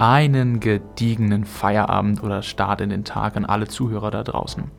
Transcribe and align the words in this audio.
Einen 0.00 0.60
gediegenen 0.60 1.44
Feierabend 1.44 2.22
oder 2.22 2.42
Start 2.42 2.80
in 2.80 2.90
den 2.90 3.04
Tag 3.04 3.36
an 3.36 3.44
alle 3.44 3.66
Zuhörer 3.66 4.12
da 4.12 4.22
draußen. 4.22 4.70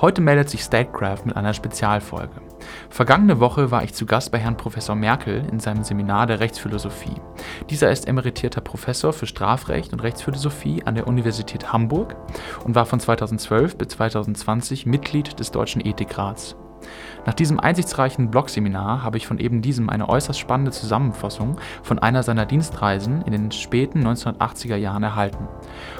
Heute 0.00 0.20
meldet 0.20 0.50
sich 0.50 0.62
Statecraft 0.62 1.26
mit 1.26 1.36
einer 1.36 1.54
Spezialfolge. 1.54 2.42
Vergangene 2.90 3.38
Woche 3.38 3.70
war 3.70 3.84
ich 3.84 3.94
zu 3.94 4.04
Gast 4.04 4.32
bei 4.32 4.38
Herrn 4.38 4.56
Professor 4.56 4.96
Merkel 4.96 5.44
in 5.48 5.60
seinem 5.60 5.84
Seminar 5.84 6.26
der 6.26 6.40
Rechtsphilosophie. 6.40 7.14
Dieser 7.70 7.92
ist 7.92 8.08
emeritierter 8.08 8.62
Professor 8.62 9.12
für 9.12 9.26
Strafrecht 9.26 9.92
und 9.92 10.02
Rechtsphilosophie 10.02 10.82
an 10.84 10.96
der 10.96 11.06
Universität 11.06 11.72
Hamburg 11.72 12.16
und 12.64 12.74
war 12.74 12.84
von 12.84 12.98
2012 12.98 13.78
bis 13.78 13.88
2020 13.88 14.86
Mitglied 14.86 15.38
des 15.38 15.52
Deutschen 15.52 15.86
Ethikrats. 15.86 16.56
Nach 17.26 17.34
diesem 17.34 17.58
einsichtsreichen 17.58 18.30
Blogseminar 18.30 19.02
habe 19.02 19.16
ich 19.16 19.26
von 19.26 19.38
eben 19.38 19.62
diesem 19.62 19.88
eine 19.88 20.08
äußerst 20.08 20.38
spannende 20.38 20.72
Zusammenfassung 20.72 21.56
von 21.82 21.98
einer 21.98 22.22
seiner 22.22 22.46
Dienstreisen 22.46 23.22
in 23.22 23.32
den 23.32 23.50
späten 23.50 24.06
1980er 24.06 24.76
Jahren 24.76 25.02
erhalten. 25.02 25.48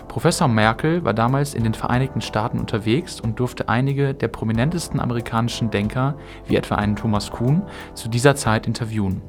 Professor 0.08 0.48
Merkel 0.48 1.04
war 1.04 1.14
damals 1.14 1.54
in 1.54 1.64
den 1.64 1.74
Vereinigten 1.74 2.20
Staaten 2.20 2.58
unterwegs 2.58 3.20
und 3.20 3.40
durfte 3.40 3.68
einige 3.68 4.14
der 4.14 4.28
prominentesten 4.28 5.00
amerikanischen 5.00 5.70
Denker, 5.70 6.16
wie 6.46 6.56
etwa 6.56 6.76
einen 6.76 6.96
Thomas 6.96 7.30
Kuhn, 7.30 7.62
zu 7.94 8.08
dieser 8.08 8.36
Zeit 8.36 8.66
interviewen. 8.66 9.22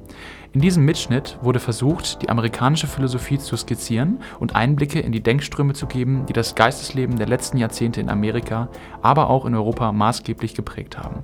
In 0.55 0.61
diesem 0.61 0.85
Mitschnitt 0.85 1.37
wurde 1.41 1.59
versucht, 1.59 2.21
die 2.21 2.29
amerikanische 2.29 2.87
Philosophie 2.87 3.37
zu 3.37 3.57
skizzieren 3.57 4.21
und 4.39 4.55
Einblicke 4.55 5.01
in 5.01 5.11
die 5.11 5.21
Denkströme 5.21 5.73
zu 5.73 5.85
geben, 5.85 6.25
die 6.27 6.31
das 6.31 6.55
Geistesleben 6.55 7.17
der 7.17 7.27
letzten 7.27 7.57
Jahrzehnte 7.57 7.99
in 7.99 8.09
Amerika, 8.09 8.69
aber 9.01 9.29
auch 9.29 9.45
in 9.45 9.53
Europa 9.53 9.91
maßgeblich 9.91 10.53
geprägt 10.53 10.97
haben. 10.97 11.23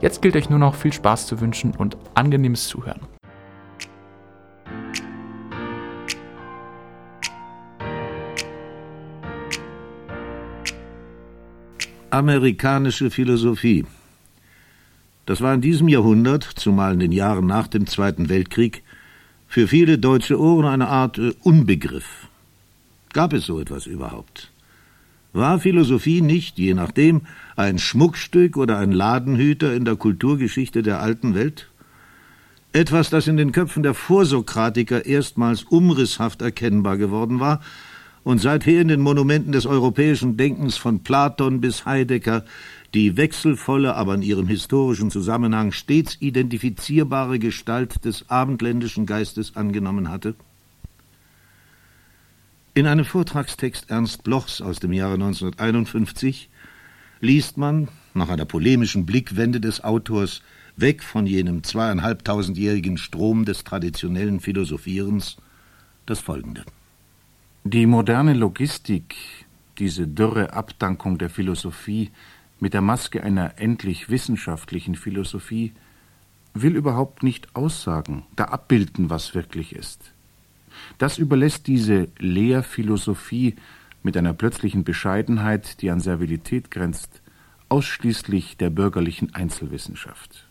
Jetzt 0.00 0.22
gilt 0.22 0.34
euch 0.34 0.48
nur 0.48 0.58
noch 0.58 0.74
viel 0.76 0.94
Spaß 0.94 1.26
zu 1.26 1.42
wünschen 1.42 1.72
und 1.76 1.98
angenehmes 2.14 2.66
Zuhören. 2.66 3.02
Amerikanische 12.08 13.10
Philosophie. 13.10 13.84
Das 15.26 15.40
war 15.40 15.54
in 15.54 15.60
diesem 15.60 15.88
Jahrhundert, 15.88 16.44
zumal 16.44 16.94
in 16.94 17.00
den 17.00 17.12
Jahren 17.12 17.46
nach 17.46 17.66
dem 17.66 17.86
Zweiten 17.86 18.28
Weltkrieg, 18.28 18.82
für 19.48 19.68
viele 19.68 19.98
deutsche 19.98 20.38
Ohren 20.38 20.66
eine 20.66 20.88
Art 20.88 21.18
äh, 21.18 21.32
Unbegriff. 21.42 22.28
Gab 23.12 23.32
es 23.32 23.46
so 23.46 23.60
etwas 23.60 23.86
überhaupt? 23.86 24.50
War 25.32 25.58
Philosophie 25.58 26.20
nicht, 26.20 26.58
je 26.58 26.74
nachdem, 26.74 27.22
ein 27.56 27.78
Schmuckstück 27.78 28.56
oder 28.56 28.78
ein 28.78 28.92
Ladenhüter 28.92 29.74
in 29.74 29.84
der 29.84 29.96
Kulturgeschichte 29.96 30.82
der 30.82 31.00
alten 31.00 31.34
Welt? 31.34 31.68
Etwas, 32.72 33.10
das 33.10 33.28
in 33.28 33.36
den 33.36 33.52
Köpfen 33.52 33.84
der 33.84 33.94
Vorsokratiker 33.94 35.06
erstmals 35.06 35.62
umrisshaft 35.62 36.42
erkennbar 36.42 36.96
geworden 36.96 37.38
war 37.38 37.60
und 38.24 38.40
seither 38.40 38.80
in 38.80 38.88
den 38.88 39.00
Monumenten 39.00 39.52
des 39.52 39.66
europäischen 39.66 40.36
Denkens 40.36 40.76
von 40.76 41.00
Platon 41.00 41.60
bis 41.60 41.86
Heidegger 41.86 42.44
die 42.94 43.16
wechselvolle, 43.16 43.96
aber 43.96 44.14
in 44.14 44.22
ihrem 44.22 44.46
historischen 44.46 45.10
Zusammenhang 45.10 45.72
stets 45.72 46.16
identifizierbare 46.20 47.40
Gestalt 47.40 48.04
des 48.04 48.30
abendländischen 48.30 49.04
Geistes 49.04 49.56
angenommen 49.56 50.08
hatte? 50.08 50.36
In 52.74 52.86
einem 52.86 53.04
Vortragstext 53.04 53.90
Ernst 53.90 54.22
Blochs 54.22 54.60
aus 54.60 54.78
dem 54.78 54.92
Jahre 54.92 55.14
1951 55.14 56.48
liest 57.20 57.56
man, 57.56 57.88
nach 58.14 58.28
einer 58.28 58.44
polemischen 58.44 59.06
Blickwende 59.06 59.60
des 59.60 59.82
Autors, 59.82 60.42
weg 60.76 61.02
von 61.02 61.26
jenem 61.26 61.62
zweieinhalbtausendjährigen 61.62 62.98
Strom 62.98 63.44
des 63.44 63.64
traditionellen 63.64 64.40
Philosophierens, 64.40 65.36
das 66.06 66.20
folgende. 66.20 66.64
Die 67.64 67.86
moderne 67.86 68.34
Logistik, 68.34 69.14
diese 69.78 70.06
dürre 70.06 70.52
Abdankung 70.52 71.18
der 71.18 71.30
Philosophie 71.30 72.10
mit 72.64 72.72
der 72.72 72.80
Maske 72.80 73.22
einer 73.22 73.58
endlich 73.58 74.08
wissenschaftlichen 74.08 74.94
Philosophie, 74.94 75.74
will 76.54 76.76
überhaupt 76.76 77.22
nicht 77.22 77.54
aussagen, 77.54 78.24
da 78.36 78.44
abbilden, 78.44 79.10
was 79.10 79.34
wirklich 79.34 79.76
ist. 79.76 80.12
Das 80.96 81.18
überlässt 81.18 81.66
diese 81.66 82.08
Lehrphilosophie 82.16 83.56
mit 84.02 84.16
einer 84.16 84.32
plötzlichen 84.32 84.82
Bescheidenheit, 84.82 85.82
die 85.82 85.90
an 85.90 86.00
Servilität 86.00 86.70
grenzt, 86.70 87.20
ausschließlich 87.68 88.56
der 88.56 88.70
bürgerlichen 88.70 89.34
Einzelwissenschaft. 89.34 90.48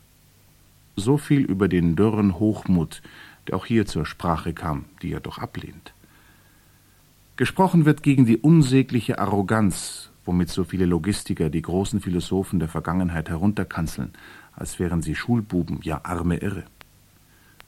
So 0.95 1.17
viel 1.17 1.41
über 1.41 1.67
den 1.67 1.95
dürren 1.95 2.37
Hochmut, 2.37 3.01
der 3.47 3.55
auch 3.55 3.65
hier 3.65 3.87
zur 3.87 4.05
Sprache 4.05 4.53
kam, 4.53 4.85
die 5.01 5.11
er 5.11 5.19
doch 5.19 5.39
ablehnt. 5.39 5.95
Gesprochen 7.37 7.85
wird 7.85 8.03
gegen 8.03 8.27
die 8.27 8.37
unsägliche 8.37 9.17
Arroganz, 9.17 10.11
womit 10.25 10.49
so 10.49 10.63
viele 10.63 10.85
Logistiker 10.85 11.49
die 11.49 11.61
großen 11.61 11.99
Philosophen 11.99 12.59
der 12.59 12.69
Vergangenheit 12.69 13.29
herunterkanzeln, 13.29 14.11
als 14.53 14.79
wären 14.79 15.01
sie 15.01 15.15
Schulbuben, 15.15 15.79
ja 15.83 16.01
arme 16.03 16.37
Irre. 16.37 16.63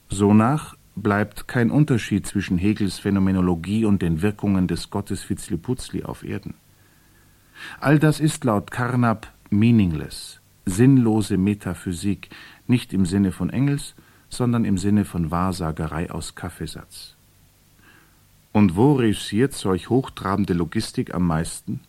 Sonach 0.08 0.76
bleibt 0.94 1.46
kein 1.46 1.70
Unterschied 1.70 2.26
zwischen 2.26 2.58
Hegels 2.58 2.98
Phänomenologie 2.98 3.84
und 3.84 4.02
den 4.02 4.22
Wirkungen 4.22 4.66
des 4.66 4.90
Gottes 4.90 5.28
Vitzliputzli 5.28 6.04
auf 6.04 6.24
Erden. 6.24 6.54
All 7.80 7.98
das 7.98 8.20
ist 8.20 8.44
laut 8.44 8.70
Carnap 8.70 9.32
meaningless, 9.50 10.40
sinnlose 10.64 11.36
Metaphysik, 11.36 12.30
nicht 12.66 12.92
im 12.92 13.06
Sinne 13.06 13.32
von 13.32 13.50
Engels, 13.50 13.94
sondern 14.28 14.64
im 14.64 14.78
Sinne 14.78 15.04
von 15.04 15.30
Wahrsagerei 15.30 16.10
aus 16.10 16.34
Kaffeesatz. 16.34 17.14
Und 18.52 18.74
wo 18.74 18.94
reüssiert 18.94 19.52
solch 19.52 19.90
hochtrabende 19.90 20.54
Logistik 20.54 21.14
am 21.14 21.26
meisten? 21.26 21.80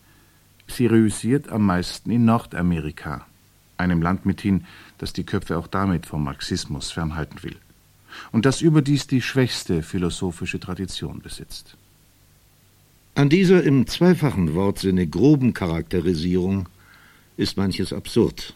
Sie 0.68 0.86
reüssiert 0.86 1.48
am 1.48 1.66
meisten 1.66 2.10
in 2.10 2.24
Nordamerika, 2.24 3.26
einem 3.76 4.02
Land 4.02 4.26
mithin, 4.26 4.64
das 4.98 5.12
die 5.12 5.24
Köpfe 5.24 5.58
auch 5.58 5.66
damit 5.66 6.06
vom 6.06 6.24
Marxismus 6.24 6.90
fernhalten 6.90 7.42
will 7.42 7.56
und 8.32 8.46
das 8.46 8.60
überdies 8.60 9.06
die 9.06 9.22
schwächste 9.22 9.82
philosophische 9.82 10.60
Tradition 10.60 11.20
besitzt. 11.20 11.76
An 13.14 13.28
dieser 13.28 13.64
im 13.64 13.86
zweifachen 13.86 14.54
Wortsinne 14.54 15.06
groben 15.06 15.52
Charakterisierung 15.52 16.68
ist 17.36 17.56
manches 17.56 17.92
absurd. 17.92 18.54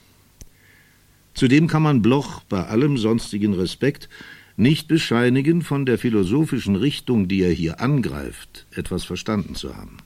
Zudem 1.34 1.66
kann 1.66 1.82
man 1.82 2.02
Bloch 2.02 2.42
bei 2.48 2.64
allem 2.66 2.98
sonstigen 2.98 3.54
Respekt 3.54 4.08
nicht 4.56 4.86
bescheinigen, 4.86 5.62
von 5.62 5.86
der 5.86 5.98
philosophischen 5.98 6.76
Richtung, 6.76 7.26
die 7.26 7.40
er 7.40 7.52
hier 7.52 7.80
angreift, 7.80 8.66
etwas 8.72 9.02
verstanden 9.02 9.54
zu 9.54 9.74
haben. 9.74 9.96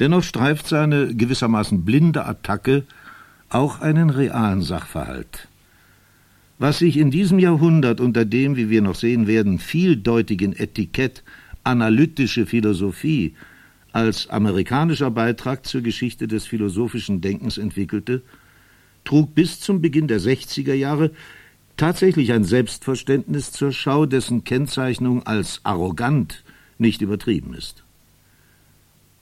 Dennoch 0.00 0.24
streift 0.24 0.66
seine 0.66 1.14
gewissermaßen 1.14 1.84
blinde 1.84 2.24
Attacke 2.24 2.84
auch 3.50 3.80
einen 3.80 4.08
realen 4.08 4.62
Sachverhalt, 4.62 5.48
was 6.58 6.78
sich 6.78 6.96
in 6.96 7.10
diesem 7.10 7.38
Jahrhundert 7.38 8.00
unter 8.00 8.24
dem, 8.24 8.56
wie 8.56 8.70
wir 8.70 8.80
noch 8.80 8.94
sehen 8.94 9.26
werden, 9.26 9.58
vieldeutigen 9.58 10.56
Etikett 10.56 11.22
analytische 11.64 12.46
Philosophie 12.46 13.34
als 13.92 14.28
amerikanischer 14.30 15.10
Beitrag 15.10 15.66
zur 15.66 15.82
Geschichte 15.82 16.26
des 16.28 16.46
philosophischen 16.46 17.20
Denkens 17.20 17.58
entwickelte, 17.58 18.22
trug 19.04 19.34
bis 19.34 19.60
zum 19.60 19.82
Beginn 19.82 20.08
der 20.08 20.20
60er 20.20 20.74
Jahre 20.74 21.10
tatsächlich 21.76 22.32
ein 22.32 22.44
Selbstverständnis 22.44 23.52
zur 23.52 23.72
Schau, 23.72 24.06
dessen 24.06 24.44
Kennzeichnung 24.44 25.26
als 25.26 25.60
arrogant 25.64 26.44
nicht 26.78 27.02
übertrieben 27.02 27.52
ist. 27.52 27.84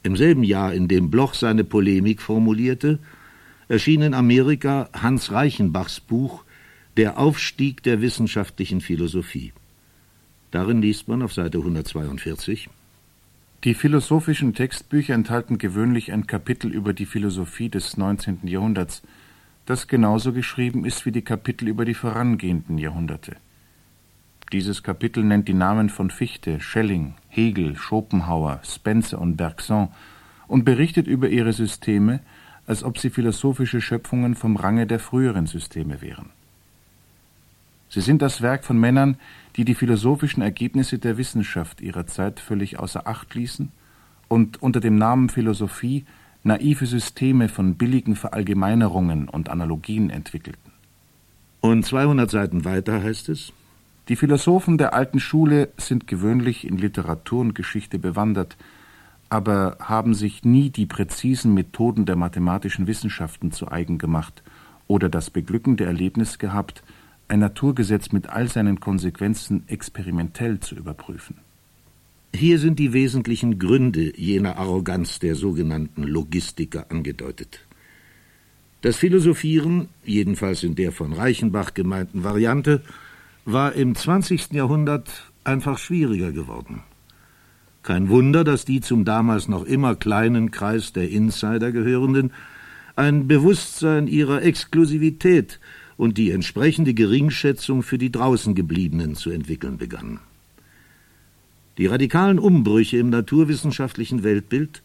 Im 0.09 0.17
selben 0.17 0.43
Jahr, 0.43 0.73
in 0.73 0.89
dem 0.89 1.11
Bloch 1.11 1.35
seine 1.35 1.65
Polemik 1.65 2.23
formulierte, 2.23 2.99
erschien 3.69 4.01
in 4.01 4.15
Amerika 4.15 4.89
Hans 4.95 5.33
Reichenbachs 5.33 6.01
Buch 6.01 6.45
der 6.97 7.19
Aufstieg 7.19 7.83
der 7.83 8.01
wissenschaftlichen 8.01 8.81
Philosophie. 8.81 9.53
Darin 10.51 10.81
liest 10.81 11.09
man 11.09 11.21
auf 11.21 11.35
Seite 11.35 11.59
142 11.59 12.71
Die 13.65 13.75
philosophischen 13.75 14.55
Textbücher 14.55 15.13
enthalten 15.13 15.59
gewöhnlich 15.59 16.11
ein 16.11 16.27
Kapitel 16.27 16.73
über 16.73 16.95
die 16.95 17.05
Philosophie 17.05 17.69
des 17.69 17.99
19. 17.99 18.39
Jahrhunderts, 18.45 19.03
das 19.67 19.89
genauso 19.89 20.33
geschrieben 20.33 20.87
ist 20.87 21.05
wie 21.05 21.13
die 21.13 21.21
Kapitel 21.21 21.69
über 21.69 21.85
die 21.85 21.93
vorangehenden 21.93 22.79
Jahrhunderte. 22.79 23.37
Dieses 24.55 24.83
Kapitel 24.83 25.23
nennt 25.23 25.49
die 25.49 25.53
Namen 25.53 25.91
von 25.91 26.09
Fichte, 26.09 26.61
Schelling, 26.61 27.17
Hegel, 27.39 27.77
Schopenhauer, 27.77 28.61
Spencer 28.65 29.21
und 29.21 29.37
Bergson 29.37 29.91
und 30.49 30.65
berichtet 30.65 31.07
über 31.07 31.29
ihre 31.29 31.53
Systeme, 31.53 32.19
als 32.67 32.83
ob 32.83 32.99
sie 32.99 33.11
philosophische 33.11 33.81
Schöpfungen 33.81 34.35
vom 34.35 34.57
Range 34.57 34.89
der 34.89 34.99
früheren 34.99 35.47
Systeme 35.47 36.03
wären. 36.03 36.31
Sie 37.91 38.01
sind 38.01 38.23
das 38.23 38.43
Werk 38.43 38.65
von 38.65 38.79
Männern, 38.79 39.19
die 39.55 39.65
die 39.65 39.77
philosophischen 39.77 40.43
Ergebnisse 40.43 40.99
der 40.99 41.17
Wissenschaft 41.17 41.81
ihrer 41.81 42.09
Zeit 42.09 42.41
völlig 42.41 42.81
außer 42.81 43.07
Acht 43.07 43.33
ließen 43.37 43.71
und 44.27 44.61
unter 44.61 44.81
dem 44.81 44.97
Namen 44.97 45.29
Philosophie 45.29 46.05
naive 46.43 46.87
Systeme 46.87 47.49
von 47.49 47.77
billigen 47.77 48.17
Verallgemeinerungen 48.17 49.29
und 49.29 49.49
Analogien 49.49 50.11
entwickelten. 50.11 50.73
Und 51.61 51.87
200 51.87 52.31
Seiten 52.31 52.65
weiter 52.65 53.01
heißt 53.01 53.29
es, 53.29 53.53
Die 54.09 54.17
Philosophen 54.17 54.79
der 54.79 54.95
alten 54.95 55.21
Schule 55.21 55.69
sind 55.77 56.07
gewöhnlich 56.07 56.67
in 56.67 56.79
Literatur 56.79 57.41
und 57.41 57.55
Geschichte 57.55 57.99
bewandert, 57.99 58.57
aber 59.29 59.77
haben 59.81 60.15
sich 60.15 60.45
nie 60.45 60.71
die 60.71 60.87
präzisen 60.87 61.53
Methoden 61.53 62.07
der 62.07 62.17
mathematischen 62.17 62.87
Wissenschaften 62.87 63.53
zu 63.53 63.71
eigen 63.71 63.99
gemacht 63.99 64.43
oder 64.87 65.11
das 65.11 65.29
beglückende 65.29 65.85
Erlebnis 65.85 66.39
gehabt, 66.39 66.83
ein 67.29 67.41
Naturgesetz 67.41 68.11
mit 68.11 68.31
all 68.31 68.49
seinen 68.49 68.81
Konsequenzen 68.81 69.65
experimentell 69.67 70.61
zu 70.61 70.75
überprüfen. 70.75 71.37
Hier 72.35 72.59
sind 72.59 72.79
die 72.79 72.95
wesentlichen 72.95 73.59
Gründe 73.59 74.19
jener 74.19 74.57
Arroganz 74.57 75.19
der 75.19 75.35
sogenannten 75.35 76.05
Logistiker 76.05 76.87
angedeutet. 76.91 77.61
Das 78.81 78.97
Philosophieren, 78.97 79.89
jedenfalls 80.05 80.63
in 80.63 80.75
der 80.75 80.93
von 80.93 81.13
Reichenbach 81.13 81.75
gemeinten 81.75 82.25
Variante, 82.25 82.83
war 83.53 83.73
im 83.73 83.95
20. 83.95 84.53
Jahrhundert 84.53 85.09
einfach 85.43 85.79
schwieriger 85.79 86.33
geworden. 86.33 86.83
Kein 87.83 88.11
Wunder, 88.11 88.45
dass 88.45 88.67
die 88.67 88.83
zum 88.83 89.07
damals 89.07 89.49
noch 89.49 89.65
immer 89.65 89.95
kleinen 89.95 90.51
Kreis 90.51 90.93
der 90.93 91.09
Insider 91.09 91.73
gehörenden 91.73 92.33
ein 92.95 93.27
Bewusstsein 93.27 94.07
ihrer 94.07 94.43
Exklusivität 94.43 95.61
und 95.97 96.19
die 96.19 96.31
entsprechende 96.31 96.93
Geringschätzung 96.93 97.83
für 97.83 97.97
die 97.97 98.13
draußen 98.13 98.55
gebliebenen 98.55 99.15
zu 99.15 99.31
entwickeln 99.31 99.79
begannen. 99.79 100.21
Die 101.79 101.87
radikalen 101.87 102.39
Umbrüche 102.39 102.99
im 102.99 103.09
naturwissenschaftlichen 103.09 104.25
Weltbild, 104.25 104.83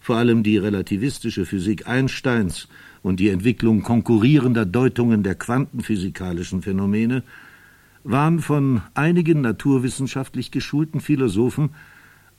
vor 0.00 0.16
allem 0.16 0.42
die 0.42 0.58
relativistische 0.58 1.46
Physik 1.46 1.88
Einsteins 1.88 2.68
und 3.02 3.20
die 3.20 3.30
Entwicklung 3.30 3.82
konkurrierender 3.82 4.66
Deutungen 4.66 5.22
der 5.22 5.36
quantenphysikalischen 5.36 6.60
Phänomene, 6.60 7.22
waren 8.04 8.40
von 8.40 8.82
einigen 8.94 9.40
naturwissenschaftlich 9.40 10.50
geschulten 10.50 11.00
Philosophen 11.00 11.70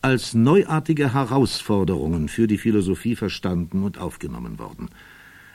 als 0.01 0.33
neuartige 0.33 1.13
Herausforderungen 1.13 2.27
für 2.27 2.47
die 2.47 2.57
Philosophie 2.57 3.15
verstanden 3.15 3.83
und 3.83 3.97
aufgenommen 3.97 4.59
worden. 4.59 4.89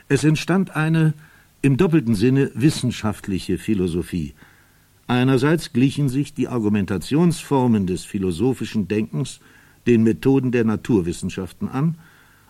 Es 0.08 0.24
entstand 0.24 0.74
eine 0.74 1.12
im 1.60 1.76
doppelten 1.76 2.14
Sinne 2.14 2.50
wissenschaftliche 2.54 3.58
Philosophie. 3.58 4.34
Einerseits 5.06 5.72
glichen 5.72 6.08
sich 6.08 6.32
die 6.32 6.48
Argumentationsformen 6.48 7.86
des 7.86 8.04
philosophischen 8.04 8.88
Denkens 8.88 9.40
den 9.86 10.02
Methoden 10.02 10.52
der 10.52 10.64
Naturwissenschaften 10.64 11.68
an, 11.68 11.96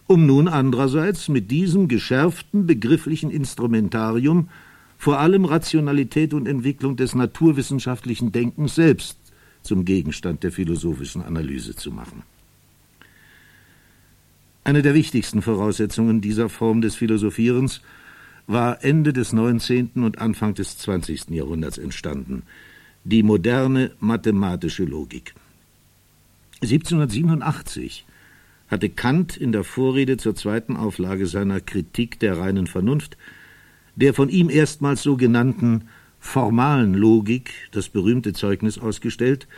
um 0.07 0.27
nun 0.27 0.49
andererseits 0.49 1.29
mit 1.29 1.51
diesem 1.51 1.89
geschärften 1.89 2.67
begrifflichen 2.67 3.31
Instrumentarium 3.31 4.49
vor 4.99 5.21
allem 5.21 5.45
Rationalität 5.45 6.35
und 6.35 6.49
Entwicklung 6.49 6.97
des 6.97 7.15
naturwissenschaftlichen 7.15 8.33
Denkens 8.33 8.75
selbst 8.75 9.17
zum 9.63 9.85
Gegenstand 9.85 10.43
der 10.43 10.53
philosophischen 10.53 11.23
Analyse 11.23 11.77
zu 11.77 11.93
machen. 11.93 12.25
Eine 14.65 14.83
der 14.83 14.95
wichtigsten 14.95 15.41
Voraussetzungen 15.41 16.21
dieser 16.21 16.49
Form 16.49 16.83
des 16.83 16.97
Philosophierens 16.97 17.81
war 18.49 18.85
Ende 18.85 19.13
des 19.13 19.33
19. 19.33 19.93
und 19.95 20.19
Anfang 20.19 20.55
des 20.55 20.77
20. 20.79 21.31
Jahrhunderts 21.31 21.79
entstanden, 21.79 22.43
die 23.05 23.23
moderne 23.23 23.93
mathematische 24.01 24.85
Logik. 24.85 25.35
1787 26.61 28.05
hatte 28.69 28.89
Kant 28.89 29.37
in 29.37 29.53
der 29.53 29.65
Vorrede 29.65 30.17
zur 30.17 30.35
zweiten 30.35 30.77
Auflage 30.77 31.27
seiner 31.27 31.61
Kritik 31.61 32.19
der 32.19 32.37
reinen 32.37 32.67
Vernunft 32.67 33.17
der 33.99 34.15
von 34.15 34.29
ihm 34.29 34.49
erstmals 34.49 35.03
so 35.03 35.17
genannten 35.17 35.89
formalen 36.21 36.95
Logik 36.95 37.51
das 37.73 37.89
berühmte 37.89 38.33
Zeugnis 38.33 38.79
ausgestellt, 38.79 39.49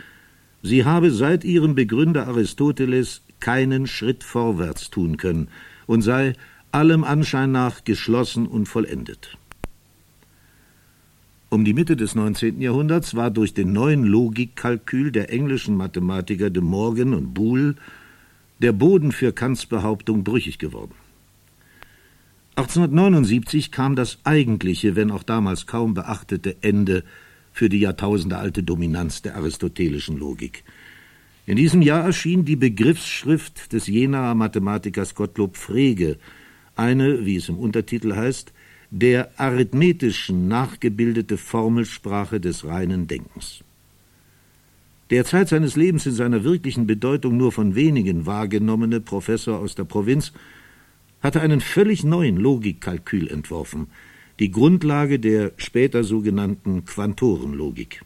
sie 0.63 0.83
habe 0.83 1.11
seit 1.11 1.43
ihrem 1.43 1.75
Begründer 1.75 2.27
Aristoteles 2.27 3.21
keinen 3.39 3.85
Schritt 3.85 4.23
vorwärts 4.23 4.89
tun 4.89 5.17
können 5.17 5.47
und 5.85 6.01
sei 6.01 6.33
allem 6.71 7.03
Anschein 7.03 7.51
nach 7.51 7.83
geschlossen 7.83 8.47
und 8.47 8.65
vollendet. 8.65 9.37
Um 11.49 11.65
die 11.65 11.73
Mitte 11.73 11.95
des 11.95 12.15
19. 12.15 12.61
Jahrhunderts 12.61 13.15
war 13.15 13.29
durch 13.29 13.53
den 13.53 13.73
neuen 13.73 14.05
Logikkalkül 14.05 15.11
der 15.11 15.31
englischen 15.31 15.75
Mathematiker 15.75 16.49
de 16.49 16.63
Morgan 16.63 17.13
und 17.13 17.33
Boole 17.33 17.75
der 18.59 18.71
Boden 18.71 19.11
für 19.11 19.33
Kants 19.33 19.65
Behauptung 19.65 20.23
brüchig 20.23 20.57
geworden. 20.59 20.93
1879 22.55 23.71
kam 23.71 23.95
das 23.95 24.19
eigentliche, 24.23 24.95
wenn 24.95 25.11
auch 25.11 25.23
damals 25.23 25.67
kaum 25.67 25.93
beachtete 25.93 26.57
Ende 26.61 27.03
für 27.53 27.69
die 27.69 27.79
jahrtausendealte 27.79 28.63
Dominanz 28.63 29.21
der 29.21 29.35
aristotelischen 29.35 30.17
Logik. 30.17 30.63
In 31.45 31.55
diesem 31.55 31.81
Jahr 31.81 32.03
erschien 32.05 32.45
die 32.45 32.55
Begriffsschrift 32.55 33.73
des 33.73 33.87
Jenaer 33.87 34.35
Mathematikers 34.35 35.15
Gottlob 35.15 35.57
Frege, 35.57 36.17
eine, 36.75 37.25
wie 37.25 37.37
es 37.37 37.49
im 37.49 37.57
Untertitel 37.57 38.15
heißt, 38.15 38.53
der 38.91 39.31
arithmetischen 39.39 40.47
nachgebildete 40.47 41.37
Formelsprache 41.37 42.39
des 42.39 42.65
reinen 42.65 43.07
Denkens. 43.07 43.63
Der 45.09 45.25
Zeit 45.25 45.49
seines 45.49 45.75
Lebens 45.75 46.05
in 46.05 46.13
seiner 46.13 46.43
wirklichen 46.43 46.87
Bedeutung 46.87 47.37
nur 47.37 47.51
von 47.51 47.75
wenigen 47.75 48.25
wahrgenommene 48.25 48.99
Professor 49.01 49.59
aus 49.59 49.75
der 49.75 49.83
Provinz 49.85 50.31
hatte 51.21 51.41
einen 51.41 51.61
völlig 51.61 52.03
neuen 52.03 52.37
Logikkalkül 52.37 53.27
entworfen, 53.27 53.87
die 54.39 54.51
Grundlage 54.51 55.19
der 55.19 55.51
später 55.57 56.03
sogenannten 56.03 56.85
Quantorenlogik. 56.85 58.01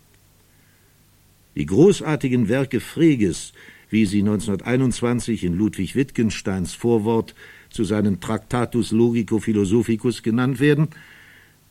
Die 1.55 1.65
großartigen 1.65 2.49
Werke 2.49 2.81
Freges, 2.81 3.53
wie 3.89 4.05
sie 4.05 4.19
1921 4.19 5.45
in 5.45 5.53
Ludwig 5.53 5.95
Wittgensteins 5.95 6.73
Vorwort 6.73 7.33
zu 7.69 7.85
seinem 7.85 8.19
Tractatus 8.19 8.91
Logico 8.91 9.39
Philosophicus 9.39 10.21
genannt 10.21 10.59
werden, 10.59 10.89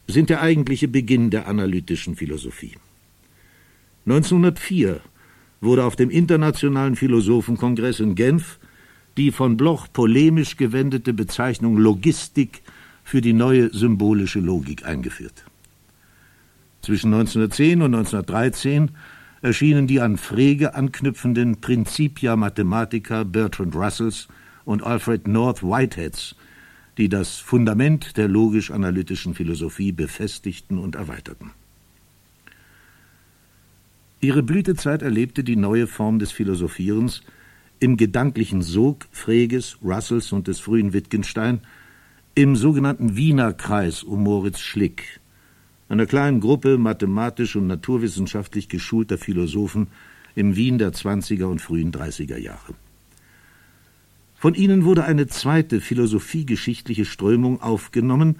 sind 0.07 0.31
der 0.31 0.41
eigentliche 0.41 0.89
Beginn 0.89 1.31
der 1.31 1.49
analytischen 1.49 2.17
Philosophie. 2.17 2.73
1904 4.07 5.01
wurde 5.61 5.85
auf 5.85 5.97
dem 5.97 6.11
Internationalen 6.11 6.97
Philosophenkongress 6.97 8.01
in 8.01 8.15
Genf 8.15 8.59
die 9.17 9.31
von 9.31 9.57
Bloch 9.57 9.87
polemisch 9.93 10.57
gewendete 10.57 11.13
Bezeichnung 11.13 11.77
Logistik 11.77 12.63
für 13.05 13.21
die 13.21 13.33
neue 13.33 13.73
symbolische 13.73 14.41
Logik 14.41 14.85
eingeführt. 14.85 15.45
Zwischen 16.83 17.15
1910 17.15 17.83
und 17.83 17.95
1913 17.95 18.91
erschienen 19.43 19.87
die 19.87 20.01
an 20.01 20.17
Frege 20.17 20.75
anknüpfenden 20.75 21.61
Principia 21.61 22.37
Mathematica 22.37 23.25
Bertrand 23.25 23.75
Russells 23.75 24.29
und 24.65 24.83
Alfred 24.83 25.29
North 25.29 25.63
Whiteheads, 25.63 26.35
die 26.97 27.09
das 27.09 27.37
Fundament 27.37 28.17
der 28.17 28.29
logisch-analytischen 28.29 29.35
Philosophie 29.35 29.93
befestigten 29.93 30.79
und 30.79 30.97
erweiterten. 30.97 31.51
Ihre 34.21 34.43
Blütezeit 34.43 35.03
erlebte 35.03 35.45
die 35.45 35.57
neue 35.57 35.87
Form 35.87 36.19
des 36.19 36.33
Philosophierens 36.33 37.23
im 37.81 37.97
gedanklichen 37.97 38.63
Sog 38.63 39.07
Freges, 39.11 39.79
Russells 39.83 40.33
und 40.33 40.49
des 40.49 40.61
frühen 40.61 40.93
Wittgenstein 40.93 41.61
im 42.35 42.57
sogenannten 42.57 43.17
Wiener 43.17 43.53
Kreis 43.53 44.03
um 44.03 44.23
Moritz 44.23 44.61
Schlick, 44.61 45.21
einer 45.89 46.07
kleinen 46.07 46.41
Gruppe 46.41 46.79
mathematisch 46.79 47.57
und 47.57 47.67
naturwissenschaftlich 47.67 48.69
geschulter 48.69 49.19
Philosophen 49.19 49.89
im 50.35 50.57
Wien 50.57 50.79
der 50.79 50.93
20er 50.93 51.45
und 51.45 51.61
frühen 51.61 51.93
30er 51.93 52.39
Jahre. 52.39 52.75
Von 54.37 54.55
ihnen 54.55 54.85
wurde 54.85 55.05
eine 55.05 55.27
zweite 55.27 55.81
philosophiegeschichtliche 55.81 57.05
Strömung 57.05 57.63
aufgenommen 57.63 58.37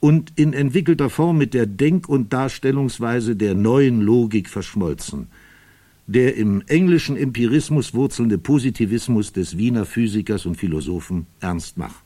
und 0.00 0.32
in 0.36 0.52
entwickelter 0.52 1.10
Form 1.10 1.38
mit 1.38 1.54
der 1.54 1.66
Denk- 1.66 2.08
und 2.08 2.32
Darstellungsweise 2.32 3.36
der 3.36 3.54
neuen 3.54 4.00
Logik 4.00 4.48
verschmolzen– 4.48 5.28
der 6.06 6.36
im 6.36 6.62
englischen 6.66 7.16
Empirismus 7.16 7.94
wurzelnde 7.94 8.38
Positivismus 8.38 9.32
des 9.32 9.56
Wiener 9.56 9.84
Physikers 9.84 10.46
und 10.46 10.56
Philosophen 10.56 11.26
Ernst 11.40 11.78
Mach. 11.78 12.02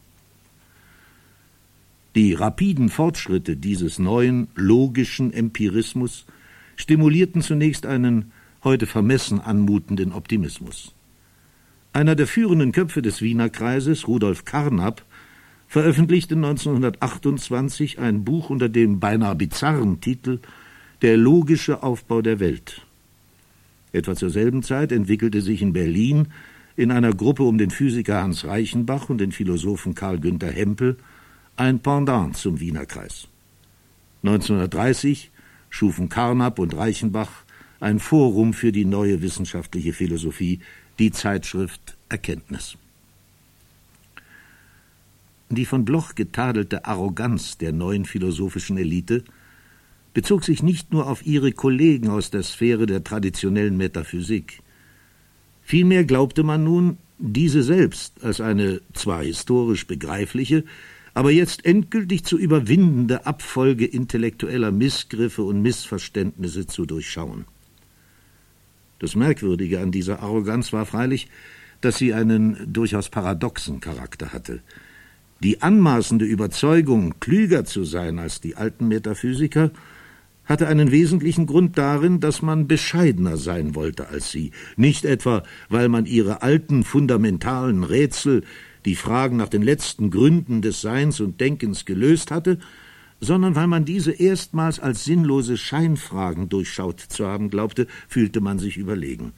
Die 2.14 2.32
rapiden 2.32 2.88
Fortschritte 2.88 3.56
dieses 3.56 3.98
neuen 3.98 4.48
logischen 4.54 5.32
Empirismus 5.32 6.26
stimulierten 6.76 7.42
zunächst 7.42 7.86
einen 7.86 8.32
heute 8.64 8.86
vermessen 8.86 9.40
anmutenden 9.40 10.12
Optimismus. 10.12 10.94
Einer 11.92 12.14
der 12.14 12.26
führenden 12.26 12.72
Köpfe 12.72 13.00
des 13.00 13.22
Wiener 13.22 13.48
Kreises, 13.48 14.06
Rudolf 14.06 14.44
Carnap, 14.44 15.04
veröffentlichte 15.68 16.34
1928 16.34 17.98
ein 17.98 18.24
Buch 18.24 18.50
unter 18.50 18.68
dem 18.68 19.00
beinahe 19.00 19.34
bizarren 19.34 20.00
Titel 20.00 20.40
Der 21.02 21.16
logische 21.16 21.82
Aufbau 21.82 22.22
der 22.22 22.40
Welt 22.40 22.85
Etwa 23.96 24.14
zur 24.14 24.28
selben 24.28 24.62
Zeit 24.62 24.92
entwickelte 24.92 25.40
sich 25.40 25.62
in 25.62 25.72
Berlin 25.72 26.28
in 26.76 26.90
einer 26.90 27.14
Gruppe 27.14 27.44
um 27.44 27.56
den 27.56 27.70
Physiker 27.70 28.22
Hans 28.22 28.44
Reichenbach 28.44 29.08
und 29.08 29.18
den 29.18 29.32
Philosophen 29.32 29.94
Karl 29.94 30.20
Günther 30.20 30.52
Hempel 30.52 30.98
ein 31.56 31.80
Pendant 31.80 32.36
zum 32.36 32.60
Wiener 32.60 32.84
Kreis. 32.84 33.28
1930 34.22 35.30
schufen 35.70 36.10
Carnap 36.10 36.58
und 36.58 36.76
Reichenbach 36.76 37.44
ein 37.80 37.98
Forum 37.98 38.52
für 38.52 38.70
die 38.70 38.84
neue 38.84 39.22
wissenschaftliche 39.22 39.94
Philosophie, 39.94 40.60
die 40.98 41.10
Zeitschrift 41.10 41.96
Erkenntnis. 42.10 42.76
Die 45.48 45.64
von 45.64 45.86
Bloch 45.86 46.14
getadelte 46.14 46.84
Arroganz 46.84 47.56
der 47.56 47.72
neuen 47.72 48.04
philosophischen 48.04 48.76
Elite 48.76 49.24
bezog 50.16 50.44
sich 50.44 50.62
nicht 50.62 50.94
nur 50.94 51.08
auf 51.08 51.26
ihre 51.26 51.52
Kollegen 51.52 52.08
aus 52.08 52.30
der 52.30 52.42
Sphäre 52.42 52.86
der 52.86 53.04
traditionellen 53.04 53.76
Metaphysik. 53.76 54.62
Vielmehr 55.62 56.04
glaubte 56.04 56.42
man 56.42 56.64
nun, 56.64 56.96
diese 57.18 57.62
selbst 57.62 58.24
als 58.24 58.40
eine 58.40 58.80
zwar 58.94 59.22
historisch 59.22 59.86
begreifliche, 59.86 60.64
aber 61.12 61.32
jetzt 61.32 61.66
endgültig 61.66 62.24
zu 62.24 62.38
überwindende 62.38 63.26
Abfolge 63.26 63.84
intellektueller 63.84 64.72
Missgriffe 64.72 65.42
und 65.42 65.60
Missverständnisse 65.60 66.66
zu 66.66 66.86
durchschauen. 66.86 67.44
Das 68.98 69.16
Merkwürdige 69.16 69.80
an 69.80 69.92
dieser 69.92 70.22
Arroganz 70.22 70.72
war 70.72 70.86
freilich, 70.86 71.28
dass 71.82 71.98
sie 71.98 72.14
einen 72.14 72.72
durchaus 72.72 73.10
paradoxen 73.10 73.80
Charakter 73.80 74.32
hatte. 74.32 74.62
Die 75.42 75.60
anmaßende 75.60 76.24
Überzeugung, 76.24 77.20
klüger 77.20 77.66
zu 77.66 77.84
sein 77.84 78.18
als 78.18 78.40
die 78.40 78.56
alten 78.56 78.88
Metaphysiker, 78.88 79.72
hatte 80.46 80.68
einen 80.68 80.90
wesentlichen 80.90 81.46
Grund 81.46 81.76
darin, 81.76 82.20
dass 82.20 82.40
man 82.40 82.66
bescheidener 82.66 83.36
sein 83.36 83.74
wollte 83.74 84.08
als 84.08 84.30
sie, 84.30 84.52
nicht 84.76 85.04
etwa, 85.04 85.42
weil 85.68 85.88
man 85.88 86.06
ihre 86.06 86.42
alten 86.42 86.84
fundamentalen 86.84 87.84
Rätsel, 87.84 88.42
die 88.84 88.94
Fragen 88.94 89.36
nach 89.36 89.48
den 89.48 89.62
letzten 89.62 90.10
Gründen 90.10 90.62
des 90.62 90.80
Seins 90.80 91.20
und 91.20 91.40
Denkens 91.40 91.84
gelöst 91.84 92.30
hatte, 92.30 92.58
sondern 93.20 93.56
weil 93.56 93.66
man 93.66 93.84
diese 93.84 94.12
erstmals 94.12 94.78
als 94.78 95.04
sinnlose 95.04 95.56
Scheinfragen 95.56 96.48
durchschaut 96.48 97.00
zu 97.00 97.26
haben 97.26 97.50
glaubte, 97.50 97.86
fühlte 98.08 98.40
man 98.40 98.58
sich 98.58 98.76
überlegen. 98.76 99.32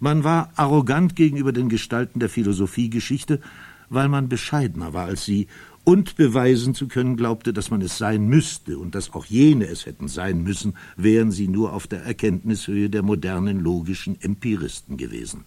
Man 0.00 0.24
war 0.24 0.52
arrogant 0.56 1.16
gegenüber 1.16 1.52
den 1.52 1.68
Gestalten 1.68 2.20
der 2.20 2.28
Philosophiegeschichte, 2.28 3.40
weil 3.88 4.08
man 4.08 4.28
bescheidener 4.28 4.92
war 4.92 5.06
als 5.06 5.24
sie 5.24 5.48
und 5.84 6.16
beweisen 6.16 6.74
zu 6.74 6.86
können 6.86 7.16
glaubte, 7.16 7.52
dass 7.52 7.70
man 7.70 7.82
es 7.82 7.98
sein 7.98 8.26
müsste 8.26 8.78
und 8.78 8.94
dass 8.94 9.12
auch 9.14 9.26
jene 9.26 9.66
es 9.66 9.86
hätten 9.86 10.08
sein 10.08 10.42
müssen, 10.42 10.74
wären 10.96 11.32
sie 11.32 11.48
nur 11.48 11.72
auf 11.72 11.86
der 11.86 12.02
Erkenntnishöhe 12.02 12.88
der 12.88 13.02
modernen 13.02 13.60
logischen 13.60 14.20
Empiristen 14.20 14.96
gewesen. 14.96 15.44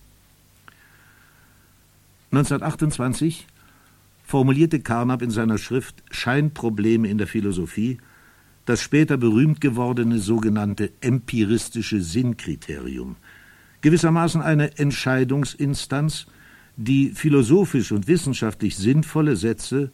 1928 2.31 3.47
formulierte 4.23 4.81
Carnap 4.81 5.21
in 5.21 5.31
seiner 5.31 5.57
Schrift 5.57 6.03
Scheinprobleme 6.11 7.07
in 7.07 7.17
der 7.17 7.27
Philosophie 7.27 7.99
das 8.65 8.81
später 8.81 9.17
berühmt 9.17 9.61
gewordene 9.61 10.19
sogenannte 10.19 10.91
empiristische 11.01 12.01
Sinnkriterium, 12.01 13.15
gewissermaßen 13.81 14.41
eine 14.41 14.77
Entscheidungsinstanz, 14.77 16.25
die 16.75 17.11
philosophisch 17.11 17.91
und 17.91 18.07
wissenschaftlich 18.07 18.75
sinnvolle 18.75 19.35
Sätze 19.35 19.91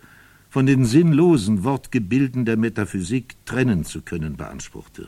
von 0.51 0.65
den 0.65 0.83
sinnlosen 0.83 1.63
Wortgebilden 1.63 2.43
der 2.43 2.57
Metaphysik 2.57 3.37
trennen 3.45 3.85
zu 3.85 4.01
können 4.01 4.35
beanspruchte. 4.35 5.07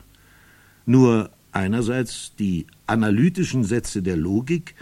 Nur 0.85 1.31
einerseits 1.51 2.33
die 2.39 2.65
analytischen 2.87 3.65
Sätze 3.65 4.01
der 4.01 4.15
Logik 4.15 4.73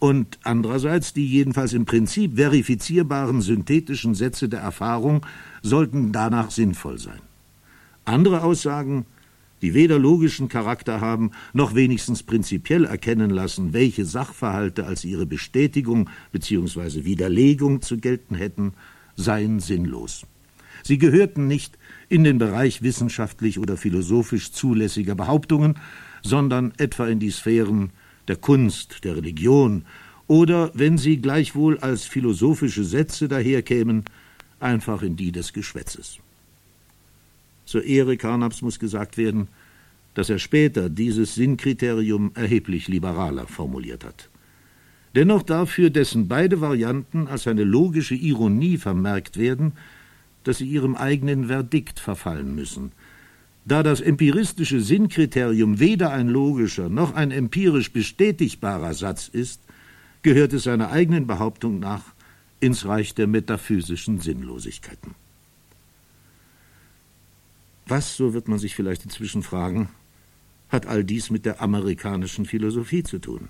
und 0.00 0.40
andererseits 0.42 1.14
die 1.14 1.24
jedenfalls 1.24 1.72
im 1.72 1.84
Prinzip 1.84 2.34
verifizierbaren 2.34 3.42
synthetischen 3.42 4.16
Sätze 4.16 4.48
der 4.48 4.58
Erfahrung 4.58 5.24
sollten 5.62 6.10
danach 6.10 6.50
sinnvoll 6.50 6.98
sein. 6.98 7.20
Andere 8.04 8.42
Aussagen, 8.42 9.06
die 9.62 9.72
weder 9.72 10.00
logischen 10.00 10.48
Charakter 10.48 11.00
haben, 11.00 11.30
noch 11.52 11.76
wenigstens 11.76 12.24
prinzipiell 12.24 12.86
erkennen 12.86 13.30
lassen, 13.30 13.72
welche 13.72 14.04
Sachverhalte 14.04 14.84
als 14.84 15.04
ihre 15.04 15.26
Bestätigung 15.26 16.10
bzw. 16.32 17.04
Widerlegung 17.04 17.82
zu 17.82 17.98
gelten 17.98 18.34
hätten, 18.34 18.72
seien 19.18 19.60
sinnlos. 19.60 20.24
Sie 20.82 20.96
gehörten 20.96 21.46
nicht 21.46 21.76
in 22.08 22.24
den 22.24 22.38
Bereich 22.38 22.82
wissenschaftlich 22.82 23.58
oder 23.58 23.76
philosophisch 23.76 24.52
zulässiger 24.52 25.14
Behauptungen, 25.14 25.76
sondern 26.22 26.72
etwa 26.78 27.06
in 27.08 27.18
die 27.18 27.30
Sphären 27.30 27.90
der 28.28 28.36
Kunst, 28.36 29.04
der 29.04 29.16
Religion 29.16 29.84
oder, 30.26 30.70
wenn 30.74 30.98
sie 30.98 31.18
gleichwohl 31.18 31.78
als 31.78 32.04
philosophische 32.04 32.84
Sätze 32.84 33.28
daherkämen, 33.28 34.04
einfach 34.60 35.02
in 35.02 35.16
die 35.16 35.32
des 35.32 35.52
Geschwätzes. 35.52 36.18
Zur 37.64 37.84
Ehre 37.84 38.16
Carnaps 38.16 38.62
muss 38.62 38.78
gesagt 38.78 39.18
werden, 39.18 39.48
dass 40.14 40.30
er 40.30 40.38
später 40.38 40.88
dieses 40.88 41.34
Sinnkriterium 41.34 42.32
erheblich 42.34 42.88
liberaler 42.88 43.46
formuliert 43.46 44.04
hat. 44.04 44.28
Dennoch 45.14 45.42
darf 45.42 45.70
für 45.70 45.90
dessen 45.90 46.28
beide 46.28 46.60
Varianten 46.60 47.28
als 47.28 47.46
eine 47.46 47.64
logische 47.64 48.14
Ironie 48.14 48.76
vermerkt 48.76 49.36
werden, 49.38 49.72
dass 50.44 50.58
sie 50.58 50.66
ihrem 50.66 50.94
eigenen 50.94 51.46
Verdikt 51.46 51.98
verfallen 51.98 52.54
müssen. 52.54 52.92
Da 53.64 53.82
das 53.82 54.00
empiristische 54.00 54.80
Sinnkriterium 54.80 55.78
weder 55.78 56.10
ein 56.10 56.28
logischer 56.28 56.88
noch 56.88 57.14
ein 57.14 57.30
empirisch 57.30 57.92
bestätigbarer 57.92 58.94
Satz 58.94 59.28
ist, 59.28 59.60
gehört 60.22 60.52
es 60.52 60.64
seiner 60.64 60.90
eigenen 60.90 61.26
Behauptung 61.26 61.78
nach 61.78 62.02
ins 62.60 62.86
Reich 62.86 63.14
der 63.14 63.26
metaphysischen 63.26 64.20
Sinnlosigkeiten. 64.20 65.14
Was, 67.86 68.16
so 68.16 68.34
wird 68.34 68.48
man 68.48 68.58
sich 68.58 68.74
vielleicht 68.74 69.04
inzwischen 69.04 69.42
fragen, 69.42 69.88
hat 70.68 70.86
all 70.86 71.04
dies 71.04 71.30
mit 71.30 71.46
der 71.46 71.62
amerikanischen 71.62 72.44
Philosophie 72.44 73.02
zu 73.02 73.18
tun? 73.18 73.48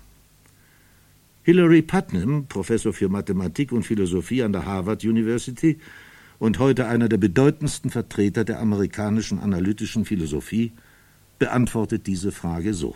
Hilary 1.43 1.81
Putnam, 1.81 2.45
Professor 2.47 2.93
für 2.93 3.09
Mathematik 3.09 3.71
und 3.71 3.83
Philosophie 3.83 4.43
an 4.43 4.51
der 4.51 4.65
Harvard 4.65 5.03
University 5.03 5.79
und 6.37 6.59
heute 6.59 6.87
einer 6.87 7.09
der 7.09 7.17
bedeutendsten 7.17 7.89
Vertreter 7.91 8.43
der 8.43 8.59
amerikanischen 8.59 9.39
analytischen 9.39 10.05
Philosophie, 10.05 10.71
beantwortet 11.37 12.07
diese 12.07 12.31
Frage 12.31 12.73
so. 12.73 12.95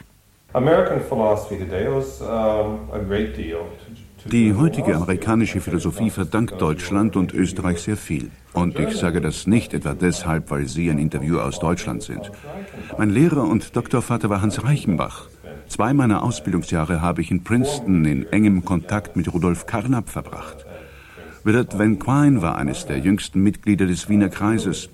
Die 4.32 4.54
heutige 4.54 4.96
amerikanische 4.96 5.62
Philosophie 5.62 6.10
verdankt 6.12 6.62
Deutschland 6.62 7.16
und 7.16 7.34
Österreich 7.34 7.82
sehr 7.82 7.98
viel. 7.98 8.30
Und 8.54 8.78
ich 8.78 8.96
sage 8.96 9.20
das 9.20 9.48
nicht 9.48 9.74
etwa 9.74 9.94
deshalb, 9.96 10.52
weil 10.52 10.68
Sie 10.68 10.92
ein 10.92 11.00
Interview 11.00 11.40
aus 11.40 11.60
Deutschland 11.60 12.04
sind. 12.04 12.32
Mein 12.98 13.10
Lehrer 13.10 13.44
und 13.44 13.76
Doktorvater 13.76 14.30
war 14.30 14.42
Hans 14.42 14.64
Reichenbach. 14.64 15.28
Zwei 15.68 15.94
meiner 15.94 16.24
Ausbildungsjahre 16.24 17.02
habe 17.02 17.22
ich 17.22 17.32
in 17.32 17.44
Princeton 17.44 18.06
in 18.06 18.32
engem 18.32 18.64
Kontakt 18.64 19.16
mit 19.16 19.34
Rudolf 19.34 19.66
Carnap 19.66 20.10
verbracht. 20.10 20.66
Willard 21.44 21.78
Van 21.78 22.00
Quine 22.00 22.42
war 22.42 22.58
eines 22.58 22.86
der 22.86 23.00
jüngsten 23.00 23.42
Mitglieder 23.42 23.86
des 23.86 24.08
Wiener 24.08 24.30
Kreises. 24.30 24.90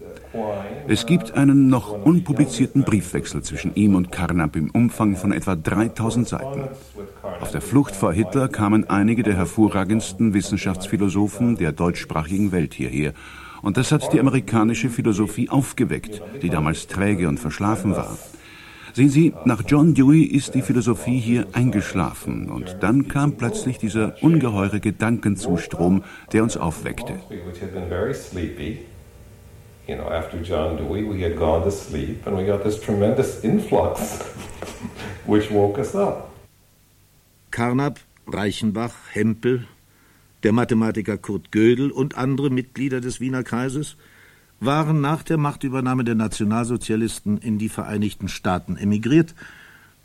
Es 0.88 1.06
gibt 1.06 1.34
einen 1.34 1.70
noch 1.70 1.92
unpublizierten 1.92 2.84
Briefwechsel 2.84 3.44
zwischen 3.44 3.76
ihm 3.76 3.96
und 3.96 4.12
Carnap 4.12 4.56
im 4.56 4.72
Umfang 4.72 5.16
von 5.16 5.32
etwa 5.32 5.56
3000 5.56 6.28
Seiten. 6.28 6.64
Auf 7.42 7.52
der 7.52 7.62
Flucht 7.62 7.96
vor 7.96 8.14
Hitler 8.14 8.48
kamen 8.48 8.90
einige 8.90 9.24
der 9.24 9.36
hervorragendsten 9.36 10.34
Wissenschaftsphilosophen 10.34 11.56
der 11.56 11.72
deutschsprachigen 11.72 12.52
Welt 12.52 12.74
hierher. 12.74 13.14
Und 13.62 13.78
das 13.78 13.92
hat 13.92 14.14
die 14.14 14.20
amerikanische 14.20 14.90
Philosophie 14.90 15.50
aufgeweckt, 15.50 16.22
die 16.42 16.50
damals 16.50 16.88
träge 16.88 17.28
und 17.28 17.40
verschlafen 17.40 17.96
war. 17.96 18.18
Sehen 18.94 19.10
Sie, 19.10 19.34
nach 19.46 19.64
John 19.66 19.94
Dewey 19.94 20.24
ist 20.24 20.56
die 20.56 20.62
Philosophie 20.62 21.20
hier 21.20 21.48
eingeschlafen 21.54 22.50
und 22.50 22.78
dann 22.82 23.08
kam 23.08 23.38
plötzlich 23.38 23.78
dieser 23.78 24.16
ungeheure 24.22 24.80
Gedankenzustrom, 24.80 26.04
der 26.34 26.44
uns 26.44 26.58
aufweckte. 26.58 27.20
You 29.88 29.96
know, 29.96 30.08
after 30.08 30.38
John 30.38 30.78
Dewey, 30.78 31.04
we 31.04 31.24
had 31.24 31.36
gone 31.36 31.64
to 31.64 31.72
sleep 31.72 32.28
and 32.28 32.38
we 32.38 32.46
got 32.46 32.62
this 32.64 32.80
tremendous 32.80 33.44
influx, 33.44 34.20
which 35.26 35.50
woke 35.50 35.80
us 35.80 35.96
up. 35.96 36.30
Carnap, 37.50 38.00
Reichenbach, 38.28 38.94
Hempel, 39.12 39.66
der 40.44 40.52
Mathematiker 40.52 41.18
Kurt 41.18 41.52
Gödel 41.52 41.90
und 41.90 42.20
andere 42.20 42.52
Mitglieder 42.52 43.02
des 43.02 43.20
Wiener 43.20 43.44
Kreises 43.44 43.98
waren 44.60 45.02
nach 45.02 45.24
der 45.24 45.38
Machtübernahme 45.38 46.04
der 46.04 46.16
Nationalsozialisten 46.16 47.38
in 47.38 47.58
die 47.58 47.70
Vereinigten 47.70 48.28
Staaten 48.28 48.76
emigriert 48.76 49.36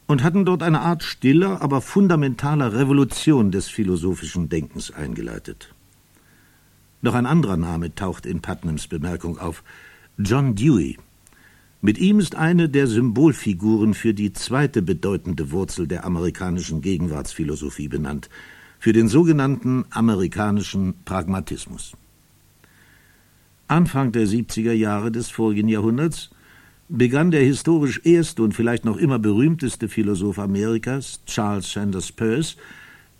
und 0.06 0.22
hatten 0.22 0.44
dort 0.44 0.62
eine 0.62 0.80
Art 0.80 1.02
stiller, 1.02 1.62
aber 1.62 1.80
fundamentaler 1.80 2.74
Revolution 2.74 3.50
des 3.50 3.68
philosophischen 3.68 4.48
Denkens 4.48 4.90
eingeleitet. 4.90 5.74
Noch 7.02 7.14
ein 7.14 7.26
anderer 7.26 7.56
Name 7.56 7.94
taucht 7.94 8.26
in 8.26 8.40
Putnams 8.40 8.86
Bemerkung 8.86 9.38
auf 9.38 9.62
John 10.18 10.54
Dewey. 10.54 10.98
Mit 11.80 11.98
ihm 11.98 12.18
ist 12.18 12.34
eine 12.34 12.68
der 12.68 12.86
Symbolfiguren 12.86 13.92
für 13.92 14.14
die 14.14 14.32
zweite 14.32 14.80
bedeutende 14.80 15.50
Wurzel 15.50 15.86
der 15.86 16.04
amerikanischen 16.06 16.80
Gegenwartsphilosophie 16.80 17.88
benannt, 17.88 18.30
für 18.78 18.94
den 18.94 19.08
sogenannten 19.08 19.84
amerikanischen 19.90 20.94
Pragmatismus. 21.04 21.94
Anfang 23.68 24.12
der 24.12 24.26
70er 24.26 24.72
Jahre 24.72 25.10
des 25.10 25.30
vorigen 25.30 25.68
Jahrhunderts 25.68 26.30
begann 26.88 27.30
der 27.30 27.42
historisch 27.42 28.00
erste 28.04 28.42
und 28.42 28.52
vielleicht 28.52 28.84
noch 28.84 28.96
immer 28.96 29.18
berühmteste 29.18 29.88
Philosoph 29.88 30.38
Amerikas, 30.38 31.20
Charles 31.26 31.72
Sanders 31.72 32.12
Peirce, 32.12 32.56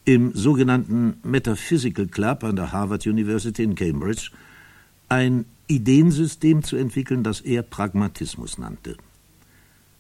im 0.05 0.33
sogenannten 0.35 1.17
Metaphysical 1.23 2.07
Club 2.07 2.45
an 2.45 2.57
der 2.57 2.73
Harvard 2.73 3.07
University 3.07 3.63
in 3.63 3.75
Cambridge 3.75 4.31
ein 5.09 5.47
Ideensystem 5.67 6.63
zu 6.63 6.77
entwickeln, 6.77 7.23
das 7.23 7.41
er 7.41 7.63
Pragmatismus 7.63 8.59
nannte. 8.59 8.97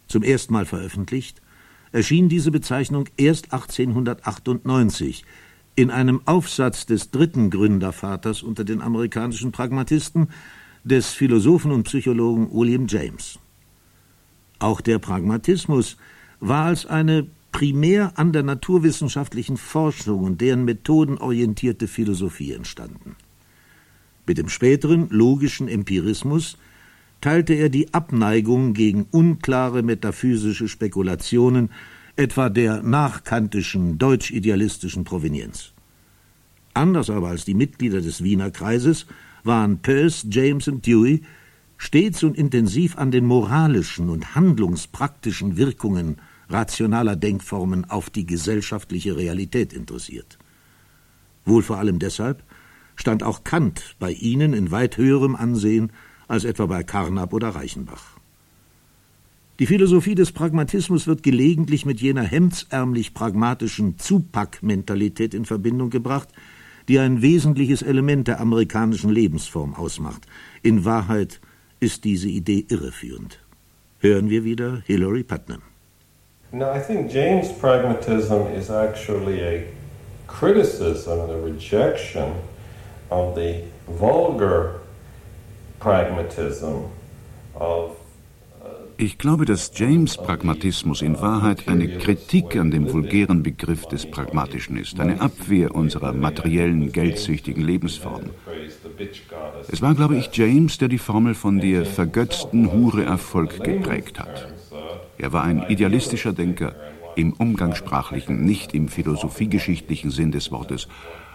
Zum 0.09 0.23
ersten 0.23 0.53
Mal 0.53 0.67
veröffentlicht, 0.67 1.41
erschien 1.93 2.29
diese 2.29 2.51
Bezeichnung 2.51 3.09
erst 3.17 3.53
1898 3.53 5.25
in 5.77 5.91
einem 5.91 6.21
Aufsatz 6.25 6.87
des 6.87 7.11
dritten 7.11 7.51
Gründervaters 7.51 8.43
unter 8.43 8.65
den 8.65 8.81
amerikanischen 8.81 9.53
Pragmatisten, 9.53 10.29
des 10.85 11.09
Philosophen 11.09 11.73
und 11.73 11.85
Psychologen 11.85 12.51
William 12.53 12.87
James. 12.87 13.39
Auch 14.59 14.81
der 14.81 14.99
Pragmatismus 14.99 15.97
war 16.41 16.67
als 16.67 16.85
eine 16.87 17.27
primär 17.53 18.13
an 18.17 18.33
der 18.33 18.43
naturwissenschaftlichen 18.43 19.57
Forschung 19.57 20.25
und 20.25 20.41
deren 20.41 20.65
Methoden 20.65 21.19
orientierte 21.19 21.89
Philosophie 21.89 22.53
entstanden. 22.53 23.17
Mit 24.27 24.39
dem 24.39 24.49
späteren 24.49 25.09
logischen 25.11 25.69
Empirismus 25.69 26.59
teilte 27.21 27.55
er 27.55 27.69
die 27.69 27.95
Abneigung 27.95 28.75
gegen 28.75 29.07
unklare 29.11 29.83
metaphysische 29.83 30.69
Spekulationen, 30.69 31.71
etwa 32.17 32.49
der 32.49 32.83
nachkantischen 32.83 33.99
deutsch-idealistischen 33.99 35.05
Provenienz. 35.05 35.73
Anders 36.73 37.11
aber 37.11 37.29
als 37.29 37.45
die 37.45 37.55
Mitglieder 37.55 38.01
des 38.01 38.23
Wiener 38.23 38.51
Kreises 38.51 39.07
waren 39.43 39.79
Peirce, 39.79 40.27
James 40.31 40.69
und 40.69 40.87
Dewey 40.87 41.23
stets 41.77 42.23
und 42.23 42.37
intensiv 42.37 42.97
an 42.99 43.11
den 43.11 43.25
moralischen 43.25 44.11
und 44.11 44.35
handlungspraktischen 44.35 45.57
Wirkungen 45.57 46.17
rationaler 46.49 47.17
Denkformen 47.17 47.85
auf 47.91 48.11
die 48.11 48.27
gesellschaftliche 48.27 49.17
Realität 49.17 49.73
interessiert. 49.73 50.39
Wohl 51.45 51.63
vor 51.63 51.79
allem 51.79 51.99
deshalb 51.99 52.43
stand 52.97 53.23
auch 53.23 53.45
Kant 53.45 53.97
bei 53.99 54.13
ihnen 54.13 54.53
in 54.53 54.71
weit 54.71 54.97
höherem 54.97 55.37
Ansehen 55.37 55.93
als 56.29 56.45
etwa 56.45 56.67
bei 56.67 56.83
Carnap 56.85 57.33
oder 57.33 57.51
Reichenbach. 57.51 58.14
Die 59.61 59.67
Philosophie 59.67 60.17
des 60.17 60.33
Pragmatismus 60.33 61.07
wird 61.07 61.23
gelegentlich 61.23 61.87
mit 61.87 62.01
jener 62.01 62.25
hemdsärmlich 62.25 63.15
pragmatischen 63.15 63.99
Zupackmentalität 63.99 65.33
in 65.33 65.45
Verbindung 65.45 65.91
gebracht, 65.91 66.29
die 66.89 66.99
ein 66.99 67.23
wesentliches 67.23 67.83
Element 67.83 68.27
der 68.27 68.41
amerikanischen 68.41 69.11
Lebensform 69.11 69.75
ausmacht. 69.75 70.27
In 70.63 70.85
Wahrheit 70.85 71.41
ist 71.79 72.03
diese 72.03 72.29
Idee 72.29 72.67
irreführend. 72.69 73.39
Hören 74.01 74.29
wir 74.29 74.43
wieder 74.43 74.83
Hilary 74.87 75.23
Putnam. 75.23 75.63
No, 76.51 76.75
I 76.75 76.81
think 76.81 77.13
James' 77.13 77.53
pragmatism 77.53 78.49
is 78.59 78.71
actually 78.71 79.41
a 79.41 79.63
criticism 80.27 81.21
and 81.21 81.31
a 81.31 81.37
rejection 81.37 82.33
of 83.09 83.37
the 83.37 83.63
vulgar 83.87 84.81
pragmatism 85.79 86.87
of 87.55 88.04
ich 88.97 89.19
glaube, 89.19 89.45
dass 89.45 89.73
James 89.75 90.17
Pragmatismus 90.17 91.03
in 91.03 91.21
Wahrheit 91.21 91.69
eine 91.69 91.89
Kritik 91.99 92.57
an 92.57 92.71
dem 92.71 92.93
vulgären 92.93 93.43
Begriff 93.43 93.87
des 93.87 94.11
Pragmatischen 94.11 94.77
ist, 94.77 95.01
eine 95.01 95.21
Abwehr 95.21 95.75
unserer 95.75 96.13
materiellen, 96.13 96.93
geldsüchtigen 96.93 97.63
Lebensform. 97.63 98.31
Es 99.69 99.83
war, 99.83 99.95
glaube 99.95 100.17
ich, 100.17 100.31
James, 100.33 100.79
der 100.79 100.89
die 100.89 100.99
Formel 100.99 101.35
von 101.35 101.61
der 101.61 101.85
vergötzten 101.85 102.73
Hure 102.73 103.05
Erfolg 103.05 103.63
geprägt 103.63 104.19
hat. 104.21 104.53
Er 105.19 105.33
war 105.33 105.45
ein 105.45 105.65
idealistischer 105.69 106.33
Denker 106.33 106.75
im 107.17 107.33
umgangssprachlichen, 107.33 108.45
nicht 108.45 108.75
im 108.75 108.89
philosophiegeschichtlichen 108.89 110.11
Sinn 110.11 110.33
des 110.33 110.51
Wortes, 110.51 110.89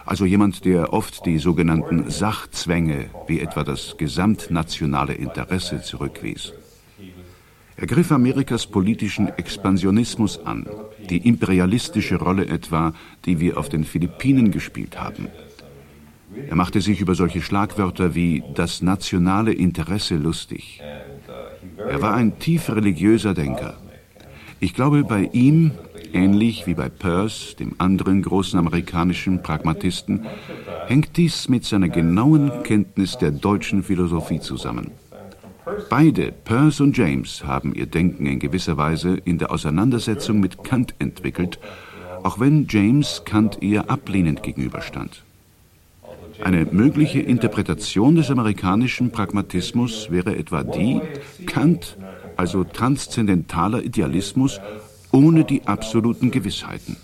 also 0.06 0.24
jemand, 0.24 0.64
der 0.64 0.92
oft 0.92 1.26
die 1.26 1.38
sogenannten 1.38 2.10
Sachzwänge, 2.10 3.10
wie 3.26 3.40
etwa 3.40 3.64
das 3.64 3.96
gesamtnationale 3.96 5.12
Interesse, 5.12 5.82
zurückwies. 5.82 6.52
Er 7.80 7.86
griff 7.86 8.12
Amerikas 8.12 8.66
politischen 8.66 9.28
Expansionismus 9.38 10.44
an, 10.44 10.66
die 11.08 11.26
imperialistische 11.26 12.16
Rolle 12.16 12.46
etwa, 12.46 12.92
die 13.24 13.40
wir 13.40 13.56
auf 13.56 13.70
den 13.70 13.84
Philippinen 13.84 14.50
gespielt 14.50 15.00
haben. 15.00 15.28
Er 16.48 16.56
machte 16.56 16.82
sich 16.82 17.00
über 17.00 17.14
solche 17.14 17.40
Schlagwörter 17.40 18.14
wie 18.14 18.44
das 18.54 18.82
nationale 18.82 19.54
Interesse 19.54 20.16
lustig. 20.16 20.82
Er 21.78 22.02
war 22.02 22.14
ein 22.14 22.38
tief 22.38 22.68
religiöser 22.68 23.32
Denker. 23.32 23.78
Ich 24.60 24.74
glaube, 24.74 25.02
bei 25.02 25.30
ihm, 25.32 25.70
ähnlich 26.12 26.66
wie 26.66 26.74
bei 26.74 26.90
Peirce, 26.90 27.56
dem 27.56 27.76
anderen 27.78 28.20
großen 28.20 28.58
amerikanischen 28.58 29.42
Pragmatisten, 29.42 30.26
hängt 30.86 31.16
dies 31.16 31.48
mit 31.48 31.64
seiner 31.64 31.88
genauen 31.88 32.62
Kenntnis 32.62 33.16
der 33.16 33.30
deutschen 33.30 33.82
Philosophie 33.82 34.40
zusammen. 34.40 34.90
Beide, 35.88 36.32
Peirce 36.32 36.80
und 36.80 36.96
James, 36.96 37.44
haben 37.44 37.74
ihr 37.74 37.86
Denken 37.86 38.26
in 38.26 38.38
gewisser 38.38 38.76
Weise 38.76 39.16
in 39.24 39.38
der 39.38 39.50
Auseinandersetzung 39.50 40.40
mit 40.40 40.64
Kant 40.64 40.94
entwickelt, 40.98 41.58
auch 42.22 42.40
wenn 42.40 42.66
James 42.68 43.22
Kant 43.24 43.62
eher 43.62 43.90
ablehnend 43.90 44.42
gegenüberstand. 44.42 45.22
Eine 46.42 46.64
mögliche 46.64 47.20
Interpretation 47.20 48.14
des 48.14 48.30
amerikanischen 48.30 49.10
Pragmatismus 49.10 50.10
wäre 50.10 50.36
etwa 50.36 50.62
die, 50.62 51.00
Kant, 51.46 51.96
also 52.36 52.64
transzendentaler 52.64 53.82
Idealismus, 53.82 54.60
ohne 55.12 55.44
die 55.44 55.66
absoluten 55.66 56.30
Gewissheiten. 56.30 56.96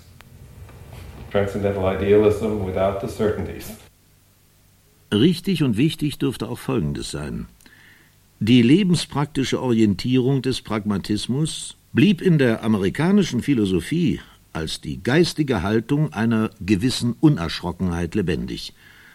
Richtig 5.12 5.62
und 5.62 5.77
wichtig 5.77 6.19
dürfte 6.19 6.49
auch 6.49 6.59
Folgendes 6.59 7.11
sein. 7.11 7.47
Die 8.38 8.61
lebenspraktische 8.61 9.62
Orientierung 9.62 10.42
des 10.42 10.61
Pragmatismus 10.61 11.75
blieb 11.94 12.20
in 12.20 12.37
der 12.37 12.62
amerikanischen 12.62 13.40
Philosophie 13.40 14.20
als 14.53 14.83
die 14.83 15.03
geistige 15.03 15.62
Haltung 15.62 16.12
einer 16.12 16.51
gewissen 16.61 17.14
Unerschrockenheit 17.18 18.14
lebendig, 18.14 18.75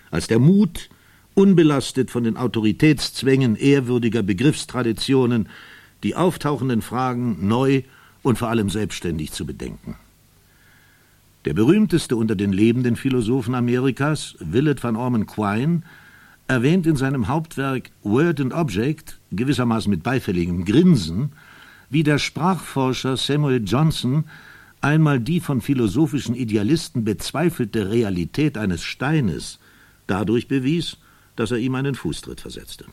als 0.10 0.26
der 0.26 0.40
Mut, 0.40 0.90
unbelastet 1.36 2.10
von 2.10 2.24
den 2.24 2.36
Autoritätszwängen 2.36 3.56
ehrwürdiger 3.56 4.24
Begriffstraditionen, 4.24 5.50
die 6.02 6.16
auftauchenden 6.16 6.82
Fragen 6.82 7.48
neu 7.48 7.84
und 8.24 8.40
vor 8.40 8.50
allem 8.50 8.72
selbstständig 8.72 9.34
zu 9.34 9.46
bedenken. 9.46 9.98
Der 11.46 11.54
berühmteste 11.54 12.16
unter 12.16 12.36
den 12.36 12.54
lebenden 12.54 12.96
Philosophen 12.96 13.54
Amerikas, 13.54 14.36
Willett 14.40 14.84
van 14.84 14.96
Orman 14.96 15.28
Quine, 15.28 15.84
erwähnt 16.52 16.86
in 16.86 16.98
seinem 16.98 17.30
Hauptwerk 17.30 17.92
Word 18.04 18.42
and 18.42 18.54
Object, 18.54 19.18
gewissermaßen 19.32 19.90
mit 19.90 20.04
beifälligem 20.04 20.66
Grinsen, 20.66 21.32
wie 21.90 22.04
der 22.04 22.20
Sprachforscher 22.20 23.16
Samuel 23.16 23.64
Johnson 23.64 24.26
einmal 24.82 25.22
die 25.22 25.40
von 25.40 25.62
philosophischen 25.62 26.36
Idealisten 26.36 27.06
bezweifelte 27.06 27.90
Realität 27.90 28.58
eines 28.58 28.84
Steines 28.84 29.60
dadurch 30.08 30.50
bewies, 30.50 30.98
dass 31.38 31.52
er 31.52 31.58
ihm 31.58 31.74
einen 31.76 31.96
Fußtritt 31.96 32.42
versetzte. 32.42 32.84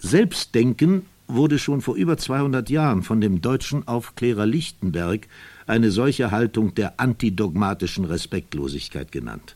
Selbstdenken 0.00 1.06
wurde 1.28 1.60
schon 1.60 1.80
vor 1.80 1.94
über 1.94 2.16
200 2.16 2.70
Jahren 2.70 3.04
von 3.04 3.20
dem 3.20 3.40
deutschen 3.40 3.86
Aufklärer 3.86 4.46
Lichtenberg 4.46 5.28
eine 5.68 5.92
solche 5.92 6.32
Haltung 6.32 6.74
der 6.74 6.98
antidogmatischen 6.98 8.04
Respektlosigkeit 8.04 9.12
genannt. 9.12 9.54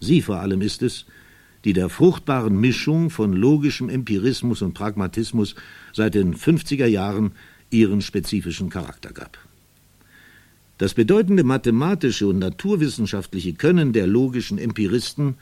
Sie 0.00 0.20
vor 0.20 0.40
allem 0.40 0.62
ist 0.62 0.82
es, 0.82 1.06
die 1.66 1.72
der 1.72 1.88
fruchtbaren 1.88 2.60
Mischung 2.60 3.10
von 3.10 3.32
logischem 3.32 3.88
Empirismus 3.88 4.62
und 4.62 4.72
Pragmatismus 4.72 5.56
seit 5.92 6.14
den 6.14 6.36
50er 6.36 6.86
Jahren 6.86 7.32
ihren 7.70 8.02
spezifischen 8.02 8.70
Charakter 8.70 9.12
gab. 9.12 9.36
Das 10.78 10.94
bedeutende 10.94 11.42
mathematische 11.42 12.28
und 12.28 12.38
naturwissenschaftliche 12.38 13.54
Können 13.54 13.92
der 13.92 14.06
logischen 14.06 14.58
Empiristen 14.58 15.34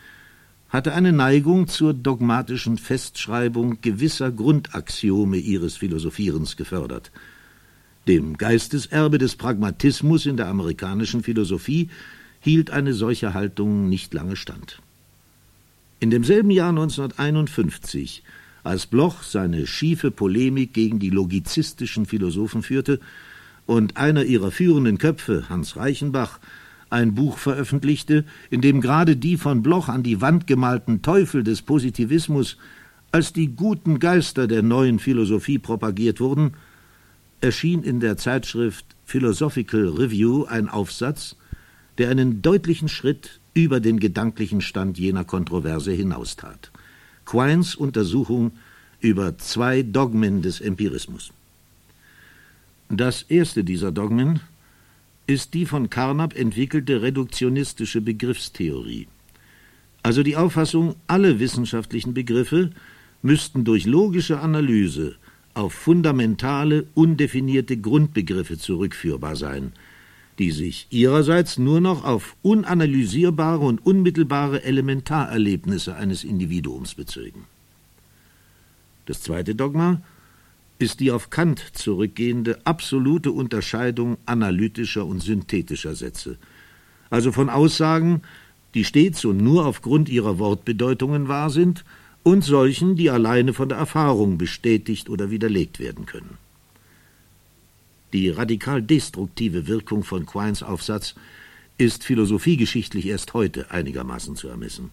hatte 0.71 0.95
eine 0.95 1.13
Neigung 1.13 1.69
zur 1.69 1.93
dogmatischen 1.93 2.79
Festschreibung 2.79 3.83
gewisser 3.83 4.33
Grundaxiome 4.33 5.37
ihres 5.37 5.77
Philosophierens 5.77 6.57
gefördert. 6.57 7.13
Dem 8.09 8.39
Geisteserbe 8.39 9.19
des 9.19 9.37
Pragmatismus 9.37 10.25
in 10.25 10.39
der 10.39 10.49
amerikanischen 10.49 11.23
Philosophie 11.23 11.91
hielt 12.41 12.71
eine 12.71 12.95
solche 12.95 13.35
Haltung 13.35 13.91
nicht 13.91 14.15
lange 14.15 14.37
stand. 14.37 14.81
In 16.05 16.11
demselben 16.11 16.51
Jahr 16.51 16.69
1951, 16.69 18.25
als 18.63 18.85
Bloch 18.87 19.23
seine 19.23 19.67
schiefe 19.67 20.11
Polemik 20.11 20.75
gegen 20.75 20.99
die 20.99 21.09
logizistischen 21.09 22.05
Philosophen 22.05 22.63
führte 22.63 23.01
und 23.65 23.97
einer 23.97 24.23
ihrer 24.23 24.51
führenden 24.51 24.99
Köpfe, 24.99 25.49
Hans 25.49 25.79
Reichenbach, 25.79 26.41
ein 26.91 27.15
Buch 27.15 27.39
veröffentlichte, 27.39 28.27
in 28.51 28.61
dem 28.61 28.83
gerade 28.83 29.17
die 29.17 29.39
von 29.39 29.63
Bloch 29.63 29.89
an 29.89 30.03
die 30.03 30.21
Wand 30.21 30.47
gemalten 30.47 31.01
Teufel 31.01 31.43
des 31.43 31.63
Positivismus 31.63 32.59
Als 33.11 33.33
die 33.33 33.57
guten 33.57 33.99
Geister 33.99 34.47
der 34.47 34.61
neuen 34.63 34.99
Philosophie 34.99 35.59
propagiert 35.59 36.21
wurden, 36.21 36.53
erschien 37.41 37.83
in 37.83 38.01
der 38.01 38.19
Zeitschrift 38.19 38.85
Philosophical 39.07 39.89
Review 39.89 40.45
ein 40.45 40.69
Aufsatz, 40.69 41.37
der 41.97 42.11
einen 42.11 42.43
deutlichen 42.43 42.91
Schritt 42.91 43.41
über 43.55 43.81
den 43.81 44.01
gedanklichen 44.01 44.61
Stand 44.61 44.99
jener 44.99 45.25
Kontroverse 45.25 45.93
hinaustat. 45.93 46.71
Quines 47.25 47.75
Untersuchung 47.75 48.53
über 49.01 49.39
zwei 49.39 49.83
Dogmen 49.83 50.43
des 50.43 50.61
Empirismus. 50.61 51.33
Das 52.91 53.23
erste 53.23 53.65
dieser 53.65 53.93
Dogmen 53.93 54.41
ist 55.27 55.55
die 55.55 55.65
von 55.65 55.89
Carnap 55.89 56.37
entwickelte 56.37 57.01
reduktionistische 57.01 58.01
Begriffstheorie, 58.01 59.09
also 60.05 60.23
die 60.23 60.37
Auffassung, 60.37 60.97
alle 61.07 61.41
wissenschaftlichen 61.41 62.13
Begriffe 62.13 62.71
müssten 63.23 63.65
durch 63.65 63.87
logische 63.87 64.39
Analyse 64.39 65.17
auf 65.55 65.73
fundamentale, 65.73 66.85
undefinierte 66.93 67.79
Grundbegriffe 67.79 68.59
zurückführbar 68.59 69.35
sein, 69.35 69.73
die 70.39 70.51
sich 70.51 70.87
ihrerseits 70.91 71.59
nur 71.59 71.81
noch 71.81 72.05
auf 72.05 72.37
unanalysierbare 72.43 73.65
und 73.65 73.85
unmittelbare 73.85 74.65
Elementarerlebnisse 74.65 75.95
eines 75.95 76.25
Individuums 76.25 76.95
bezeugen. 76.95 77.45
Das 79.07 79.21
zweite 79.21 79.55
Dogma 79.55 80.01
ist 80.79 81.01
die 81.01 81.13
auf 81.13 81.31
Kant 81.31 81.61
zurückgehende 81.75 82.59
absolute 82.65 83.31
Unterscheidung 83.31 84.19
analytischer 84.27 85.07
und 85.07 85.21
synthetischer 85.21 85.95
Sätze, 85.95 86.37
also 87.11 87.31
von 87.31 87.49
Aussagen, 87.49 88.23
die 88.75 88.85
stets 88.85 89.25
und 89.25 89.37
nur 89.37 89.67
aufgrund 89.67 90.09
ihrer 90.09 90.39
Wortbedeutungen 90.39 91.29
wahr 91.29 91.51
sind, 91.51 91.85
und 92.25 92.43
solchen, 92.43 92.97
die 92.97 93.11
alleine 93.11 93.53
von 93.53 93.69
der 93.69 93.79
Erfahrung 93.79 94.39
bestätigt 94.39 95.11
oder 95.11 95.31
widerlegt 95.31 95.79
werden 95.79 96.07
können. 96.07 96.39
Die 98.15 98.31
radikal 98.31 98.81
destruktive 98.81 99.67
Wirkung 99.67 100.05
von 100.05 100.25
Quines 100.25 100.63
Aufsatz 100.63 101.17
ist 101.79 102.05
philosophiegeschichtlich 102.05 103.07
erst 103.07 103.35
heute 103.35 103.73
einigermaßen 103.73 104.37
zu 104.37 104.47
ermessen. 104.47 104.93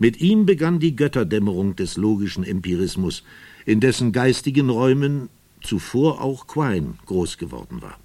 Mit 0.00 0.20
ihm 0.20 0.44
begann 0.44 0.80
die 0.80 0.96
Götterdämmerung 0.96 1.76
des 1.76 1.96
logischen 1.96 2.42
Empirismus, 2.42 3.22
in 3.66 3.78
dessen 3.78 4.10
geistigen 4.10 4.68
Räumen 4.68 5.28
zuvor 5.62 6.20
auch 6.20 6.48
Quine 6.48 6.94
groß 7.06 7.38
geworden 7.38 7.80
war. 7.80 8.00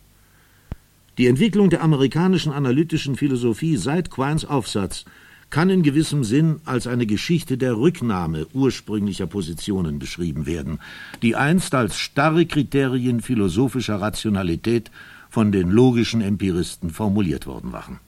Die 1.18 1.26
Entwicklung 1.26 1.72
der 1.72 1.82
amerikanischen 1.82 2.52
analytischen 2.52 3.16
Philosophie 3.16 3.78
seit 3.78 4.12
Quines 4.12 4.46
Aufsatz 4.46 5.06
kann 5.50 5.70
in 5.70 5.84
gewissem 5.84 6.24
Sinn 6.24 6.60
als 6.66 6.86
eine 6.86 7.06
Geschichte 7.06 7.58
der 7.58 7.78
Rücknahme 7.78 8.48
ursprünglicher 8.54 9.28
Positionen 9.28 9.98
beschrieben 9.98 10.46
werden, 10.46 10.80
die 11.22 11.36
einst 11.36 11.74
als 11.74 11.98
starre 11.98 12.46
Kriterien 12.46 13.22
philosophischer 13.22 14.00
Rationalität 14.00 14.92
von 15.30 15.52
den 15.52 15.70
logischen 15.70 16.22
Empiristen 16.22 16.90
formuliert 16.90 17.48
worden 17.48 17.72
waren. 17.72 18.00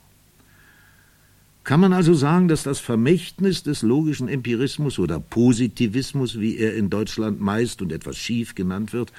Kann 1.64 1.80
man 1.80 1.94
also 1.94 2.16
sagen, 2.16 2.48
dass 2.48 2.64
das 2.64 2.80
Vermächtnis 2.80 3.62
des 3.62 3.84
logischen 3.84 4.28
Empirismus 4.28 4.98
oder 4.98 5.20
Positivismus, 5.20 6.40
wie 6.40 6.58
er 6.58 6.76
in 6.76 6.90
Deutschland 6.90 7.40
meist 7.40 7.84
und 7.84 7.92
etwas 7.92 8.18
schief 8.18 8.56
genannt 8.56 8.94
wird, 8.94 9.14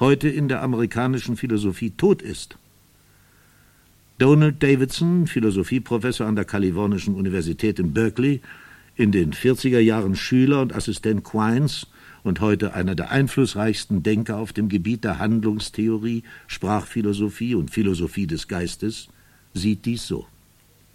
heute 0.00 0.28
in 0.28 0.48
der 0.48 0.62
amerikanischen 0.62 1.36
Philosophie 1.36 1.90
tot 1.90 2.22
ist? 2.22 2.56
Donald 4.18 4.62
Davidson, 4.62 5.26
Philosophieprofessor 5.26 6.26
an 6.26 6.36
der 6.36 6.44
Kalifornischen 6.44 7.16
Universität 7.16 7.80
in 7.80 7.92
Berkeley, 7.92 8.40
in 8.94 9.10
den 9.10 9.32
40er 9.32 9.80
Jahren 9.80 10.14
Schüler 10.14 10.60
und 10.62 10.72
Assistent 10.72 11.24
Quines 11.24 11.88
und 12.22 12.40
heute 12.40 12.74
einer 12.74 12.94
der 12.94 13.10
einflussreichsten 13.10 14.04
Denker 14.04 14.36
auf 14.36 14.52
dem 14.52 14.68
Gebiet 14.68 15.02
der 15.02 15.18
Handlungstheorie, 15.18 16.22
Sprachphilosophie 16.46 17.56
und 17.56 17.72
Philosophie 17.72 18.28
des 18.28 18.46
Geistes, 18.46 19.08
sieht 19.52 19.84
dies 19.84 20.06
so. 20.06 20.26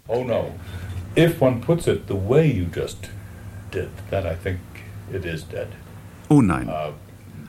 Oh 0.08 0.24
no. 0.24 0.54
If 1.14 1.42
one 1.42 1.60
puts 1.60 1.86
it 1.86 2.08
the 2.08 2.14
way 2.14 2.50
you 2.50 2.66
just 2.74 3.10
did, 3.70 3.90
then 4.10 4.24
I 4.24 4.34
think 4.34 4.60
it 5.12 5.26
is 5.26 5.46
dead. 5.46 5.68
Oh 6.30 6.40
nein. 6.40 6.68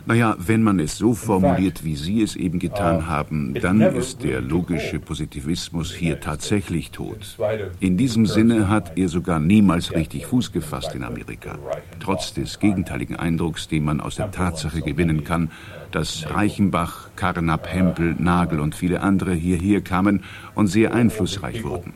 Uh, 0.01 0.07
naja, 0.07 0.35
wenn 0.39 0.63
man 0.63 0.79
es 0.79 0.97
so 0.97 1.13
formuliert, 1.13 1.83
wie 1.83 1.95
Sie 1.95 2.21
es 2.21 2.35
eben 2.35 2.59
getan 2.59 3.07
haben, 3.07 3.53
dann 3.53 3.81
ist 3.81 4.23
der 4.23 4.41
logische 4.41 4.99
Positivismus 4.99 5.93
hier 5.93 6.19
tatsächlich 6.19 6.91
tot. 6.91 7.37
In 7.79 7.97
diesem 7.97 8.25
Sinne 8.25 8.67
hat 8.69 8.97
er 8.97 9.09
sogar 9.09 9.39
niemals 9.39 9.93
richtig 9.93 10.25
Fuß 10.25 10.51
gefasst 10.51 10.95
in 10.95 11.03
Amerika, 11.03 11.57
trotz 11.99 12.33
des 12.33 12.59
gegenteiligen 12.59 13.15
Eindrucks, 13.15 13.67
den 13.67 13.85
man 13.85 14.01
aus 14.01 14.15
der 14.15 14.31
Tatsache 14.31 14.81
gewinnen 14.81 15.23
kann, 15.23 15.51
dass 15.91 16.25
Reichenbach, 16.29 17.09
Carnap, 17.15 17.67
Hempel, 17.67 18.15
Nagel 18.17 18.59
und 18.59 18.75
viele 18.75 19.01
andere 19.01 19.33
hierher 19.33 19.81
kamen 19.81 20.23
und 20.55 20.67
sehr 20.67 20.93
einflussreich 20.93 21.63
wurden. 21.63 21.93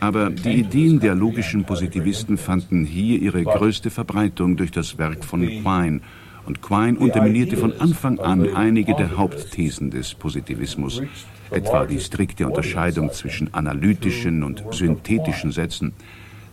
Aber 0.00 0.30
die 0.30 0.60
Ideen 0.60 0.98
der 0.98 1.14
logischen 1.14 1.64
Positivisten 1.64 2.38
fanden 2.38 2.84
hier 2.84 3.20
ihre 3.20 3.44
größte 3.44 3.90
Verbreitung 3.90 4.56
durch 4.56 4.70
das 4.70 4.96
Werk 4.96 5.24
von 5.24 5.46
Quine, 5.46 6.00
und 6.46 6.62
Quine 6.62 6.98
unterminierte 6.98 7.56
von 7.56 7.78
Anfang 7.80 8.18
an 8.18 8.54
einige 8.54 8.94
der 8.94 9.16
Hauptthesen 9.16 9.90
des 9.90 10.14
Positivismus, 10.14 11.02
etwa 11.50 11.86
die 11.86 12.00
strikte 12.00 12.46
Unterscheidung 12.46 13.12
zwischen 13.12 13.52
analytischen 13.54 14.42
und 14.42 14.64
synthetischen 14.70 15.52
Sätzen, 15.52 15.92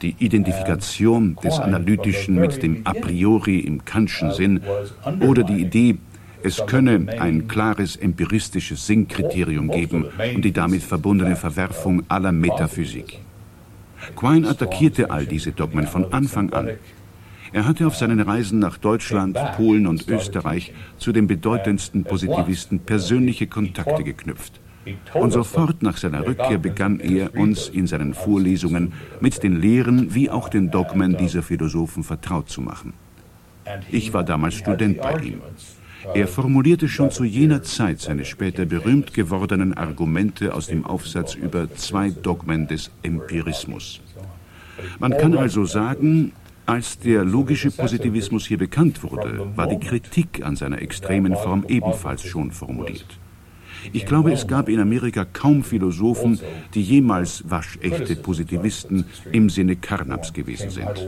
die 0.02 0.16
Identifikation 0.20 1.36
des 1.44 1.60
Analytischen 1.60 2.36
mit 2.36 2.62
dem 2.62 2.82
A 2.86 2.94
priori 2.94 3.60
im 3.60 3.84
Kantschen 3.86 4.32
Sinn 4.32 4.62
oder 5.22 5.44
die 5.44 5.62
Idee, 5.62 5.98
es 6.44 6.64
könne 6.68 7.20
ein 7.20 7.48
klares 7.48 7.96
empiristisches 7.96 8.86
Sinnkriterium 8.86 9.70
geben 9.70 10.06
und 10.36 10.46
die 10.46 10.52
damit 10.52 10.84
verbundene 10.84 11.36
Verwerfung 11.36 12.04
aller 12.10 12.32
Metaphysik. 12.32 13.20
Quine 14.16 14.48
attackierte 14.48 15.10
all 15.10 15.26
diese 15.26 15.52
Dogmen 15.52 15.88
von 15.88 16.14
Anfang 16.14 16.54
an 16.54 16.70
er 17.54 17.66
hatte 17.66 17.88
auf 17.88 17.96
seinen 17.96 18.20
Reisen 18.20 18.60
nach 18.60 18.78
Deutschland, 18.78 19.38
Polen 19.56 19.88
und 19.88 20.08
Österreich 20.08 20.74
zu 20.98 21.12
den 21.12 21.28
bedeutendsten 21.28 22.04
Positivisten 22.04 22.80
persönliche 22.80 23.48
Kontakte 23.48 24.04
geknüpft. 24.04 24.60
Und 25.14 25.32
sofort 25.32 25.84
nach 25.84 25.98
seiner 25.98 26.26
Rückkehr 26.26 26.58
begann 26.58 27.00
er, 27.00 27.36
uns 27.36 27.68
in 27.68 27.88
seinen 27.88 28.14
Vorlesungen 28.14 28.94
mit 29.20 29.44
den 29.44 29.60
Lehren 29.60 30.14
wie 30.16 30.30
auch 30.30 30.50
den 30.50 30.72
Dogmen 30.72 31.18
dieser 31.18 31.44
Philosophen 31.44 32.04
vertraut 32.04 32.50
zu 32.50 32.62
machen. 32.62 32.94
Ich 33.92 34.14
war 34.14 34.24
damals 34.24 34.56
Student 34.56 35.02
bei 35.02 35.20
ihm. 35.20 35.42
Er 36.14 36.28
formulierte 36.28 36.88
schon 36.88 37.12
zu 37.12 37.26
jener 37.26 37.64
Zeit 37.64 38.00
seine 38.00 38.24
später 38.24 38.66
berühmt 38.66 39.14
gewordenen 39.14 39.74
Argumente 39.74 40.54
aus 40.54 40.68
dem 40.68 40.86
Aufsatz 40.86 41.36
über 41.36 41.74
zwei 41.74 42.12
Dogmen 42.12 42.68
des 42.68 42.92
Empirismus. 43.04 44.00
Man 45.00 45.18
kann 45.18 45.36
also 45.36 45.66
sagen, 45.66 46.32
als 46.68 47.00
der 47.00 47.24
logische 47.24 47.72
Positivismus 47.72 48.46
hier 48.46 48.58
bekannt 48.58 49.02
wurde, 49.02 49.52
war 49.56 49.68
die 49.68 49.80
Kritik 49.80 50.46
an 50.46 50.58
seiner 50.58 50.82
extremen 50.82 51.36
Form 51.36 51.64
ebenfalls 51.68 52.24
schon 52.24 52.52
formuliert. 52.52 53.18
Ich 53.94 54.06
glaube, 54.06 54.34
es 54.34 54.48
gab 54.48 54.68
in 54.68 54.82
Amerika 54.82 55.24
kaum 55.24 55.64
Philosophen, 55.64 56.40
die 56.74 56.82
jemals 56.82 57.44
waschechte 57.50 58.18
Positivisten 58.18 59.06
im 59.32 59.50
Sinne 59.50 59.78
Carnaps 59.78 60.34
gewesen 60.34 60.70
sind. 60.70 61.08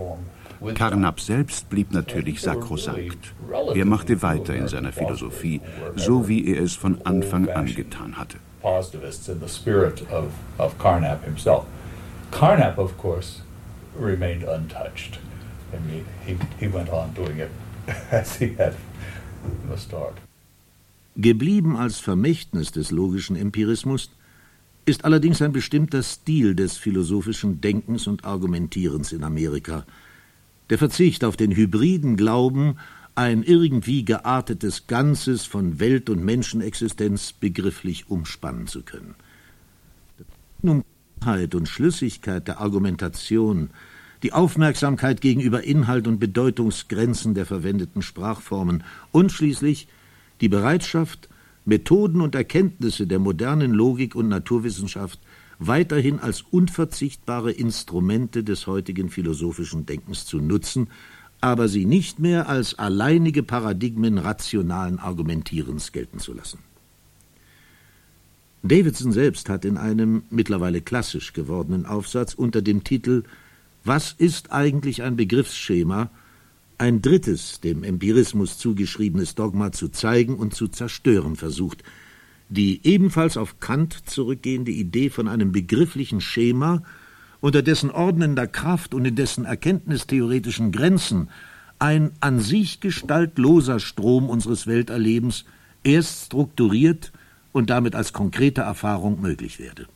Carnap 0.76 1.20
selbst 1.20 1.70
blieb 1.70 1.92
natürlich 1.92 2.42
sakrosankt. 2.42 3.34
Er 3.76 3.86
machte 3.86 4.22
weiter 4.22 4.56
in 4.56 4.68
seiner 4.68 4.94
Philosophie, 4.94 5.62
so 5.96 6.28
wie 6.28 6.54
er 6.54 6.62
es 6.62 6.74
von 6.74 7.00
Anfang 7.04 7.50
an 7.50 7.66
getan 7.66 8.18
hatte. 8.18 8.38
Carnap, 12.32 12.78
of 12.78 12.98
course, 12.98 13.42
remained 14.00 14.44
untouched. 14.44 15.20
I 15.74 15.80
mean, 15.88 16.06
he, 16.26 16.38
he 16.60 16.68
went 16.68 16.90
on 16.90 17.14
doing 17.14 17.40
it 17.40 17.52
as 18.12 18.36
he 18.38 18.56
had 18.58 18.74
in 19.44 19.70
the 19.70 19.78
start. 19.78 20.16
Geblieben 21.16 21.76
als 21.76 22.00
Vermächtnis 22.00 22.72
des 22.72 22.92
logischen 22.92 23.36
Empirismus 23.36 24.10
ist 24.86 25.06
allerdings 25.06 25.42
ein 25.42 25.52
bestimmter 25.52 26.02
Stil 26.02 26.56
des 26.56 26.78
philosophischen 26.78 27.62
Denkens 27.62 28.08
und 28.08 28.26
Argumentierens 28.26 29.12
in 29.12 29.24
Amerika. 29.24 29.86
Der 30.70 30.78
Verzicht 30.78 31.24
auf 31.24 31.36
den 31.36 31.52
hybriden 31.52 32.16
Glauben, 32.16 32.78
ein 33.16 33.44
irgendwie 33.44 34.06
geartetes 34.06 34.88
Ganzes 34.88 35.46
von 35.46 35.80
Welt- 35.80 36.10
und 36.10 36.24
Menschenexistenz 36.24 37.34
begrifflich 37.34 38.10
umspannen 38.10 38.68
zu 38.68 38.82
können. 38.84 39.16
Um 40.62 40.84
und 41.54 41.68
Schlüssigkeit 41.68 42.48
der 42.48 42.62
Argumentation, 42.62 43.72
die 44.24 44.34
Aufmerksamkeit 44.34 45.22
gegenüber 45.22 45.64
Inhalt 45.64 46.08
und 46.08 46.20
Bedeutungsgrenzen 46.20 47.34
der 47.34 47.46
verwendeten 47.46 48.02
Sprachformen 48.02 48.84
und 49.12 49.32
schließlich 49.32 49.88
die 50.42 50.50
Bereitschaft, 50.50 51.30
Methoden 51.66 52.22
und 52.22 52.36
Erkenntnisse 52.36 53.08
der 53.08 53.20
modernen 53.20 53.74
Logik 53.74 54.16
und 54.16 54.28
Naturwissenschaft 54.28 55.20
weiterhin 55.60 56.20
als 56.20 56.42
unverzichtbare 56.42 57.52
Instrumente 57.52 58.44
des 58.44 58.66
heutigen 58.66 59.10
philosophischen 59.10 59.86
Denkens 59.86 60.26
zu 60.26 60.40
nutzen, 60.40 60.88
aber 61.42 61.68
sie 61.68 61.86
nicht 61.86 62.20
mehr 62.20 62.50
als 62.50 62.80
alleinige 62.80 63.44
Paradigmen 63.44 64.18
rationalen 64.18 65.00
Argumentierens 65.00 65.92
gelten 65.92 66.20
zu 66.20 66.34
lassen. 66.34 66.60
Davidson 68.62 69.14
selbst 69.14 69.48
hat 69.48 69.64
in 69.64 69.78
einem 69.78 70.24
mittlerweile 70.30 70.82
klassisch 70.82 71.32
gewordenen 71.32 71.86
Aufsatz 71.86 72.34
unter 72.34 72.62
dem 72.62 72.84
Titel 72.84 73.24
Was 73.84 74.14
ist 74.18 74.52
eigentlich 74.52 75.04
ein 75.04 75.16
Begriffsschema 75.16 76.10
ein 76.80 77.02
drittes 77.02 77.60
dem 77.60 77.84
Empirismus 77.84 78.58
zugeschriebenes 78.58 79.36
Dogma 79.36 79.72
zu 79.72 79.90
zeigen 79.90 80.36
und 80.36 80.56
zu 80.56 80.70
zerstören 80.70 81.36
versucht, 81.36 81.84
die 82.48 82.80
ebenfalls 82.84 83.38
auf 83.38 83.60
Kant 83.60 84.10
zurückgehende 84.10 84.72
Idee 84.72 85.10
von 85.10 85.28
einem 85.28 85.52
begrifflichen 85.52 86.22
Schema, 86.22 86.82
unter 87.42 87.62
dessen 87.62 87.92
ordnender 87.92 88.48
Kraft 88.48 88.94
und 88.94 89.06
in 89.06 89.16
dessen 89.16 89.46
erkenntnistheoretischen 89.46 90.72
Grenzen 90.72 91.30
ein 91.80 92.12
an 92.20 92.40
sich 92.40 92.80
gestaltloser 92.80 93.80
Strom 93.80 94.30
unseres 94.30 94.66
Welterlebens 94.66 95.46
erst 95.84 96.26
strukturiert 96.26 97.12
und 97.52 97.70
damit 97.70 97.96
als 97.96 98.14
konkrete 98.14 98.62
Erfahrung 98.62 99.22
möglich 99.22 99.60
werde. 99.60 99.88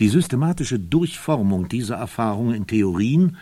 Die 0.00 0.08
systematische 0.08 0.78
Durchformung 0.78 1.68
dieser 1.68 1.96
Erfahrungen 1.96 2.54
in 2.54 2.66
Theorien 2.66 3.36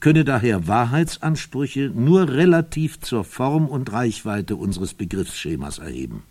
könne 0.00 0.24
daher 0.24 0.66
Wahrheitsansprüche 0.66 1.92
nur 1.94 2.28
relativ 2.28 2.98
zur 2.98 3.22
Form 3.22 3.68
und 3.68 3.92
Reichweite 3.92 4.56
unseres 4.56 4.94
Begriffsschemas 4.94 5.78
erheben. 5.78 6.24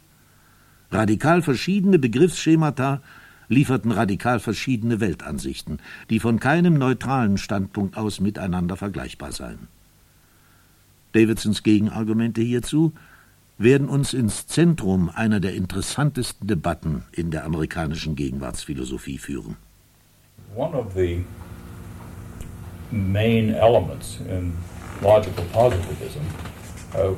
Radikal 0.92 1.42
verschiedene 1.42 2.00
Begriffsschemata 2.00 3.02
lieferten 3.48 3.92
radikal 3.92 4.42
verschiedene 4.42 5.00
Weltansichten, 5.00 5.80
die 6.10 6.20
von 6.20 6.42
keinem 6.42 6.74
neutralen 6.74 7.38
Standpunkt 7.38 7.96
aus 7.96 8.20
miteinander 8.20 8.76
vergleichbar 8.76 9.32
seien. 9.32 9.70
Davidsons 11.14 11.64
Gegenargumente 11.64 12.42
hierzu 12.42 12.92
werden 13.62 13.90
uns 13.90 14.14
ins 14.14 14.48
Zentrum 14.48 15.10
einer 15.14 15.40
der 15.40 15.54
interessantesten 15.54 16.48
Debatten 16.48 17.04
in 17.12 17.32
der 17.32 17.46
amerikanischen 17.46 18.16
Gegenwartsphilosophie 18.16 19.18
führen. 19.18 19.58
One 20.56 20.76
of 20.76 20.94
the 20.96 21.24
main 22.92 23.54
elements 23.54 24.20
in 24.30 24.54
logical 25.02 25.46
positivism 25.54 26.20
uh, 26.96 27.16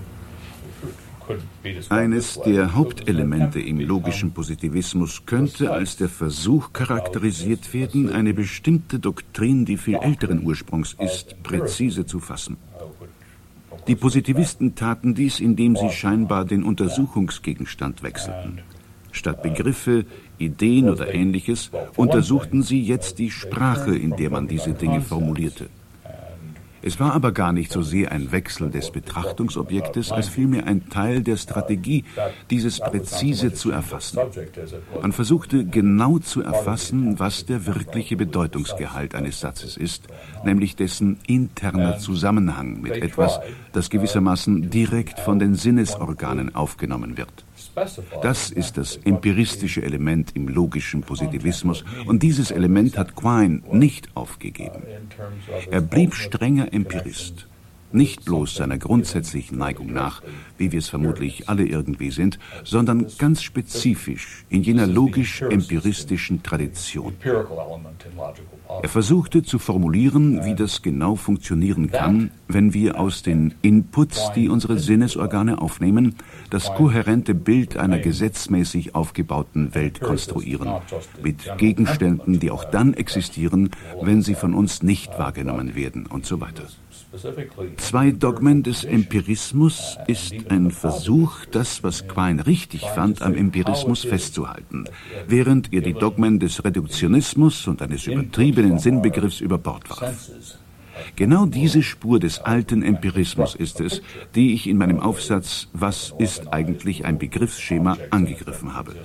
eines 1.89 2.39
der 2.41 2.75
Hauptelemente 2.75 3.59
im 3.59 3.79
logischen 3.79 4.33
Positivismus 4.33 5.25
könnte 5.25 5.71
als 5.71 5.95
der 5.95 6.09
Versuch 6.09 6.73
charakterisiert 6.73 7.73
werden, 7.73 8.11
eine 8.11 8.33
bestimmte 8.33 8.99
Doktrin, 8.99 9.65
die 9.65 9.77
viel 9.77 9.95
älteren 9.95 10.43
Ursprungs 10.45 10.95
ist, 10.99 11.41
präzise 11.43 12.05
zu 12.05 12.19
fassen. 12.19 12.57
Die 13.87 13.95
Positivisten 13.95 14.75
taten 14.75 15.13
dies, 15.13 15.39
indem 15.39 15.75
sie 15.75 15.89
scheinbar 15.89 16.45
den 16.45 16.63
Untersuchungsgegenstand 16.63 18.01
wechselten. 18.01 18.59
Statt 19.11 19.43
Begriffe, 19.43 20.05
Ideen 20.37 20.89
oder 20.89 21.13
ähnliches 21.13 21.69
untersuchten 21.95 22.63
sie 22.63 22.81
jetzt 22.81 23.19
die 23.19 23.29
Sprache, 23.29 23.95
in 23.95 24.15
der 24.15 24.29
man 24.29 24.47
diese 24.47 24.73
Dinge 24.73 25.01
formulierte. 25.01 25.69
Es 26.85 26.99
war 26.99 27.13
aber 27.13 27.31
gar 27.31 27.53
nicht 27.53 27.71
so 27.71 27.81
sehr 27.81 28.11
ein 28.11 28.33
Wechsel 28.33 28.69
des 28.69 28.91
Betrachtungsobjektes, 28.91 30.11
als 30.11 30.27
vielmehr 30.27 30.67
ein 30.67 30.89
Teil 30.89 31.23
der 31.23 31.37
Strategie, 31.37 32.03
dieses 32.49 32.81
präzise 32.81 33.53
zu 33.53 33.71
erfassen. 33.71 34.19
Man 35.01 35.13
versuchte 35.13 35.65
genau 35.65 36.19
zu 36.19 36.41
erfassen, 36.41 37.19
was 37.19 37.45
der 37.45 37.65
wirkliche 37.65 38.17
Bedeutungsgehalt 38.17 39.15
eines 39.15 39.39
Satzes 39.39 39.77
ist, 39.77 40.07
nämlich 40.43 40.75
dessen 40.75 41.19
interner 41.25 41.99
Zusammenhang 41.99 42.81
mit 42.81 42.97
etwas, 42.97 43.39
das 43.71 43.89
gewissermaßen 43.89 44.69
direkt 44.69 45.19
von 45.19 45.39
den 45.39 45.55
Sinnesorganen 45.55 46.53
aufgenommen 46.53 47.15
wird. 47.15 47.42
Das 48.21 48.51
ist 48.51 48.77
das 48.77 48.97
empiristische 48.97 49.81
Element 49.81 50.35
im 50.35 50.47
logischen 50.47 51.01
Positivismus 51.01 51.83
und 52.05 52.21
dieses 52.21 52.51
Element 52.51 52.97
hat 52.97 53.15
Quine 53.15 53.61
nicht 53.71 54.15
aufgegeben. 54.15 54.83
Er 55.71 55.81
blieb 55.81 56.13
strenger 56.13 56.71
Empirist. 56.71 57.47
Nicht 57.93 58.25
bloß 58.25 58.55
seiner 58.55 58.79
grundsätzlichen 58.79 59.59
Neigung 59.59 59.93
nach, 59.93 60.23
wie 60.57 60.71
wir 60.71 60.79
es 60.79 60.89
vermutlich 60.89 61.47
alle 61.47 61.65
irgendwie 61.65 62.09
sind, 62.09 62.39
sondern 62.63 63.05
ganz 63.19 63.43
spezifisch 63.43 64.45
in 64.49 64.63
jener 64.63 64.87
logisch-empiristischen 64.87 66.41
Tradition. 66.41 67.13
Er 68.81 68.89
versuchte 68.89 69.43
zu 69.43 69.59
formulieren, 69.59 70.43
wie 70.43 70.55
das 70.55 70.81
genau 70.81 71.15
funktionieren 71.15 71.91
kann, 71.91 72.31
wenn 72.47 72.73
wir 72.73 72.99
aus 72.99 73.21
den 73.21 73.53
Inputs, 73.61 74.31
die 74.35 74.49
unsere 74.49 74.79
Sinnesorgane 74.79 75.61
aufnehmen, 75.61 76.15
das 76.49 76.73
kohärente 76.73 77.35
Bild 77.35 77.77
einer 77.77 77.99
gesetzmäßig 77.99 78.95
aufgebauten 78.95 79.75
Welt 79.75 80.01
konstruieren, 80.01 80.81
mit 81.21 81.57
Gegenständen, 81.57 82.39
die 82.39 82.49
auch 82.49 82.65
dann 82.65 82.95
existieren, 82.95 83.69
wenn 84.01 84.23
sie 84.23 84.35
von 84.35 84.55
uns 84.55 84.81
nicht 84.81 85.19
wahrgenommen 85.19 85.75
werden 85.75 86.07
und 86.07 86.25
so 86.25 86.41
weiter. 86.41 86.63
Zwei 87.77 88.11
Dogmen 88.11 88.63
des 88.63 88.83
Empirismus 88.83 89.97
ist 90.07 90.33
ein 90.49 90.71
Versuch, 90.71 91.45
das, 91.51 91.83
was 91.83 92.07
Quine 92.07 92.45
richtig 92.47 92.81
fand, 92.81 93.21
am 93.21 93.35
Empirismus 93.35 94.03
festzuhalten, 94.03 94.85
während 95.27 95.71
er 95.71 95.81
die 95.81 95.93
Dogmen 95.93 96.39
des 96.39 96.63
Reduktionismus 96.63 97.67
und 97.67 97.81
eines 97.81 98.07
übertriebenen 98.07 98.79
Sinnbegriffs 98.79 99.41
über 99.41 99.57
Bord 99.57 99.89
warf. 99.89 100.13
Genau 101.15 101.45
diese 101.45 101.83
Spur 101.83 102.19
des 102.19 102.39
alten 102.39 102.83
Empirismus 102.83 103.55
ist 103.55 103.79
es, 103.81 104.01
die 104.35 104.53
ich 104.53 104.67
in 104.67 104.77
meinem 104.77 104.99
Aufsatz 104.99 105.67
Was 105.73 106.13
ist 106.17 106.53
eigentlich 106.53 107.05
ein 107.05 107.17
Begriffsschema 107.17 107.97
angegriffen 108.09 108.73
habe. 108.73 108.95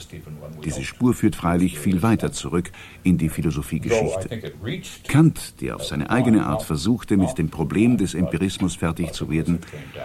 Diese 0.64 0.85
Spur 0.85 1.14
führt 1.14 1.37
freilich 1.37 1.79
viel 1.79 2.03
weiter 2.03 2.33
zurück 2.33 2.70
in 3.03 3.18
die 3.18 3.29
Philosophiegeschichte. 3.29 4.53
Kant, 5.09 5.61
der 5.61 5.77
auf 5.77 5.85
seine 5.85 6.11
eigene 6.11 6.46
Art 6.46 6.62
versuchte, 6.62 7.16
mit 7.16 7.38
dem 7.38 7.51
Problem 7.51 7.96
des 7.96 8.14
Empirismus 8.14 8.77
fertig 8.77 9.12
zu 9.12 9.31
werden, 9.31 9.59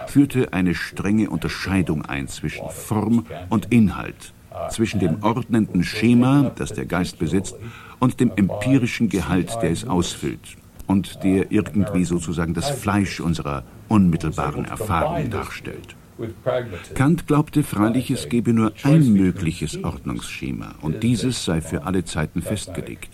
führte 0.06 0.52
eine 0.52 0.74
strenge 0.74 1.30
Unterscheidung 1.30 2.04
ein 2.04 2.28
zwischen 2.28 2.68
Form 2.70 3.26
und 3.50 3.72
Inhalt, 3.72 4.32
zwischen 4.70 5.00
dem 5.00 5.22
ordnenden 5.22 5.84
Schema, 5.84 6.52
das 6.56 6.72
der 6.72 6.86
Geist 6.86 7.18
besitzt, 7.18 7.56
und 7.98 8.20
dem 8.20 8.32
empirischen 8.36 9.08
Gehalt, 9.08 9.56
der 9.62 9.70
es 9.70 9.86
ausfüllt, 9.86 10.56
und 10.86 11.22
der 11.22 11.50
irgendwie 11.50 12.04
sozusagen 12.04 12.54
das 12.54 12.70
Fleisch 12.70 13.20
unserer 13.20 13.64
unmittelbaren 13.88 14.64
Erfahrung 14.64 15.30
darstellt. 15.30 15.96
Kant 16.94 17.26
glaubte 17.26 17.62
freilich, 17.62 18.10
es 18.10 18.28
gebe 18.28 18.52
nur 18.52 18.72
ein 18.84 19.12
mögliches 19.12 19.82
Ordnungsschema 19.82 20.74
und 20.80 21.02
dieses 21.02 21.44
sei 21.44 21.60
für 21.60 21.84
alle 21.84 22.04
Zeiten 22.04 22.40
festgelegt. 22.40 23.10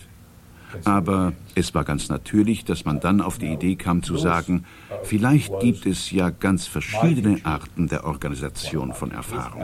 Aber 0.85 1.33
es 1.55 1.73
war 1.73 1.83
ganz 1.83 2.09
natürlich, 2.09 2.63
dass 2.63 2.85
man 2.85 2.99
dann 2.99 3.21
auf 3.21 3.37
die 3.37 3.51
Idee 3.51 3.75
kam 3.75 4.03
zu 4.03 4.17
sagen, 4.17 4.65
vielleicht 5.03 5.59
gibt 5.59 5.85
es 5.85 6.11
ja 6.11 6.29
ganz 6.29 6.67
verschiedene 6.67 7.39
Arten 7.43 7.87
der 7.87 8.05
Organisation 8.05 8.93
von 8.93 9.11
Erfahrung. 9.11 9.63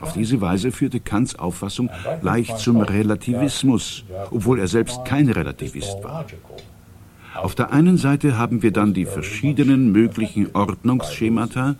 Auf 0.00 0.12
diese 0.12 0.40
Weise 0.40 0.70
führte 0.70 1.00
Kants 1.00 1.36
Auffassung 1.36 1.90
leicht 2.22 2.58
zum 2.58 2.80
Relativismus, 2.80 4.04
obwohl 4.30 4.60
er 4.60 4.68
selbst 4.68 5.04
kein 5.04 5.28
Relativist 5.28 6.02
war. 6.02 6.26
Auf 7.34 7.54
der 7.54 7.72
einen 7.72 7.96
Seite 7.96 8.38
haben 8.38 8.62
wir 8.62 8.72
dann 8.72 8.94
die 8.94 9.06
verschiedenen 9.06 9.92
möglichen 9.92 10.54
Ordnungsschemata 10.54 11.76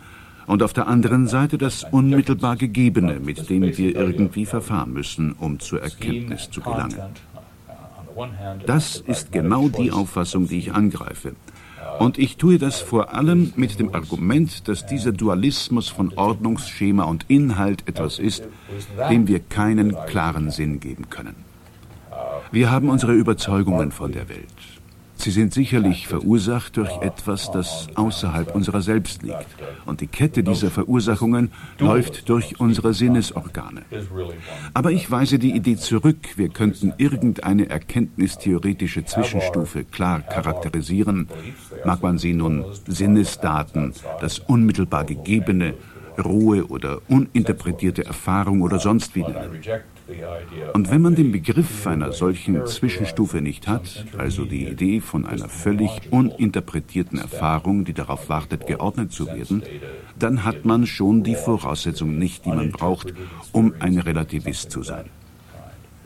und 0.47 0.63
auf 0.63 0.73
der 0.73 0.89
anderen 0.89 1.27
Seite 1.27 1.59
das 1.59 1.85
unmittelbar 1.91 2.57
Gegebene, 2.57 3.21
mit 3.21 3.49
dem 3.49 3.63
wir 3.63 3.97
irgendwie 3.97 4.47
verfahren 4.47 4.93
müssen, 4.93 5.33
um 5.33 5.61
zur 5.61 5.81
Erkenntnis 5.81 6.51
zu 6.51 6.61
gelangen. 6.61 7.01
Das 8.67 9.03
ist 9.07 9.33
genau 9.33 9.69
die 9.69 9.91
Auffassung, 9.91 10.49
die 10.49 10.59
ich 10.59 10.73
angreife. 10.73 11.35
Und 11.99 12.19
ich 12.19 12.37
tue 12.37 12.59
das 12.59 12.81
vor 12.81 13.15
allem 13.15 13.53
mit 13.57 13.79
dem 13.79 13.95
Argument, 13.95 14.67
dass 14.69 14.87
dieser 14.87 15.13
Dualismus 15.13 15.89
von 15.89 16.13
Ordnungsschema 16.15 17.05
und 17.05 17.27
Inhalt 17.29 17.87
etwas 17.87 18.19
ist, 18.19 18.43
dem 19.11 19.29
wir 19.29 19.41
keinen 19.41 19.95
klaren 20.07 20.51
Sinn 20.51 20.81
geben 20.81 21.09
können. 21.11 21.37
Wir 22.51 22.71
haben 22.71 22.89
unsere 22.89 23.13
Überzeugungen 23.13 23.93
von 23.93 24.13
der 24.13 24.29
Welt. 24.29 24.49
Sie 25.25 25.31
sind 25.31 25.55
sicherlich 25.55 26.07
verursacht 26.07 26.77
durch 26.77 27.01
etwas, 27.01 27.51
das 27.51 27.87
außerhalb 27.95 28.55
unserer 28.55 28.83
selbst 28.83 29.23
liegt. 29.23 29.47
Und 29.87 30.03
die 30.03 30.07
Kette 30.07 30.43
dieser 30.43 30.71
Verursachungen 30.71 31.51
läuft 31.79 32.29
durch 32.29 32.61
unsere 32.61 32.93
Sinnesorgane. 32.93 33.87
Aber 34.75 34.93
ich 34.93 35.11
weise 35.11 35.39
die 35.39 35.57
Idee 35.57 35.77
zurück, 35.77 36.37
wir 36.37 36.51
könnten 36.51 36.93
irgendeine 36.99 37.71
erkenntnistheoretische 37.71 39.07
Zwischenstufe 39.07 39.85
klar 39.85 40.21
charakterisieren. 40.21 41.29
Mag 41.87 42.03
man 42.03 42.19
sie 42.19 42.35
nun 42.35 42.67
Sinnesdaten, 42.87 43.95
das 44.21 44.41
unmittelbar 44.41 45.07
Gegebene, 45.07 45.73
rohe 46.23 46.67
oder 46.67 47.01
uninterpretierte 47.09 48.05
Erfahrung 48.05 48.61
oder 48.61 48.79
sonst 48.79 49.15
wie 49.15 49.23
nennen. 49.23 49.63
Und 50.75 50.91
wenn 50.91 51.01
man 51.01 51.15
den 51.15 51.33
Begriff 51.33 51.87
einer 51.87 52.13
solchen 52.13 52.67
Zwischenstufe 52.67 53.41
nicht 53.41 53.67
hat, 53.69 54.05
also 54.19 54.45
die 54.45 54.67
Idee 54.67 55.01
von 55.01 55.25
einer 55.25 55.49
völlig 55.49 55.91
uninterpretierten 56.11 57.19
Erfahrung, 57.19 57.85
die 57.85 57.95
darauf 57.95 58.29
wartet, 58.29 58.67
geordnet 58.67 59.13
zu 59.13 59.27
werden, 59.27 59.63
dann 60.19 60.45
hat 60.45 60.65
man 60.65 60.87
schon 60.87 61.23
die 61.23 61.35
Voraussetzung 61.35 62.19
nicht, 62.19 62.45
die 62.45 62.51
man 62.51 62.71
braucht, 62.71 63.15
um 63.53 63.75
ein 63.81 63.99
Relativist 63.99 64.71
zu 64.71 64.83
sein. 64.83 65.07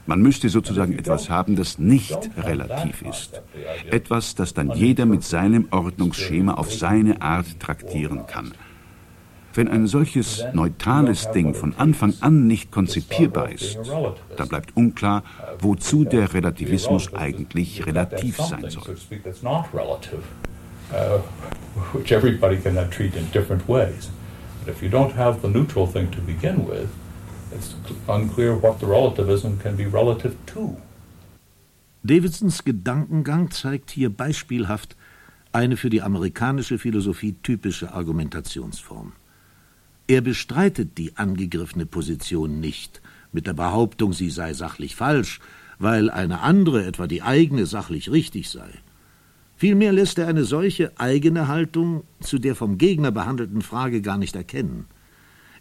Man 0.07 0.23
müsste 0.23 0.49
sozusagen 0.49 0.99
etwas 0.99 1.29
haben, 1.29 1.55
das 1.55 1.79
nicht 1.79 2.31
relativ 2.39 3.03
ist. 3.03 3.43
Etwas, 3.91 4.35
das 4.35 4.55
dann 4.55 4.71
jeder 4.71 5.05
mit 5.05 5.23
seinem 5.23 5.69
Ordnungsschema 5.71 6.55
auf 6.55 6.73
seine 6.73 7.21
Art 7.21 7.61
traktieren 7.61 8.27
kann. 8.27 8.53
Wenn 9.59 9.67
ein 9.67 9.89
solches 9.89 10.45
neutrales 10.53 11.33
Ding 11.33 11.53
von 11.53 11.75
Anfang 11.75 12.15
an 12.21 12.47
nicht 12.47 12.71
konzipierbar 12.71 13.51
ist, 13.51 13.77
dann 14.37 14.47
bleibt 14.47 14.77
unklar, 14.77 15.25
wozu 15.59 16.05
der 16.05 16.33
Relativismus 16.33 17.13
eigentlich 17.13 17.85
relativ 17.85 18.37
sein 18.37 18.71
soll. 18.71 18.95
Which 21.93 22.13
everybody 22.13 22.57
can 22.59 22.77
treat 22.93 23.17
in 23.17 23.29
different 23.33 23.69
ways. 23.69 24.11
But 24.65 24.77
if 24.77 24.81
you 24.81 24.89
don't 24.89 25.17
have 25.17 25.41
the 25.43 25.49
neutral 25.49 25.89
thing 25.89 26.09
to 26.13 26.21
begin 26.21 26.65
with, 26.65 26.89
it's 27.51 27.75
unclear 28.07 28.55
what 28.63 28.79
the 28.79 28.87
relativism 28.87 29.59
can 29.61 29.77
be 29.77 29.87
relative 29.87 30.37
to. 30.55 30.77
Davidsons 32.05 32.63
Gedankengang 32.63 33.51
zeigt 33.51 33.91
hier 33.91 34.11
beispielhaft 34.11 34.95
eine 35.51 35.77
für 35.77 35.91
die 35.91 36.03
amerikanische 36.03 36.79
Philosophie 36.79 37.35
typische 37.43 37.93
Argumentationsform. 37.93 39.15
Er 40.11 40.23
bestreitet 40.23 40.97
die 40.97 41.19
angegriffene 41.19 41.85
Position 41.85 42.61
nicht 42.61 43.03
mit 43.31 43.47
der 43.47 43.53
Behauptung, 43.53 44.15
sie 44.15 44.31
sei 44.31 44.55
sachlich 44.55 44.97
falsch, 44.97 45.39
weil 45.79 46.09
eine 46.09 46.41
andere, 46.41 46.87
etwa 46.87 47.07
die 47.07 47.21
eigene, 47.21 47.67
sachlich 47.67 48.11
richtig 48.11 48.49
sei. 48.49 48.71
Vielmehr 49.59 49.93
lässt 49.93 50.19
er 50.19 50.27
eine 50.27 50.45
solche 50.45 50.99
eigene 50.99 51.47
Haltung 51.47 52.05
zu 52.21 52.39
der 52.39 52.55
vom 52.55 52.79
Gegner 52.79 53.11
behandelten 53.11 53.61
Frage 53.61 54.01
gar 54.01 54.17
nicht 54.17 54.35
erkennen. 54.35 54.87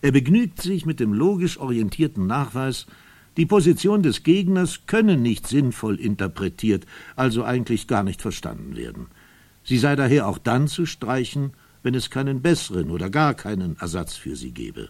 Er 0.02 0.14
begnügt 0.14 0.62
sich 0.62 0.86
mit 0.86 1.02
dem 1.02 1.12
logisch 1.12 1.58
orientierten 1.60 2.26
Nachweis, 2.26 2.88
die 3.36 3.46
Position 3.46 4.02
des 4.02 4.24
Gegners 4.24 4.86
könne 4.88 5.18
nicht 5.18 5.46
sinnvoll 5.46 6.00
interpretiert, 6.00 6.86
also 7.18 7.44
eigentlich 7.44 7.88
gar 7.88 8.04
nicht 8.04 8.22
verstanden 8.22 8.78
werden. 8.78 9.08
Sie 9.66 9.78
sei 9.78 9.98
daher 9.98 10.26
auch 10.26 10.38
dann 10.38 10.70
zu 10.70 10.86
streichen, 10.86 11.52
wenn 11.84 11.96
es 11.96 12.10
keinen 12.10 12.42
besseren 12.42 12.92
oder 12.92 13.10
gar 13.10 13.34
keinen 13.34 13.78
Ersatz 13.78 14.16
für 14.16 14.36
sie 14.36 14.52
gebe. 14.52 14.90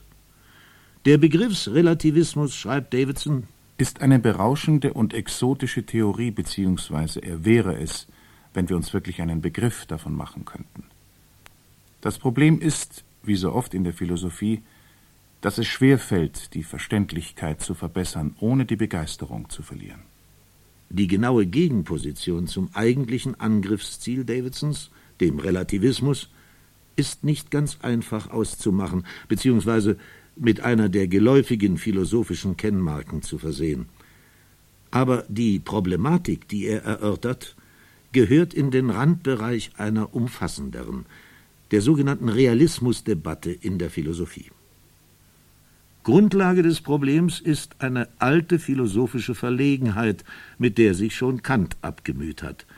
Der 1.05 1.17
Begriffsrelativismus, 1.17 2.55
schreibt 2.55 2.93
Davidson, 2.93 3.43
ist 3.77 4.01
eine 4.01 4.19
berauschende 4.19 4.93
und 4.93 5.13
exotische 5.13 5.85
Theorie, 5.85 6.31
beziehungsweise 6.31 7.19
er 7.21 7.45
wäre 7.45 7.79
es, 7.79 8.07
wenn 8.53 8.69
wir 8.69 8.75
uns 8.75 8.93
wirklich 8.93 9.21
einen 9.21 9.41
Begriff 9.41 9.85
davon 9.85 10.15
machen 10.15 10.45
könnten. 10.45 10.83
Das 12.01 12.17
Problem 12.17 12.59
ist, 12.59 13.03
wie 13.23 13.35
so 13.35 13.53
oft 13.53 13.73
in 13.73 13.83
der 13.83 13.93
Philosophie, 13.93 14.63
dass 15.41 15.57
es 15.57 15.67
schwer 15.67 15.99
fällt, 15.99 16.53
die 16.55 16.63
Verständlichkeit 16.63 17.61
zu 17.61 17.73
verbessern, 17.73 18.35
ohne 18.39 18.65
die 18.65 18.75
Begeisterung 18.75 19.49
zu 19.49 19.61
verlieren. 19.61 20.01
Die 20.89 21.07
genaue 21.07 21.45
Gegenposition 21.45 22.47
zum 22.47 22.69
eigentlichen 22.73 23.39
Angriffsziel 23.39 24.25
Davidsons, 24.25 24.89
dem 25.19 25.39
Relativismus, 25.39 26.29
ist 26.97 27.23
nicht 27.23 27.51
ganz 27.51 27.77
einfach 27.81 28.29
auszumachen, 28.29 29.05
beziehungsweise 29.29 29.97
mit 30.35 30.59
einer 30.61 30.89
der 30.89 31.07
geläufigen 31.07 31.77
philosophischen 31.77 32.57
Kennmarken 32.57 33.21
zu 33.21 33.37
versehen. 33.37 33.85
Aber 34.91 35.23
die 35.29 35.59
Problematik, 35.59 36.47
die 36.47 36.65
er 36.65 36.83
erörtert, 36.83 37.55
gehört 38.11 38.53
in 38.53 38.71
den 38.71 38.89
Randbereich 38.89 39.71
einer 39.77 40.13
umfassenderen, 40.13 41.05
der 41.71 41.81
sogenannten 41.81 42.29
Realismusdebatte 42.29 43.51
in 43.51 43.77
der 43.77 43.89
Philosophie. 43.89 44.51
Grundlage 46.03 46.63
des 46.63 46.79
Problems 46.79 47.41
ist 47.41 47.75
eine 47.79 48.07
alte 48.17 48.59
philosophische 48.59 49.35
Verlegenheit, 49.35 50.23
mit 50.57 50.77
der 50.77 50.93
sich 50.93 51.15
schon 51.15 51.43
Kant 51.43 51.77
abgemüht 51.81 52.43
hat– 52.43 52.65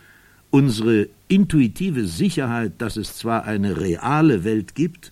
unsere 0.51 1.09
intuitive 1.27 2.05
Sicherheit, 2.05 2.73
dass 2.79 2.97
es 2.97 3.15
zwar 3.17 3.45
eine 3.45 3.79
reale 3.79 4.43
Welt 4.43 4.75
gibt, 4.75 5.11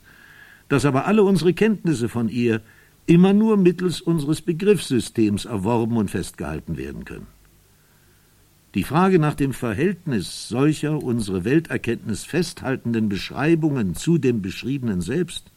dass 0.70 0.86
aber 0.86 1.06
alle 1.06 1.24
unsere 1.24 1.54
Kenntnisse 1.54 2.10
von 2.10 2.30
ihr 2.30 2.62
immer 3.06 3.34
nur 3.34 3.58
mittels 3.58 4.02
unseres 4.02 4.42
Begriffssystems 4.42 5.46
erworben 5.46 5.98
und 5.98 6.12
festgehalten 6.12 6.78
werden 6.78 7.06
können. 7.06 7.28
Die 8.76 8.84
Frage 8.84 9.18
nach 9.18 9.34
dem 9.34 9.54
Verhältnis 9.54 10.50
solcher 10.50 11.02
unsere 11.02 11.46
Welterkenntnis 11.46 12.26
festhaltenden 12.26 13.10
Beschreibungen 13.10 13.96
zu 13.96 14.18
dem 14.18 14.42
Beschriebenen 14.42 15.02
selbst 15.02 15.52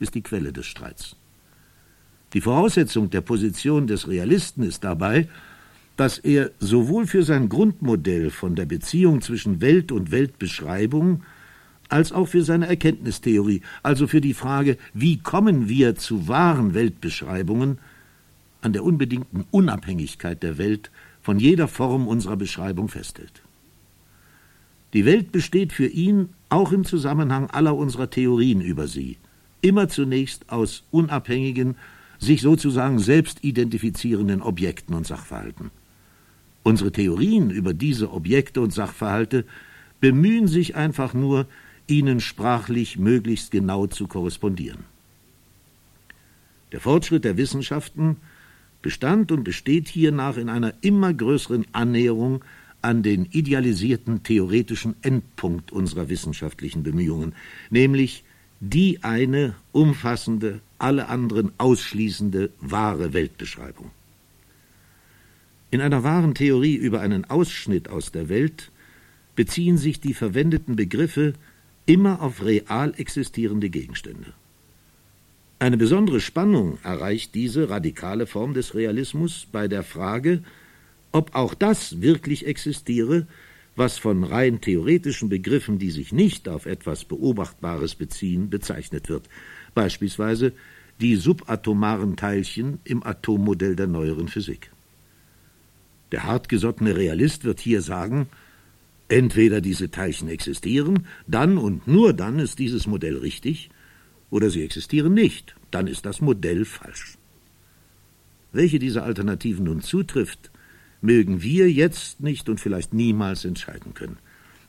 ist 0.00 0.14
die 0.14 0.22
Quelle 0.22 0.52
des 0.52 0.66
Streits. 0.66 1.16
Die 2.32 2.40
Voraussetzung 2.40 3.10
der 3.10 3.20
Position 3.20 3.86
des 3.86 4.08
Realisten 4.08 4.64
ist 4.64 4.82
dabei, 4.82 5.28
dass 5.96 6.18
er 6.18 6.50
sowohl 6.58 7.06
für 7.06 7.22
sein 7.22 7.48
Grundmodell 7.48 8.30
von 8.30 8.56
der 8.56 8.66
Beziehung 8.66 9.20
zwischen 9.20 9.60
Welt 9.60 9.92
und 9.92 10.10
Weltbeschreibung 10.10 11.22
als 11.88 12.12
auch 12.12 12.26
für 12.26 12.42
seine 12.42 12.66
Erkenntnistheorie, 12.66 13.60
also 13.82 14.06
für 14.06 14.20
die 14.20 14.34
Frage, 14.34 14.76
wie 14.92 15.18
kommen 15.18 15.68
wir 15.68 15.94
zu 15.94 16.26
wahren 16.26 16.74
Weltbeschreibungen, 16.74 17.78
an 18.62 18.72
der 18.72 18.82
unbedingten 18.82 19.44
Unabhängigkeit 19.50 20.42
der 20.42 20.58
Welt 20.58 20.90
von 21.22 21.38
jeder 21.38 21.68
Form 21.68 22.08
unserer 22.08 22.36
Beschreibung 22.36 22.88
festhält. 22.88 23.42
Die 24.94 25.04
Welt 25.04 25.32
besteht 25.32 25.72
für 25.72 25.86
ihn 25.86 26.30
auch 26.48 26.72
im 26.72 26.84
Zusammenhang 26.84 27.50
aller 27.50 27.76
unserer 27.76 28.10
Theorien 28.10 28.60
über 28.60 28.86
sie, 28.88 29.18
immer 29.60 29.88
zunächst 29.88 30.50
aus 30.50 30.84
unabhängigen, 30.90 31.76
sich 32.18 32.40
sozusagen 32.40 32.98
selbst 32.98 33.44
identifizierenden 33.44 34.40
Objekten 34.40 34.94
und 34.94 35.06
Sachverhalten. 35.06 35.70
Unsere 36.64 36.90
Theorien 36.90 37.50
über 37.50 37.74
diese 37.74 38.10
Objekte 38.10 38.60
und 38.60 38.72
Sachverhalte 38.72 39.44
bemühen 40.00 40.48
sich 40.48 40.74
einfach 40.74 41.14
nur, 41.14 41.46
ihnen 41.86 42.20
sprachlich 42.20 42.98
möglichst 42.98 43.50
genau 43.50 43.86
zu 43.86 44.08
korrespondieren. 44.08 44.84
Der 46.72 46.80
Fortschritt 46.80 47.24
der 47.24 47.36
Wissenschaften 47.36 48.16
bestand 48.80 49.30
und 49.30 49.44
besteht 49.44 49.88
hiernach 49.88 50.38
in 50.38 50.48
einer 50.48 50.72
immer 50.80 51.12
größeren 51.12 51.66
Annäherung 51.72 52.42
an 52.80 53.02
den 53.02 53.26
idealisierten 53.26 54.22
theoretischen 54.22 54.96
Endpunkt 55.02 55.70
unserer 55.70 56.08
wissenschaftlichen 56.08 56.82
Bemühungen, 56.82 57.34
nämlich 57.70 58.24
die 58.60 59.02
eine 59.02 59.54
umfassende, 59.72 60.60
alle 60.78 61.08
anderen 61.08 61.52
ausschließende 61.58 62.50
wahre 62.60 63.12
Weltbeschreibung. 63.12 63.90
In 65.74 65.80
einer 65.80 66.04
wahren 66.04 66.36
Theorie 66.36 66.76
über 66.76 67.00
einen 67.00 67.24
Ausschnitt 67.24 67.88
aus 67.88 68.12
der 68.12 68.28
Welt 68.28 68.70
beziehen 69.34 69.76
sich 69.76 70.00
die 70.00 70.14
verwendeten 70.14 70.76
Begriffe 70.76 71.32
immer 71.84 72.22
auf 72.22 72.44
real 72.44 72.94
existierende 72.96 73.70
Gegenstände. 73.70 74.34
Eine 75.58 75.76
besondere 75.76 76.20
Spannung 76.20 76.78
erreicht 76.84 77.34
diese 77.34 77.70
radikale 77.70 78.28
Form 78.28 78.54
des 78.54 78.76
Realismus 78.76 79.48
bei 79.50 79.66
der 79.66 79.82
Frage, 79.82 80.44
ob 81.10 81.34
auch 81.34 81.54
das 81.54 82.00
wirklich 82.00 82.46
existiere, 82.46 83.26
was 83.74 83.98
von 83.98 84.22
rein 84.22 84.60
theoretischen 84.60 85.28
Begriffen, 85.28 85.80
die 85.80 85.90
sich 85.90 86.12
nicht 86.12 86.48
auf 86.48 86.66
etwas 86.66 87.04
Beobachtbares 87.04 87.96
beziehen, 87.96 88.48
bezeichnet 88.48 89.08
wird, 89.08 89.28
beispielsweise 89.74 90.52
die 91.00 91.16
subatomaren 91.16 92.14
Teilchen 92.14 92.78
im 92.84 93.02
Atommodell 93.04 93.74
der 93.74 93.88
neueren 93.88 94.28
Physik. 94.28 94.70
Der 96.14 96.22
hartgesottene 96.22 96.94
Realist 96.94 97.42
wird 97.42 97.58
hier 97.58 97.82
sagen, 97.82 98.28
entweder 99.08 99.60
diese 99.60 99.90
Teilchen 99.90 100.28
existieren, 100.28 101.08
dann 101.26 101.58
und 101.58 101.88
nur 101.88 102.12
dann 102.12 102.38
ist 102.38 102.60
dieses 102.60 102.86
Modell 102.86 103.16
richtig, 103.16 103.68
oder 104.30 104.48
sie 104.48 104.62
existieren 104.62 105.12
nicht, 105.12 105.56
dann 105.72 105.88
ist 105.88 106.06
das 106.06 106.20
Modell 106.20 106.66
falsch. 106.66 107.18
Welche 108.52 108.78
dieser 108.78 109.02
Alternativen 109.02 109.64
nun 109.64 109.80
zutrifft, 109.80 110.52
mögen 111.00 111.42
wir 111.42 111.68
jetzt 111.68 112.20
nicht 112.20 112.48
und 112.48 112.60
vielleicht 112.60 112.94
niemals 112.94 113.44
entscheiden 113.44 113.92
können. 113.94 114.18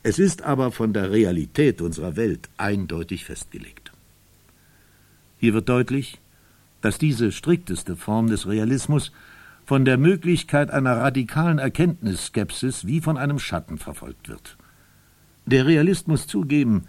Es 0.02 0.18
ist 0.18 0.42
aber 0.42 0.72
von 0.72 0.94
der 0.94 1.12
Realität 1.12 1.80
unserer 1.80 2.16
Welt 2.16 2.50
eindeutig 2.58 3.24
festgelegt. 3.24 3.92
Hier 5.38 5.54
wird 5.54 5.70
deutlich, 5.70 6.18
dass 6.82 6.98
diese 6.98 7.32
strikteste 7.32 7.96
Form 7.96 8.30
des 8.32 8.48
Realismus 8.48 9.12
von 9.66 9.84
der 9.84 9.98
Möglichkeit 9.98 10.70
einer 10.72 10.98
radikalen 10.98 11.58
Erkenntnisskepsis 11.58 12.86
wie 12.86 13.02
von 13.02 13.18
einem 13.18 13.40
Schatten 13.40 13.78
verfolgt 13.78 14.30
wird. 14.30 14.58
Der 15.46 15.66
Realist 15.66 16.08
muss 16.08 16.28
zugeben, 16.28 16.84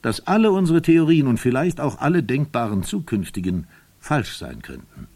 dass 0.00 0.26
alle 0.26 0.50
unsere 0.50 0.82
Theorien 0.82 1.26
und 1.26 1.38
vielleicht 1.38 1.80
auch 1.80 1.98
alle 2.00 2.22
denkbaren 2.22 2.82
zukünftigen 2.82 3.66
falsch 4.00 4.36
sein 4.36 4.62
könnten. 4.62 5.06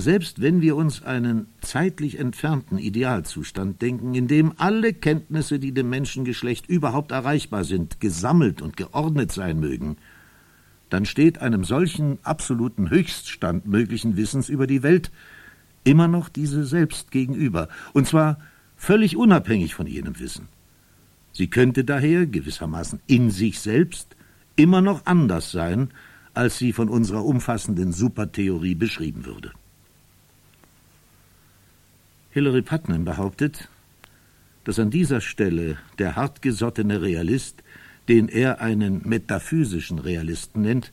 Selbst 0.00 0.40
wenn 0.40 0.60
wir 0.60 0.76
uns 0.76 1.02
einen 1.02 1.46
zeitlich 1.60 2.20
entfernten 2.20 2.78
Idealzustand 2.78 3.82
denken, 3.82 4.14
in 4.14 4.28
dem 4.28 4.52
alle 4.56 4.92
Kenntnisse, 4.92 5.58
die 5.58 5.72
dem 5.72 5.90
Menschengeschlecht 5.90 6.68
überhaupt 6.68 7.10
erreichbar 7.10 7.64
sind, 7.64 7.98
gesammelt 8.00 8.62
und 8.62 8.76
geordnet 8.76 9.32
sein 9.32 9.58
mögen, 9.58 9.96
dann 10.88 11.04
steht 11.04 11.40
einem 11.40 11.64
solchen 11.64 12.18
absoluten 12.22 12.90
Höchststand 12.90 13.66
möglichen 13.66 14.16
Wissens 14.16 14.48
über 14.48 14.66
die 14.68 14.84
Welt 14.84 15.10
immer 15.88 16.06
noch 16.06 16.28
diese 16.28 16.64
selbst 16.64 17.10
gegenüber, 17.10 17.68
und 17.94 18.06
zwar 18.06 18.38
völlig 18.76 19.16
unabhängig 19.16 19.74
von 19.74 19.86
jenem 19.86 20.18
Wissen. 20.20 20.48
Sie 21.32 21.48
könnte 21.48 21.82
daher 21.82 22.26
gewissermaßen 22.26 23.00
in 23.06 23.30
sich 23.30 23.58
selbst 23.58 24.14
immer 24.54 24.82
noch 24.82 25.06
anders 25.06 25.50
sein, 25.50 25.90
als 26.34 26.58
sie 26.58 26.74
von 26.74 26.90
unserer 26.90 27.24
umfassenden 27.24 27.92
Supertheorie 27.92 28.74
beschrieben 28.74 29.24
würde. 29.24 29.50
Hilary 32.32 32.62
Putnam 32.62 33.06
behauptet, 33.06 33.68
dass 34.64 34.78
an 34.78 34.90
dieser 34.90 35.22
Stelle 35.22 35.78
der 35.98 36.16
hartgesottene 36.16 37.00
Realist, 37.00 37.62
den 38.08 38.28
er 38.28 38.60
einen 38.60 39.08
metaphysischen 39.08 39.98
Realisten 39.98 40.60
nennt, 40.60 40.92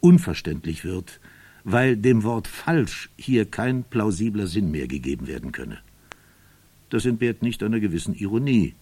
unverständlich 0.00 0.84
wird, 0.84 1.20
weil 1.64 1.96
dem 1.96 2.22
Wort 2.22 2.46
falsch 2.46 3.10
hier 3.16 3.46
kein 3.50 3.84
plausibler 3.84 4.46
Sinn 4.46 4.70
mehr 4.70 4.86
gegeben 4.86 5.26
werden 5.26 5.50
könne. 5.50 5.78
Das 6.90 7.06
entbehrt 7.06 7.42
nicht 7.42 7.62
einer 7.62 7.80
gewissen 7.80 8.14
Ironie, 8.14 8.74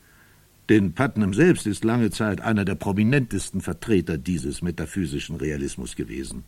denn 0.68 0.92
Putnam 0.92 1.32
selbst 1.32 1.66
ist 1.66 1.84
lange 1.84 2.10
Zeit 2.10 2.40
einer 2.40 2.64
der 2.64 2.74
prominentesten 2.74 3.60
Vertreter 3.60 4.18
dieses 4.18 4.62
metaphysischen 4.62 5.36
Realismus 5.36 5.96
gewesen. 5.96 6.44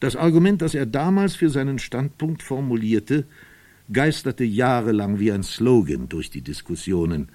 Das 0.00 0.16
Argument, 0.16 0.62
das 0.62 0.74
er 0.74 0.86
damals 0.86 1.34
für 1.34 1.50
seinen 1.50 1.78
Standpunkt 1.78 2.42
formulierte, 2.42 3.24
geisterte 3.92 4.44
jahrelang 4.44 5.18
wie 5.18 5.32
ein 5.32 5.42
Slogan 5.42 6.08
durch 6.08 6.30
die 6.30 6.42
Diskussionen. 6.42 7.28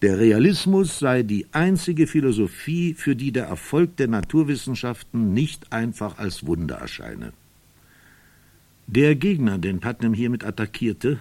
Der 0.00 0.20
Realismus 0.20 1.00
sei 1.00 1.24
die 1.24 1.46
einzige 1.50 2.06
Philosophie, 2.06 2.94
für 2.94 3.16
die 3.16 3.32
der 3.32 3.46
Erfolg 3.46 3.96
der 3.96 4.06
Naturwissenschaften 4.06 5.34
nicht 5.34 5.72
einfach 5.72 6.18
als 6.18 6.46
Wunder 6.46 6.76
erscheine. 6.76 7.32
Der 8.86 9.16
Gegner, 9.16 9.58
den 9.58 9.80
Putnam 9.80 10.14
hiermit 10.14 10.44
attackierte, 10.44 11.18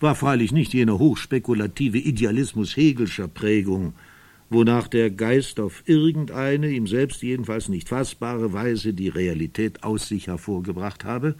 war 0.00 0.14
freilich 0.14 0.52
nicht 0.52 0.72
jener 0.72 0.98
hochspekulative 0.98 1.98
Idealismus 1.98 2.76
Hegelscher 2.76 3.28
Prägung, 3.28 3.92
wonach 4.48 4.88
der 4.88 5.10
Geist 5.10 5.60
auf 5.60 5.82
irgendeine, 5.84 6.70
ihm 6.70 6.86
selbst 6.86 7.22
jedenfalls 7.22 7.68
nicht 7.68 7.90
fassbare 7.90 8.54
Weise 8.54 8.94
die 8.94 9.10
Realität 9.10 9.84
aus 9.84 10.08
sich 10.08 10.28
hervorgebracht 10.28 11.04
habe, 11.04 11.34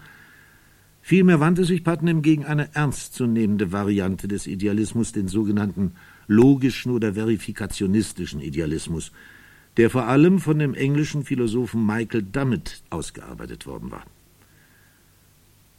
Vielmehr 1.04 1.40
wandte 1.40 1.64
sich 1.64 1.82
Putnam 1.82 2.22
gegen 2.22 2.44
eine 2.44 2.76
ernstzunehmende 2.76 3.72
Variante 3.72 4.28
des 4.28 4.46
Idealismus, 4.46 5.10
den 5.10 5.26
sogenannten 5.26 5.94
logischen 6.32 6.92
oder 6.92 7.14
verifikationistischen 7.14 8.40
Idealismus, 8.40 9.12
der 9.76 9.90
vor 9.90 10.06
allem 10.06 10.38
von 10.38 10.58
dem 10.58 10.74
englischen 10.74 11.24
Philosophen 11.24 11.86
Michael 11.86 12.22
Dummett 12.22 12.82
ausgearbeitet 12.90 13.66
worden 13.66 13.90
war. 13.90 14.04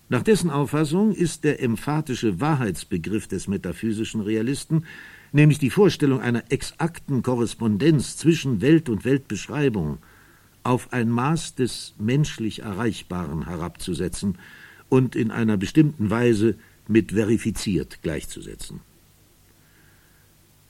Nach 0.10 0.24
dessen 0.24 0.50
Auffassung 0.50 1.14
ist 1.14 1.44
der 1.44 1.62
emphatische 1.62 2.40
Wahrheitsbegriff 2.40 3.28
des 3.28 3.48
metaphysischen 3.48 4.22
Realisten, 4.22 4.86
nämlich 5.32 5.60
die 5.60 5.70
Vorstellung 5.70 6.22
einer 6.22 6.52
exakten 6.52 7.24
Korrespondenz 7.24 8.18
zwischen 8.18 8.62
Welt 8.62 8.90
und 8.90 9.06
Weltbeschreibung, 9.06 9.98
auf 10.64 10.94
ein 10.94 11.10
Maß 11.10 11.56
des 11.56 11.94
menschlich 11.98 12.62
Erreichbaren 12.62 13.46
herabzusetzen– 13.46 14.38
und 14.94 15.16
in 15.16 15.32
einer 15.32 15.58
bestimmten 15.58 16.12
Weise 16.12 16.54
mit 16.88 17.14
verifiziert 17.14 18.04
gleichzusetzen. 18.04 18.80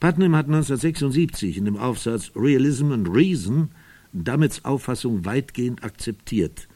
Putnam 0.03 0.35
hat 0.35 0.47
1976 0.47 1.55
in 1.55 1.63
dem 1.63 1.77
Aufsatz 1.77 2.29
Realism 2.35 2.91
and 2.91 3.07
Reason 3.07 3.69
Dummets 4.11 4.65
Auffassung 4.65 5.23
weitgehend 5.23 5.81
akzeptiert 5.81 6.67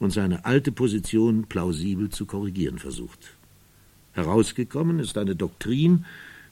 und 0.00 0.10
seine 0.10 0.44
alte 0.44 0.70
Position 0.70 1.44
plausibel 1.44 2.10
zu 2.10 2.26
korrigieren 2.26 2.78
versucht. 2.78 3.38
Herausgekommen 4.12 4.98
ist 4.98 5.16
eine 5.16 5.34
Doktrin, 5.34 6.04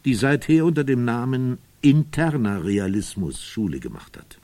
die 0.06 0.14
seither 0.14 0.64
unter 0.64 0.84
dem 0.84 1.04
Namen 1.04 1.58
interner 1.82 2.64
Realismus 2.64 3.44
Schule 3.44 3.78
gemacht 3.78 4.16
hat. 4.16 4.38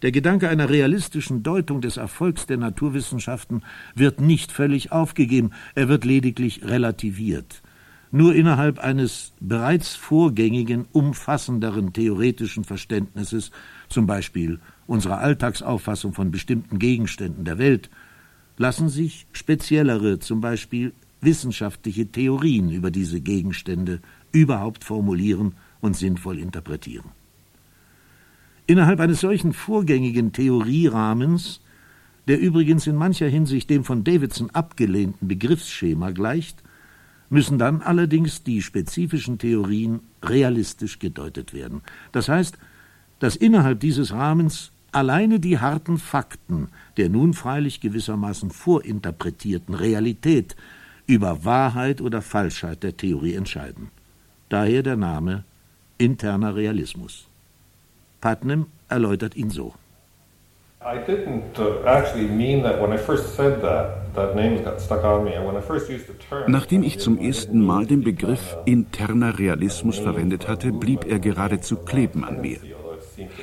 Der 0.00 0.10
Gedanke 0.10 0.48
einer 0.48 0.70
realistischen 0.70 1.42
Deutung 1.42 1.82
des 1.82 1.98
Erfolgs 1.98 2.46
der 2.46 2.56
Naturwissenschaften 2.56 3.62
wird 3.94 4.22
nicht 4.22 4.52
völlig 4.52 4.90
aufgegeben, 4.90 5.50
er 5.74 5.90
wird 5.90 6.06
lediglich 6.06 6.64
relativiert. 6.64 7.60
Nur 8.10 8.34
innerhalb 8.34 8.78
eines 8.78 9.32
bereits 9.40 9.94
vorgängigen, 9.94 10.86
umfassenderen 10.92 11.92
theoretischen 11.92 12.64
Verständnisses, 12.64 13.50
zum 13.88 14.06
Beispiel 14.06 14.60
unserer 14.86 15.18
Alltagsauffassung 15.18 16.14
von 16.14 16.30
bestimmten 16.30 16.78
Gegenständen 16.78 17.44
der 17.44 17.58
Welt, 17.58 17.90
lassen 18.56 18.88
sich 18.88 19.26
speziellere, 19.32 20.18
zum 20.18 20.40
Beispiel 20.40 20.92
wissenschaftliche 21.20 22.06
Theorien 22.06 22.70
über 22.70 22.90
diese 22.90 23.20
Gegenstände 23.20 24.00
überhaupt 24.32 24.84
formulieren 24.84 25.54
und 25.80 25.96
sinnvoll 25.96 26.38
interpretieren. 26.38 27.10
Innerhalb 28.66 29.00
eines 29.00 29.20
solchen 29.20 29.52
vorgängigen 29.52 30.32
Theorierahmens, 30.32 31.60
der 32.26 32.38
übrigens 32.38 32.86
in 32.86 32.96
mancher 32.96 33.28
Hinsicht 33.28 33.70
dem 33.70 33.84
von 33.84 34.04
Davidson 34.04 34.50
abgelehnten 34.50 35.28
Begriffsschema 35.28 36.10
gleicht, 36.10 36.62
müssen 37.30 37.58
dann 37.58 37.82
allerdings 37.82 38.42
die 38.42 38.62
spezifischen 38.62 39.38
Theorien 39.38 40.00
realistisch 40.22 40.98
gedeutet 40.98 41.52
werden. 41.52 41.82
Das 42.12 42.28
heißt, 42.28 42.56
dass 43.20 43.36
innerhalb 43.36 43.80
dieses 43.80 44.12
Rahmens 44.12 44.70
alleine 44.92 45.40
die 45.40 45.58
harten 45.58 45.98
Fakten 45.98 46.68
der 46.96 47.08
nun 47.08 47.34
freilich 47.34 47.80
gewissermaßen 47.80 48.50
vorinterpretierten 48.50 49.74
Realität 49.74 50.56
über 51.06 51.44
Wahrheit 51.44 52.00
oder 52.00 52.22
Falschheit 52.22 52.82
der 52.82 52.96
Theorie 52.96 53.34
entscheiden. 53.34 53.88
Daher 54.48 54.82
der 54.82 54.96
Name 54.96 55.44
interner 55.96 56.54
Realismus. 56.54 57.28
Putnam 58.20 58.66
erläutert 58.88 59.36
ihn 59.36 59.50
so. 59.50 59.74
Nachdem 66.46 66.82
ich 66.84 67.00
zum 67.00 67.18
ersten 67.18 67.66
Mal 67.66 67.86
den 67.86 68.04
Begriff 68.04 68.56
interner 68.64 69.38
Realismus 69.40 69.98
verwendet 69.98 70.46
hatte, 70.46 70.70
blieb 70.70 71.04
er 71.04 71.18
geradezu 71.18 71.76
kleben 71.76 72.24
an 72.24 72.40
mir. 72.40 72.58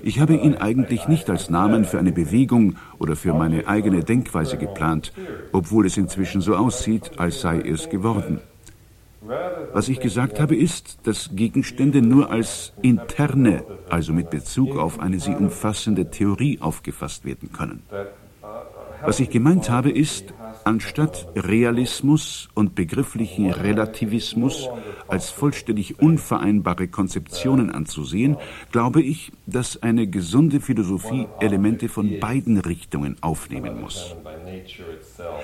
Ich 0.02 0.22
habe 0.22 0.36
ihn 0.36 0.56
eigentlich 0.56 1.10
nicht 1.10 1.30
als 1.30 1.50
Namen 1.50 1.84
für 1.84 2.00
eine 2.00 2.14
Bewegung 2.14 2.78
oder 3.00 3.18
für 3.18 3.34
meine 3.34 3.68
eigene 3.68 4.04
Denkweise 4.04 4.56
geplant, 4.58 5.12
obwohl 5.52 5.86
es 5.86 5.98
inzwischen 5.98 6.40
so 6.40 6.56
aussieht, 6.56 7.12
als 7.18 7.42
sei 7.42 7.60
es 7.60 7.90
geworden. 7.90 8.40
Was 9.74 9.90
ich 9.90 10.00
gesagt 10.00 10.40
habe, 10.40 10.56
ist, 10.56 11.00
dass 11.04 11.32
Gegenstände 11.34 12.02
nur 12.02 12.32
als 12.32 12.74
interne, 12.82 13.64
also 13.90 14.14
mit 14.14 14.30
Bezug 14.30 14.78
auf 14.78 15.00
eine 15.00 15.20
sie 15.20 15.36
umfassende 15.36 16.10
Theorie 16.10 16.60
aufgefasst 16.62 17.26
werden 17.26 17.52
können. 17.52 17.84
Was 19.02 19.20
ich 19.20 19.30
gemeint 19.30 19.70
habe, 19.70 19.92
ist, 19.92 20.34
anstatt 20.66 21.28
Realismus 21.36 22.50
und 22.56 22.76
begrifflichen 22.76 23.52
Relativismus 23.52 24.68
als 25.08 25.30
vollständig 25.30 26.00
unvereinbare 26.00 26.88
Konzeptionen 26.88 27.70
anzusehen, 27.70 28.38
glaube 28.72 29.02
ich, 29.02 29.32
dass 29.46 29.82
eine 29.84 30.08
gesunde 30.08 30.60
Philosophie 30.60 31.28
Elemente 31.40 31.88
von 31.88 32.20
beiden 32.20 32.58
Richtungen 32.58 33.16
aufnehmen 33.22 33.80
muss. 33.80 34.16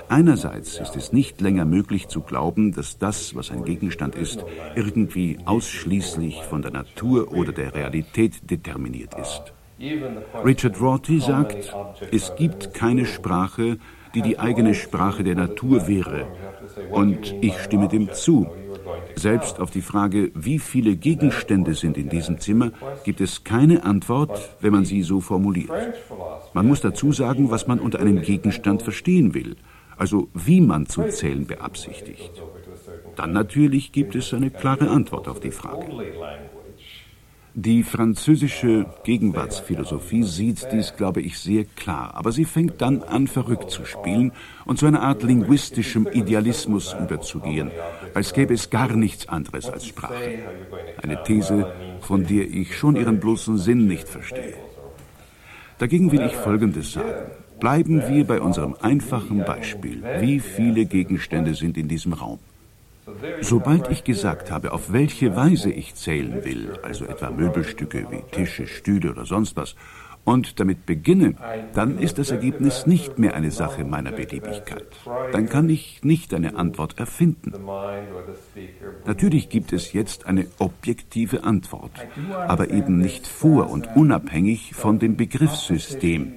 Einerseits 0.09 0.79
ist 0.79 0.95
es 0.95 1.13
nicht 1.13 1.39
länger 1.39 1.65
möglich 1.65 2.07
zu 2.07 2.21
glauben, 2.21 2.73
dass 2.73 2.97
das, 2.97 3.35
was 3.35 3.51
ein 3.51 3.63
Gegenstand 3.63 4.15
ist, 4.15 4.43
irgendwie 4.75 5.37
ausschließlich 5.45 6.41
von 6.43 6.63
der 6.63 6.71
Natur 6.71 7.31
oder 7.31 7.51
der 7.51 7.75
Realität 7.75 8.49
determiniert 8.49 9.13
ist. 9.13 9.53
Richard 10.45 10.79
Rorty 10.79 11.19
sagt, 11.19 11.73
es 12.11 12.35
gibt 12.35 12.73
keine 12.73 13.05
Sprache, 13.05 13.77
die 14.15 14.21
die 14.21 14.39
eigene 14.39 14.73
Sprache 14.73 15.23
der 15.23 15.35
Natur 15.35 15.87
wäre. 15.87 16.27
Und 16.91 17.35
ich 17.41 17.57
stimme 17.59 17.87
dem 17.87 18.11
zu. 18.13 18.47
Selbst 19.15 19.59
auf 19.59 19.71
die 19.71 19.81
Frage, 19.81 20.31
wie 20.33 20.59
viele 20.59 20.95
Gegenstände 20.95 21.73
sind 21.73 21.97
in 21.97 22.09
diesem 22.09 22.39
Zimmer, 22.39 22.71
gibt 23.03 23.21
es 23.21 23.43
keine 23.43 23.83
Antwort, 23.83 24.55
wenn 24.59 24.73
man 24.73 24.85
sie 24.85 25.03
so 25.03 25.21
formuliert. 25.21 25.71
Man 26.53 26.67
muss 26.67 26.81
dazu 26.81 27.11
sagen, 27.11 27.51
was 27.51 27.67
man 27.67 27.79
unter 27.79 27.99
einem 27.99 28.21
Gegenstand 28.21 28.81
verstehen 28.81 29.33
will, 29.33 29.55
also 29.97 30.29
wie 30.33 30.61
man 30.61 30.85
zu 30.87 31.03
zählen 31.09 31.45
beabsichtigt. 31.45 32.41
Dann 33.15 33.33
natürlich 33.33 33.91
gibt 33.91 34.15
es 34.15 34.33
eine 34.33 34.49
klare 34.49 34.89
Antwort 34.89 35.27
auf 35.27 35.39
die 35.39 35.51
Frage. 35.51 35.85
Die 37.53 37.83
französische 37.83 38.85
Gegenwartsphilosophie 39.03 40.23
sieht 40.23 40.71
dies, 40.71 40.95
glaube 40.95 41.21
ich, 41.21 41.37
sehr 41.37 41.65
klar, 41.65 42.15
aber 42.15 42.31
sie 42.31 42.45
fängt 42.45 42.81
dann 42.81 43.03
an, 43.03 43.27
verrückt 43.27 43.69
zu 43.69 43.83
spielen 43.83 44.31
und 44.63 44.79
zu 44.79 44.85
einer 44.85 45.01
Art 45.01 45.23
linguistischem 45.23 46.07
Idealismus 46.13 46.95
überzugehen, 46.97 47.69
als 48.13 48.33
gäbe 48.33 48.53
es 48.53 48.69
gar 48.69 48.95
nichts 48.95 49.27
anderes 49.27 49.69
als 49.69 49.85
Sprache. 49.85 50.39
Eine 51.03 51.21
These, 51.23 51.69
von 51.99 52.25
der 52.25 52.49
ich 52.49 52.77
schon 52.77 52.95
ihren 52.95 53.19
bloßen 53.19 53.57
Sinn 53.57 53.85
nicht 53.85 54.07
verstehe. 54.07 54.53
Dagegen 55.77 56.09
will 56.13 56.21
ich 56.21 56.33
Folgendes 56.33 56.93
sagen. 56.93 57.31
Bleiben 57.59 58.01
wir 58.07 58.25
bei 58.25 58.39
unserem 58.39 58.75
einfachen 58.79 59.43
Beispiel. 59.43 60.01
Wie 60.19 60.39
viele 60.39 60.85
Gegenstände 60.85 61.53
sind 61.53 61.77
in 61.77 61.89
diesem 61.89 62.13
Raum? 62.13 62.39
Sobald 63.41 63.89
ich 63.89 64.03
gesagt 64.03 64.51
habe, 64.51 64.71
auf 64.71 64.91
welche 64.91 65.35
Weise 65.35 65.71
ich 65.71 65.95
zählen 65.95 66.43
will, 66.43 66.73
also 66.83 67.05
etwa 67.05 67.31
Möbelstücke 67.31 68.07
wie 68.09 68.23
Tische, 68.31 68.67
Stühle 68.67 69.11
oder 69.11 69.25
sonst 69.25 69.55
was, 69.55 69.75
und 70.23 70.59
damit 70.59 70.85
beginne, 70.85 71.35
dann 71.73 71.97
ist 71.97 72.17
das 72.17 72.31
Ergebnis 72.31 72.85
nicht 72.85 73.17
mehr 73.17 73.33
eine 73.33 73.51
Sache 73.51 73.83
meiner 73.83 74.11
Beliebigkeit. 74.11 74.85
Dann 75.31 75.49
kann 75.49 75.69
ich 75.69 76.03
nicht 76.03 76.33
eine 76.33 76.55
Antwort 76.55 76.99
erfinden. 76.99 77.53
Natürlich 79.05 79.49
gibt 79.49 79.73
es 79.73 79.93
jetzt 79.93 80.27
eine 80.27 80.47
objektive 80.59 81.43
Antwort, 81.43 81.91
aber 82.47 82.69
eben 82.69 82.97
nicht 82.97 83.27
vor 83.27 83.69
und 83.69 83.95
unabhängig 83.95 84.75
von 84.75 84.99
dem 84.99 85.17
Begriffssystem, 85.17 86.33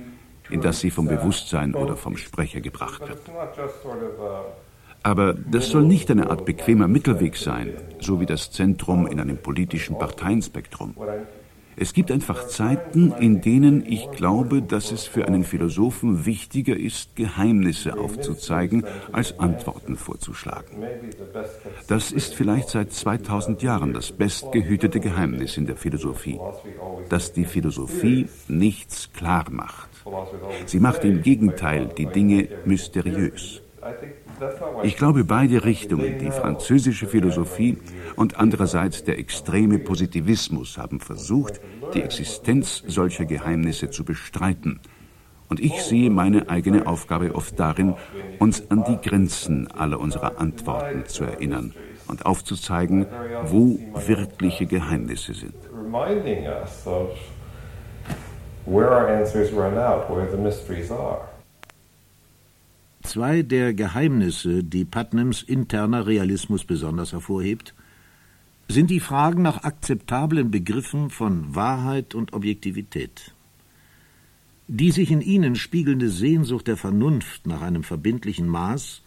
in 0.50 0.60
das 0.60 0.80
sie 0.80 0.90
vom 0.90 1.06
Bewusstsein 1.06 1.74
oder 1.74 1.96
vom 1.96 2.16
Sprecher 2.16 2.60
gebracht 2.60 3.02
wird. 3.06 3.20
Aber 5.04 5.34
das 5.34 5.68
soll 5.68 5.84
nicht 5.84 6.10
eine 6.10 6.30
Art 6.30 6.46
bequemer 6.46 6.88
Mittelweg 6.88 7.36
sein, 7.36 7.74
so 8.00 8.20
wie 8.20 8.26
das 8.26 8.50
Zentrum 8.50 9.06
in 9.06 9.20
einem 9.20 9.36
politischen 9.36 9.98
Parteienspektrum. 9.98 10.94
Es 11.76 11.92
gibt 11.92 12.10
einfach 12.10 12.46
Zeiten, 12.46 13.12
in 13.18 13.40
denen 13.40 13.84
ich 13.84 14.10
glaube, 14.12 14.62
dass 14.62 14.92
es 14.92 15.04
für 15.04 15.26
einen 15.26 15.44
Philosophen 15.44 16.24
wichtiger 16.24 16.76
ist, 16.76 17.16
Geheimnisse 17.16 17.98
aufzuzeigen, 17.98 18.86
als 19.12 19.38
Antworten 19.40 19.96
vorzuschlagen. 19.96 20.84
Das 21.88 22.10
ist 22.10 22.34
vielleicht 22.34 22.70
seit 22.70 22.92
2000 22.92 23.60
Jahren 23.62 23.92
das 23.92 24.12
bestgehütete 24.12 25.00
Geheimnis 25.00 25.58
in 25.58 25.66
der 25.66 25.76
Philosophie, 25.76 26.40
dass 27.10 27.32
die 27.32 27.44
Philosophie 27.44 28.28
nichts 28.48 29.12
klar 29.12 29.46
macht. 29.50 29.90
Sie 30.64 30.80
macht 30.80 31.04
im 31.04 31.22
Gegenteil 31.22 31.90
die 31.98 32.06
Dinge 32.06 32.48
mysteriös. 32.64 33.60
Ich 34.82 34.96
glaube, 34.96 35.24
beide 35.24 35.64
Richtungen, 35.64 36.18
die 36.18 36.30
französische 36.30 37.06
Philosophie 37.06 37.78
und 38.16 38.38
andererseits 38.38 39.04
der 39.04 39.18
extreme 39.18 39.78
Positivismus, 39.78 40.78
haben 40.78 41.00
versucht, 41.00 41.60
die 41.94 42.02
Existenz 42.02 42.82
solcher 42.86 43.24
Geheimnisse 43.24 43.90
zu 43.90 44.04
bestreiten. 44.04 44.80
Und 45.48 45.60
ich 45.60 45.82
sehe 45.82 46.10
meine 46.10 46.48
eigene 46.48 46.86
Aufgabe 46.86 47.34
oft 47.34 47.58
darin, 47.60 47.94
uns 48.38 48.70
an 48.70 48.84
die 48.84 48.96
Grenzen 48.96 49.70
aller 49.70 50.00
unserer 50.00 50.38
Antworten 50.40 51.06
zu 51.06 51.24
erinnern 51.24 51.74
und 52.08 52.26
aufzuzeigen, 52.26 53.06
wo 53.44 53.78
wirkliche 54.06 54.66
Geheimnisse 54.66 55.34
sind. 55.34 55.54
Where 58.66 58.88
our 58.88 59.08
answers 59.08 59.52
run 59.52 59.76
out, 59.76 60.08
where 60.08 60.26
the 60.30 60.38
mysteries 60.38 60.90
are. 60.90 61.33
Zwei 63.04 63.42
der 63.42 63.74
Geheimnisse, 63.74 64.64
die 64.64 64.86
Putnams 64.86 65.42
interner 65.42 66.06
Realismus 66.06 66.64
besonders 66.64 67.12
hervorhebt, 67.12 67.74
sind 68.66 68.90
die 68.90 68.98
Fragen 68.98 69.42
nach 69.42 69.62
akzeptablen 69.62 70.50
Begriffen 70.50 71.10
von 71.10 71.54
Wahrheit 71.54 72.14
und 72.14 72.32
Objektivität. 72.32 73.34
Die 74.68 74.90
sich 74.90 75.10
in 75.10 75.20
ihnen 75.20 75.54
spiegelnde 75.54 76.08
Sehnsucht 76.08 76.66
der 76.66 76.78
Vernunft 76.78 77.46
nach 77.46 77.60
einem 77.60 77.82
verbindlichen 77.82 78.48
Maß 78.48 79.02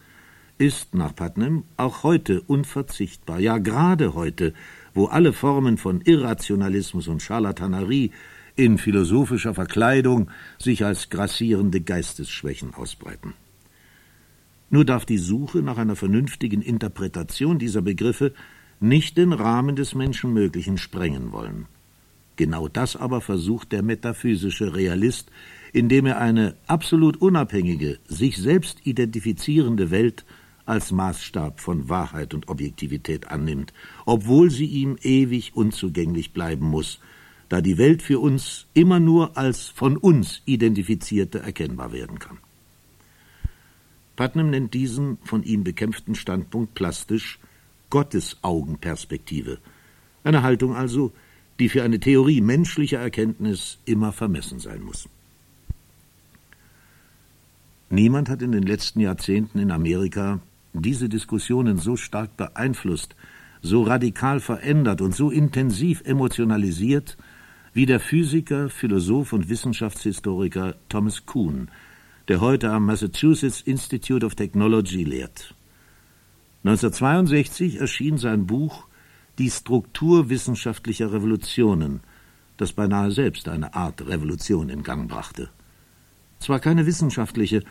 ist 0.59 0.93
nach 0.93 1.15
Putnam 1.15 1.63
auch 1.75 2.03
heute 2.03 2.41
unverzichtbar, 2.41 3.39
ja 3.39 3.57
gerade 3.57 4.13
heute, 4.13 4.53
wo 4.93 5.07
alle 5.07 5.33
Formen 5.33 5.77
von 5.77 6.01
Irrationalismus 6.01 7.07
und 7.07 7.23
Charlatanerie 7.23 8.11
in 8.55 8.77
philosophischer 8.77 9.55
Verkleidung 9.55 10.29
sich 10.59 10.85
als 10.85 11.09
grassierende 11.09 11.81
Geistesschwächen 11.81 12.75
ausbreiten. 12.75 13.33
Nur 14.69 14.85
darf 14.85 15.05
die 15.05 15.17
Suche 15.17 15.59
nach 15.59 15.77
einer 15.77 15.95
vernünftigen 15.95 16.61
Interpretation 16.61 17.57
dieser 17.57 17.81
Begriffe 17.81 18.33
nicht 18.79 19.17
den 19.17 19.33
Rahmen 19.33 19.75
des 19.75 19.95
Menschenmöglichen 19.95 20.77
sprengen 20.77 21.31
wollen. 21.31 21.67
Genau 22.35 22.67
das 22.67 22.95
aber 22.95 23.21
versucht 23.21 23.71
der 23.71 23.81
metaphysische 23.81 24.75
Realist, 24.75 25.31
indem 25.73 26.05
er 26.05 26.19
eine 26.19 26.55
absolut 26.67 27.17
unabhängige, 27.17 27.97
sich 28.07 28.37
selbst 28.37 28.85
identifizierende 28.85 29.89
Welt 29.89 30.25
als 30.65 30.91
Maßstab 30.91 31.61
von 31.61 31.89
Wahrheit 31.89 32.33
und 32.33 32.49
Objektivität 32.49 33.29
annimmt, 33.29 33.73
obwohl 34.05 34.51
sie 34.51 34.65
ihm 34.65 34.97
ewig 35.01 35.55
unzugänglich 35.55 36.33
bleiben 36.33 36.67
muss, 36.67 36.99
da 37.49 37.61
die 37.61 37.77
Welt 37.77 38.01
für 38.01 38.19
uns 38.19 38.67
immer 38.73 38.99
nur 38.99 39.37
als 39.37 39.67
von 39.67 39.97
uns 39.97 40.41
identifizierte 40.45 41.39
erkennbar 41.39 41.93
werden 41.93 42.19
kann. 42.19 42.37
Putnam 44.17 44.49
nennt 44.49 44.73
diesen 44.73 45.17
von 45.23 45.43
ihm 45.43 45.63
bekämpften 45.63 46.15
Standpunkt 46.15 46.73
plastisch 46.73 47.39
Gottesaugenperspektive, 47.89 49.59
eine 50.25 50.43
Haltung 50.43 50.75
also, 50.75 51.13
die 51.59 51.69
für 51.69 51.83
eine 51.83 52.01
Theorie 52.01 52.41
menschlicher 52.41 52.99
Erkenntnis 52.99 53.77
immer 53.85 54.11
vermessen 54.11 54.59
sein 54.59 54.81
muss. 54.81 55.07
Niemand 57.89 58.27
hat 58.27 58.41
in 58.41 58.51
den 58.51 58.63
letzten 58.63 58.99
Jahrzehnten 58.99 59.59
in 59.59 59.71
Amerika 59.71 60.41
diese 60.73 61.07
Diskussionen 61.07 61.77
so 61.77 61.95
stark 61.95 62.35
beeinflusst, 62.35 63.15
so 63.61 63.83
radikal 63.83 64.39
verändert 64.39 64.99
und 64.99 65.15
so 65.15 65.31
intensiv 65.31 66.01
emotionalisiert 66.05 67.17
wie 67.73 67.85
der 67.85 67.99
Physiker, 67.99 68.69
Philosoph 68.69 69.31
und 69.33 69.49
Wissenschaftshistoriker 69.49 70.75
Thomas 70.89 71.25
Kuhn, 71.25 71.69
der 72.27 72.41
heute 72.41 72.71
am 72.71 72.85
Massachusetts 72.85 73.61
Institute 73.61 74.25
of 74.25 74.35
Technology 74.35 75.03
lehrt. 75.03 75.55
1962 76.63 77.79
erschien 77.79 78.17
sein 78.17 78.45
Buch 78.45 78.87
Die 79.37 79.49
Struktur 79.49 80.29
wissenschaftlicher 80.29 81.13
Revolutionen, 81.13 82.01
das 82.57 82.73
beinahe 82.73 83.11
selbst 83.11 83.47
eine 83.47 83.75
Art 83.75 84.05
Revolution 84.07 84.69
in 84.69 84.83
Gang 84.83 85.07
brachte. 85.07 85.49
Zwar 86.39 86.59
keine 86.59 86.85
wissenschaftliche, 86.85 87.63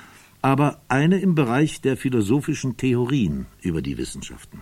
aber 0.42 0.80
eine 0.88 1.18
im 1.18 1.34
Bereich 1.34 1.80
der 1.80 1.96
philosophischen 1.96 2.76
Theorien 2.76 3.46
über 3.60 3.82
die 3.82 3.98
Wissenschaften. 3.98 4.60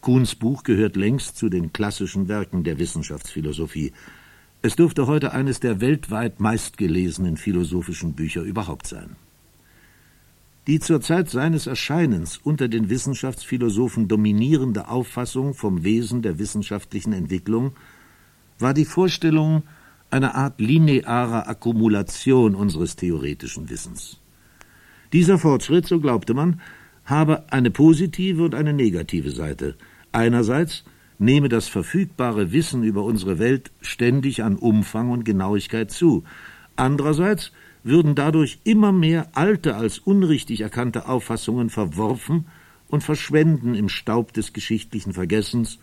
Kuhns 0.00 0.34
Buch 0.34 0.62
gehört 0.62 0.96
längst 0.96 1.36
zu 1.36 1.50
den 1.50 1.72
klassischen 1.72 2.28
Werken 2.28 2.64
der 2.64 2.78
Wissenschaftsphilosophie, 2.78 3.92
es 4.62 4.76
dürfte 4.76 5.06
heute 5.06 5.32
eines 5.32 5.60
der 5.60 5.80
weltweit 5.80 6.40
meistgelesenen 6.40 7.36
philosophischen 7.36 8.12
Bücher 8.12 8.42
überhaupt 8.42 8.86
sein. 8.86 9.16
Die 10.66 10.78
zur 10.78 11.00
Zeit 11.00 11.30
seines 11.30 11.66
Erscheinens 11.66 12.36
unter 12.36 12.68
den 12.68 12.90
Wissenschaftsphilosophen 12.90 14.08
dominierende 14.08 14.88
Auffassung 14.88 15.54
vom 15.54 15.82
Wesen 15.82 16.22
der 16.22 16.38
wissenschaftlichen 16.38 17.12
Entwicklung 17.12 17.72
war 18.58 18.74
die 18.74 18.84
Vorstellung 18.84 19.62
einer 20.10 20.34
Art 20.34 20.60
linearer 20.60 21.48
Akkumulation 21.48 22.54
unseres 22.54 22.96
theoretischen 22.96 23.70
Wissens. 23.70 24.18
Dieser 25.12 25.38
Fortschritt, 25.38 25.86
so 25.86 25.98
glaubte 25.98 26.34
man, 26.34 26.60
habe 27.04 27.50
eine 27.50 27.70
positive 27.70 28.44
und 28.44 28.54
eine 28.54 28.74
negative 28.74 29.30
Seite. 29.30 29.76
Einerseits 30.12 30.84
nehme 31.20 31.50
das 31.50 31.68
verfügbare 31.68 32.50
Wissen 32.50 32.82
über 32.82 33.04
unsere 33.04 33.38
Welt 33.38 33.70
ständig 33.82 34.42
an 34.42 34.56
Umfang 34.56 35.10
und 35.10 35.24
Genauigkeit 35.24 35.90
zu. 35.90 36.24
Andererseits 36.76 37.52
würden 37.84 38.14
dadurch 38.14 38.58
immer 38.64 38.90
mehr 38.90 39.28
alte 39.34 39.76
als 39.76 39.98
unrichtig 39.98 40.62
erkannte 40.62 41.08
Auffassungen 41.08 41.68
verworfen 41.68 42.46
und 42.88 43.04
verschwenden 43.04 43.74
im 43.74 43.90
Staub 43.90 44.32
des 44.32 44.54
geschichtlichen 44.54 45.12
Vergessens 45.12 45.78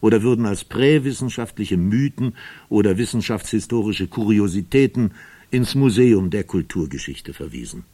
oder 0.00 0.22
würden 0.22 0.44
als 0.44 0.64
präwissenschaftliche 0.64 1.78
Mythen 1.78 2.34
oder 2.68 2.98
wissenschaftshistorische 2.98 4.08
Kuriositäten 4.08 5.12
ins 5.50 5.74
Museum 5.74 6.28
der 6.28 6.44
Kulturgeschichte 6.44 7.32
verwiesen. 7.32 7.84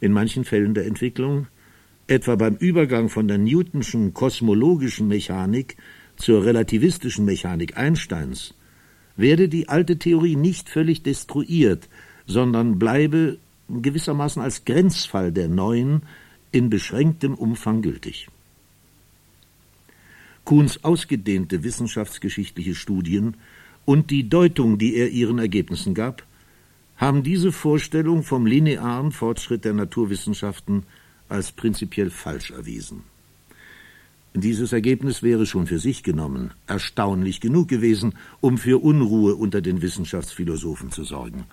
In 0.00 0.12
manchen 0.12 0.44
Fällen 0.44 0.74
der 0.74 0.86
Entwicklung 0.86 1.46
etwa 2.06 2.36
beim 2.36 2.56
Übergang 2.56 3.08
von 3.08 3.28
der 3.28 3.38
Newtonschen 3.38 4.14
kosmologischen 4.14 5.08
Mechanik 5.08 5.76
zur 6.16 6.44
relativistischen 6.44 7.24
Mechanik 7.24 7.76
Einsteins, 7.76 8.54
werde 9.16 9.48
die 9.48 9.68
alte 9.68 9.98
Theorie 9.98 10.36
nicht 10.36 10.68
völlig 10.68 11.02
destruiert, 11.02 11.88
sondern 12.26 12.78
bleibe 12.78 13.38
gewissermaßen 13.68 14.42
als 14.42 14.64
Grenzfall 14.64 15.32
der 15.32 15.48
neuen 15.48 16.02
in 16.50 16.70
beschränktem 16.70 17.34
Umfang 17.34 17.82
gültig. 17.82 18.28
Kuhns 20.44 20.84
ausgedehnte 20.84 21.62
wissenschaftsgeschichtliche 21.62 22.74
Studien 22.74 23.36
und 23.84 24.10
die 24.10 24.28
Deutung, 24.28 24.78
die 24.78 24.96
er 24.96 25.08
ihren 25.08 25.38
Ergebnissen 25.38 25.94
gab, 25.94 26.24
haben 26.96 27.22
diese 27.22 27.52
Vorstellung 27.52 28.22
vom 28.22 28.46
linearen 28.46 29.12
Fortschritt 29.12 29.64
der 29.64 29.72
Naturwissenschaften 29.72 30.84
als 31.32 31.50
prinzipiell 31.50 32.10
falsch 32.10 32.50
erwiesen. 32.50 33.04
Dieses 34.34 34.72
Ergebnis 34.72 35.22
wäre 35.22 35.44
schon 35.44 35.66
für 35.66 35.78
sich 35.78 36.02
genommen 36.02 36.52
erstaunlich 36.66 37.40
genug 37.40 37.68
gewesen, 37.68 38.14
um 38.40 38.56
für 38.56 38.82
Unruhe 38.82 39.34
unter 39.34 39.60
den 39.60 39.82
Wissenschaftsphilosophen 39.82 40.90
zu 40.90 41.04
sorgen. 41.04 41.44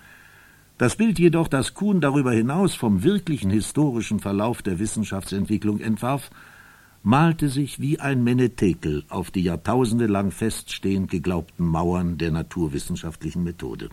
Das 0.78 0.96
Bild 0.96 1.18
jedoch, 1.18 1.48
das 1.48 1.74
Kuhn 1.74 2.00
darüber 2.00 2.32
hinaus 2.32 2.74
vom 2.74 3.02
wirklichen 3.02 3.50
historischen 3.50 4.18
Verlauf 4.18 4.62
der 4.62 4.78
Wissenschaftsentwicklung 4.78 5.80
entwarf, 5.80 6.30
malte 7.02 7.50
sich 7.50 7.80
wie 7.80 8.00
ein 8.00 8.24
Menetekel 8.24 9.04
auf 9.10 9.30
die 9.30 9.42
jahrtausendelang 9.42 10.30
feststehend 10.30 11.10
geglaubten 11.10 11.66
Mauern 11.66 12.16
der 12.16 12.30
naturwissenschaftlichen 12.30 13.42
Methode. 13.42 13.90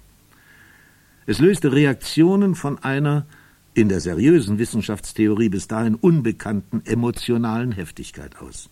Es 1.25 1.39
löste 1.39 1.73
Reaktionen 1.73 2.55
von 2.55 2.81
einer 2.81 3.25
in 3.77 3.89
der 3.89 3.99
seriösen 3.99 4.57
Wissenschaftstheorie 4.57 5.49
bis 5.49 5.67
dahin 5.67 5.93
unbekannten 5.93 6.81
emotionalen 6.85 7.71
Heftigkeit 7.71 8.41
aus. 8.41 8.71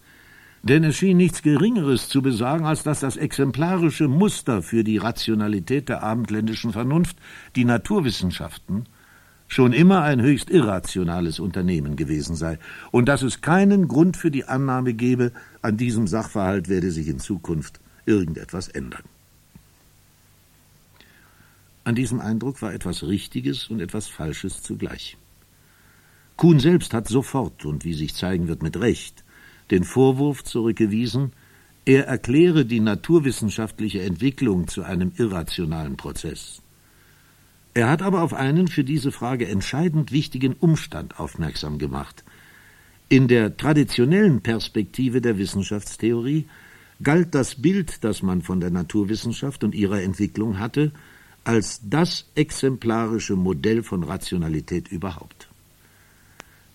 Denn 0.63 0.83
es 0.83 0.95
schien 0.95 1.17
nichts 1.17 1.43
Geringeres 1.43 2.09
zu 2.09 2.23
besagen, 2.23 2.65
als 2.65 2.81
dass 2.81 3.01
das 3.01 3.15
exemplarische 3.15 4.07
Muster 4.07 4.63
für 4.63 4.83
die 4.83 4.97
Rationalität 4.97 5.89
der 5.89 6.01
abendländischen 6.01 6.71
Vernunft, 6.71 7.17
die 7.55 7.65
Naturwissenschaften, 7.65 8.85
schon 9.47 9.73
immer 9.73 10.01
ein 10.01 10.23
höchst 10.23 10.49
irrationales 10.49 11.39
Unternehmen 11.39 11.97
gewesen 11.97 12.35
sei 12.35 12.57
und 12.89 13.07
dass 13.07 13.21
es 13.21 13.41
keinen 13.41 13.87
Grund 13.87 14.17
für 14.17 14.31
die 14.31 14.45
Annahme 14.45 14.95
gebe, 14.95 15.33
an 15.61 15.77
diesem 15.77 16.07
Sachverhalt 16.07 16.67
werde 16.67 16.89
sich 16.89 17.07
in 17.07 17.19
Zukunft 17.19 17.79
irgendetwas 18.07 18.69
ändern. 18.69 19.03
An 21.85 21.95
diesem 21.95 22.19
Eindruck 22.19 22.61
war 22.61 22.73
etwas 22.73 23.03
Richtiges 23.03 23.69
und 23.69 23.79
etwas 23.79 24.07
Falsches 24.07 24.61
zugleich. 24.61 25.17
Kuhn 26.35 26.59
selbst 26.59 26.93
hat 26.93 27.07
sofort 27.07 27.63
und 27.63 27.85
wie 27.85 27.93
sich 27.93 28.13
zeigen 28.13 28.47
wird 28.49 28.61
mit 28.61 28.77
Recht 28.77 29.23
den 29.71 29.83
Vorwurf 29.83 30.43
zurückgewiesen, 30.43 31.31
er 31.85 32.07
erkläre 32.07 32.65
die 32.65 32.79
naturwissenschaftliche 32.79 34.01
Entwicklung 34.01 34.67
zu 34.67 34.83
einem 34.83 35.11
irrationalen 35.17 35.97
Prozess. 35.97 36.61
Er 37.73 37.89
hat 37.89 38.01
aber 38.01 38.21
auf 38.21 38.33
einen 38.33 38.67
für 38.67 38.83
diese 38.83 39.11
Frage 39.11 39.47
entscheidend 39.47 40.11
wichtigen 40.11 40.53
Umstand 40.53 41.19
aufmerksam 41.19 41.77
gemacht. 41.77 42.23
In 43.09 43.27
der 43.27 43.57
traditionellen 43.57 44.41
Perspektive 44.41 45.21
der 45.21 45.37
Wissenschaftstheorie 45.37 46.47
galt 47.03 47.35
das 47.35 47.61
Bild, 47.61 48.03
das 48.03 48.23
man 48.23 48.41
von 48.41 48.59
der 48.59 48.71
Naturwissenschaft 48.71 49.63
und 49.63 49.75
ihrer 49.75 50.01
Entwicklung 50.01 50.57
hatte, 50.57 50.91
als 51.45 51.79
das 51.83 52.25
exemplarische 52.35 53.35
Modell 53.35 53.83
von 53.83 54.03
Rationalität 54.03 54.89
überhaupt. 54.89 55.47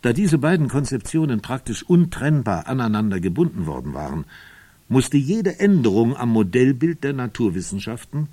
Da 0.02 0.14
diese 0.14 0.38
beiden 0.38 0.68
Konzeptionen 0.68 1.42
praktisch 1.42 1.82
untrennbar 1.82 2.66
aneinander 2.66 3.20
gebunden 3.20 3.66
worden 3.66 3.92
waren, 3.92 4.24
musste 4.88 5.18
jede 5.18 5.60
Änderung 5.60 6.16
am 6.16 6.30
Modellbild 6.30 7.04
der 7.04 7.12
Naturwissenschaften 7.12 8.28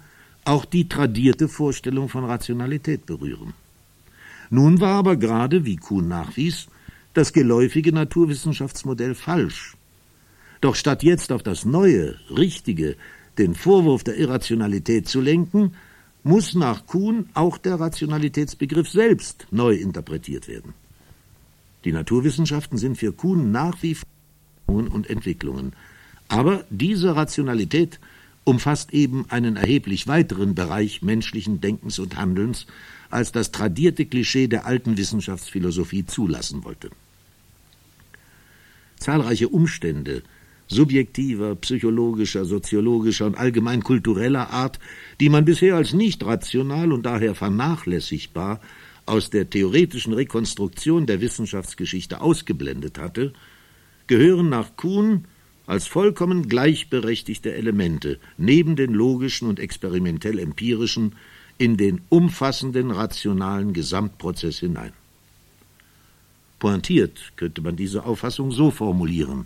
auch 0.46 0.64
die 0.64 0.88
tradierte 0.88 1.50
Vorstellung 1.50 2.08
von 2.08 2.24
Rationalität 2.24 3.06
berühren. 3.06 3.54
Nun 4.50 4.80
war 4.80 4.96
aber 4.96 5.18
gerade, 5.18 5.66
wie 5.66 5.76
Kuhn 5.76 6.08
nachwies, 6.08 6.68
das 7.14 7.34
geläufige 7.34 7.92
Naturwissenschaftsmodell 7.92 9.14
falsch. 9.14 9.76
Doch 10.62 10.76
statt 10.76 11.04
jetzt 11.04 11.32
auf 11.32 11.44
das 11.44 11.66
neue, 11.66 12.16
richtige, 12.30 12.96
den 13.38 13.56
Vorwurf 13.56 14.04
der 14.04 14.18
Irrationalität 14.18 15.08
zu 15.08 15.20
lenken, 15.20 15.74
muss 16.28 16.54
nach 16.54 16.86
Kuhn 16.86 17.30
auch 17.34 17.58
der 17.58 17.80
Rationalitätsbegriff 17.80 18.90
selbst 18.90 19.48
neu 19.52 19.76
interpretiert 19.76 20.48
werden. 20.48 20.74
Die 21.86 21.92
Naturwissenschaften 21.92 22.78
sind 22.78 22.98
für 22.98 23.14
Kuhn 23.14 23.52
nach 23.52 23.82
wie 23.82 23.96
vor 23.96 24.08
und 24.68 25.10
Entwicklungen. 25.10 25.74
Aber 26.28 26.66
diese 26.70 27.16
Rationalität 27.16 28.00
umfasst 28.44 28.94
eben 28.94 29.26
einen 29.30 29.56
erheblich 29.56 30.08
weiteren 30.08 30.56
Bereich 30.56 31.02
menschlichen 31.02 31.62
Denkens 31.62 32.00
und 32.00 32.18
Handelns, 32.18 32.68
als 33.10 33.32
das 33.32 33.52
tradierte 33.52 34.06
Klischee 34.06 34.48
der 34.48 34.66
alten 34.66 34.98
Wissenschaftsphilosophie 34.98 36.06
zulassen 36.06 36.66
wollte. 36.66 36.90
Zahlreiche 38.98 39.48
Umstände 39.48 40.24
subjektiver, 40.68 41.56
psychologischer, 41.56 42.46
soziologischer 42.46 43.26
und 43.26 43.38
allgemein 43.38 43.84
kultureller 43.84 44.50
Art, 44.50 44.80
die 45.20 45.30
man 45.30 45.46
bisher 45.46 45.76
als 45.76 45.94
nicht 45.94 46.26
rational 46.26 46.92
und 46.92 47.06
daher 47.06 47.36
vernachlässigbar 47.36 48.60
aus 49.06 49.30
der 49.30 49.50
theoretischen 49.50 50.14
Rekonstruktion 50.14 51.06
der 51.06 51.22
Wissenschaftsgeschichte 51.22 52.22
ausgeblendet 52.22 53.00
hatte, 53.00 53.34
gehören 54.08 54.50
nach 54.50 54.76
Kuhn 54.76 55.26
als 55.66 55.88
vollkommen 55.88 56.48
gleichberechtigte 56.48 57.54
Elemente 57.54 58.20
neben 58.38 58.76
den 58.76 58.94
logischen 58.94 59.48
und 59.48 59.60
experimentell 59.60 60.40
empirischen 60.40 61.16
in 61.58 61.78
den 61.78 62.02
umfassenden 62.10 62.92
rationalen 62.92 63.74
Gesamtprozess 63.74 64.60
hinein. 64.60 64.94
Pointiert 66.60 67.34
könnte 67.36 67.62
man 67.62 67.76
diese 67.76 68.06
Auffassung 68.06 68.52
so 68.52 68.72
formulieren. 68.72 69.46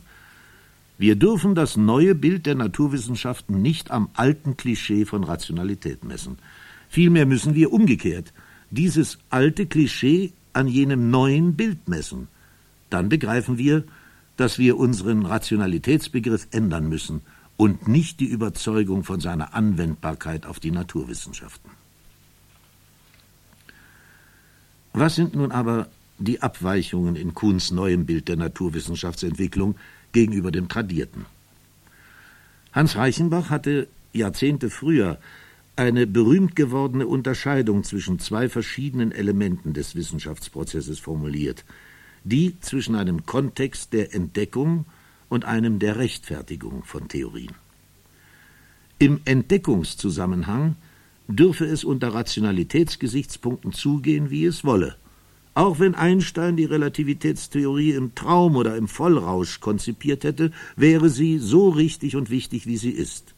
Wir 0.97 1.15
dürfen 1.15 1.55
das 1.55 1.77
neue 1.77 2.13
Bild 2.13 2.45
der 2.45 2.55
Naturwissenschaften 2.55 3.61
nicht 3.61 3.91
am 3.91 4.09
alten 4.13 4.57
Klischee 4.57 5.05
von 5.05 5.23
Rationalität 5.23 6.03
messen. 6.03 6.37
Vielmehr 6.89 7.25
müssen 7.25 7.55
wir 7.55 7.73
umgekehrt 7.73 8.33
dieses 8.71 9.17
alte 9.29 9.65
Klischee 9.65 10.31
an 10.53 10.67
jenem 10.67 11.09
neuen 11.09 11.55
Bild 11.55 11.87
messen. 11.87 12.27
Dann 12.89 13.09
begreifen 13.09 13.57
wir, 13.57 13.83
dass 14.37 14.57
wir 14.57 14.77
unseren 14.77 15.25
Rationalitätsbegriff 15.25 16.47
ändern 16.51 16.89
müssen 16.89 17.21
und 17.57 17.87
nicht 17.87 18.19
die 18.19 18.25
Überzeugung 18.25 19.03
von 19.03 19.19
seiner 19.19 19.53
Anwendbarkeit 19.53 20.45
auf 20.45 20.59
die 20.59 20.71
Naturwissenschaften. 20.71 21.69
Was 24.93 25.15
sind 25.15 25.35
nun 25.35 25.51
aber 25.51 25.87
die 26.17 26.41
Abweichungen 26.41 27.15
in 27.15 27.33
Kuhns 27.33 27.71
neuem 27.71 28.05
Bild 28.05 28.27
der 28.27 28.35
Naturwissenschaftsentwicklung 28.35 29.75
gegenüber 30.11 30.51
dem 30.51 30.67
tradierten? 30.67 31.25
Hans 32.71 32.95
Reichenbach 32.95 33.49
hatte 33.49 33.87
Jahrzehnte 34.13 34.69
früher 34.69 35.19
eine 35.75 36.05
berühmt 36.07 36.55
gewordene 36.55 37.07
Unterscheidung 37.07 37.83
zwischen 37.83 38.19
zwei 38.19 38.49
verschiedenen 38.49 39.11
Elementen 39.11 39.73
des 39.73 39.95
Wissenschaftsprozesses 39.95 40.99
formuliert, 40.99 41.65
die 42.23 42.59
zwischen 42.59 42.95
einem 42.95 43.25
Kontext 43.25 43.93
der 43.93 44.13
Entdeckung 44.13 44.85
und 45.29 45.45
einem 45.45 45.79
der 45.79 45.97
Rechtfertigung 45.97 46.83
von 46.83 47.07
Theorien. 47.07 47.53
Im 48.99 49.21
Entdeckungszusammenhang 49.25 50.75
dürfe 51.27 51.65
es 51.65 51.83
unter 51.83 52.13
Rationalitätsgesichtspunkten 52.13 53.73
zugehen, 53.73 54.29
wie 54.29 54.45
es 54.45 54.63
wolle. 54.63 54.95
Auch 55.53 55.79
wenn 55.79 55.95
Einstein 55.95 56.55
die 56.55 56.65
Relativitätstheorie 56.65 57.91
im 57.91 58.15
Traum 58.15 58.55
oder 58.55 58.77
im 58.77 58.87
Vollrausch 58.87 59.59
konzipiert 59.59 60.23
hätte, 60.23 60.51
wäre 60.77 61.09
sie 61.09 61.39
so 61.39 61.69
richtig 61.69 62.15
und 62.15 62.29
wichtig, 62.29 62.67
wie 62.67 62.77
sie 62.77 62.91
ist. 62.91 63.35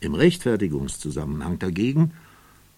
Im 0.00 0.14
Rechtfertigungszusammenhang 0.14 1.58
dagegen 1.58 2.12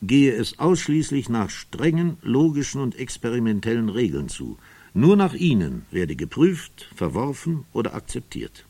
gehe 0.02 0.32
es 0.32 0.58
ausschließlich 0.58 1.28
nach 1.28 1.50
strengen, 1.50 2.18
logischen 2.22 2.80
und 2.80 2.98
experimentellen 2.98 3.88
Regeln 3.88 4.28
zu. 4.28 4.58
Nur 4.92 5.16
nach 5.16 5.34
ihnen 5.34 5.86
werde 5.90 6.16
geprüft, 6.16 6.88
verworfen 6.94 7.64
oder 7.72 7.94
akzeptiert. 7.94 8.66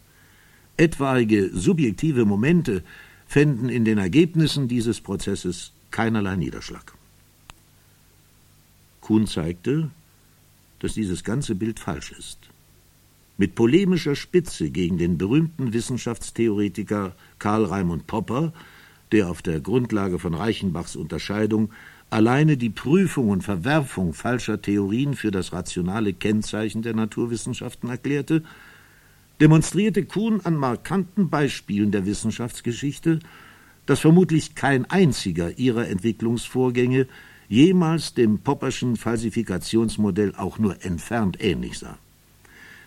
Etwaige 0.77 1.51
subjektive 1.53 2.25
Momente 2.25 2.83
fänden 3.27 3.69
in 3.69 3.85
den 3.85 3.99
Ergebnissen 3.99 4.69
dieses 4.69 5.01
Prozesses 5.01 5.73
keinerlei 5.91 6.37
Niederschlag. 6.37 7.00
Kuhn 9.01 9.27
zeigte, 9.27 9.91
dass 10.81 10.95
dieses 10.95 11.25
ganze 11.25 11.55
Bild 11.55 11.79
falsch 11.79 12.13
ist. 12.13 12.39
Mit 13.39 13.55
polemischer 13.55 14.17
Spitze 14.17 14.71
gegen 14.71 14.99
den 14.99 15.17
berühmten 15.17 15.73
Wissenschaftstheoretiker 15.73 17.15
Karl 17.39 17.65
Raimund 17.65 18.07
Popper, 18.07 18.53
der 19.13 19.31
auf 19.31 19.43
der 19.43 19.61
Grundlage 19.61 20.19
von 20.19 20.35
Reichenbachs 20.35 20.97
Unterscheidung 20.97 21.71
alleine 22.11 22.57
die 22.57 22.71
Prüfung 22.71 23.29
und 23.29 23.43
Verwerfung 23.43 24.13
falscher 24.13 24.61
Theorien 24.61 25.15
für 25.15 25.31
das 25.31 25.53
rationale 25.53 26.13
Kennzeichen 26.13 26.83
der 26.83 26.95
Naturwissenschaften 26.95 27.89
erklärte, 27.89 28.43
demonstrierte 29.41 30.05
Kuhn 30.05 30.41
an 30.43 30.57
markanten 30.57 31.31
Beispielen 31.31 31.93
der 31.93 32.07
Wissenschaftsgeschichte, 32.07 33.21
dass 33.87 34.01
vermutlich 34.01 34.55
kein 34.55 34.85
einziger 34.91 35.59
ihrer 35.59 35.89
Entwicklungsvorgänge 35.89 37.07
jemals 37.51 38.15
dem 38.15 38.39
Popperschen 38.39 38.97
Falsifikationsmodell 38.97 40.35
auch 40.37 40.59
nur 40.61 40.85
entfernt 40.85 41.37
ähnlich 41.41 41.79
sah. 41.81 41.99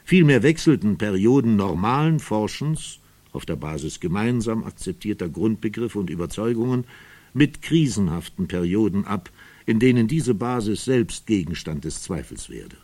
Vielmehr 0.06 0.42
wechselten 0.42 0.98
Perioden 0.98 1.58
normalen 1.58 2.20
Forschens 2.20 3.00
auf 3.34 3.46
der 3.46 3.58
Basis 3.58 4.00
gemeinsam 4.00 4.64
akzeptierter 4.64 5.28
Grundbegriffe 5.28 6.00
und 6.00 6.10
Überzeugungen 6.10 6.86
mit 7.34 7.62
krisenhaften 7.62 8.48
Perioden 8.48 9.06
ab, 9.06 9.30
in 9.66 9.80
denen 9.80 10.08
diese 10.08 10.34
Basis 10.34 10.86
selbst 10.86 11.28
Gegenstand 11.28 11.84
des 11.84 12.02
Zweifels 12.02 12.50
werde. 12.50 12.78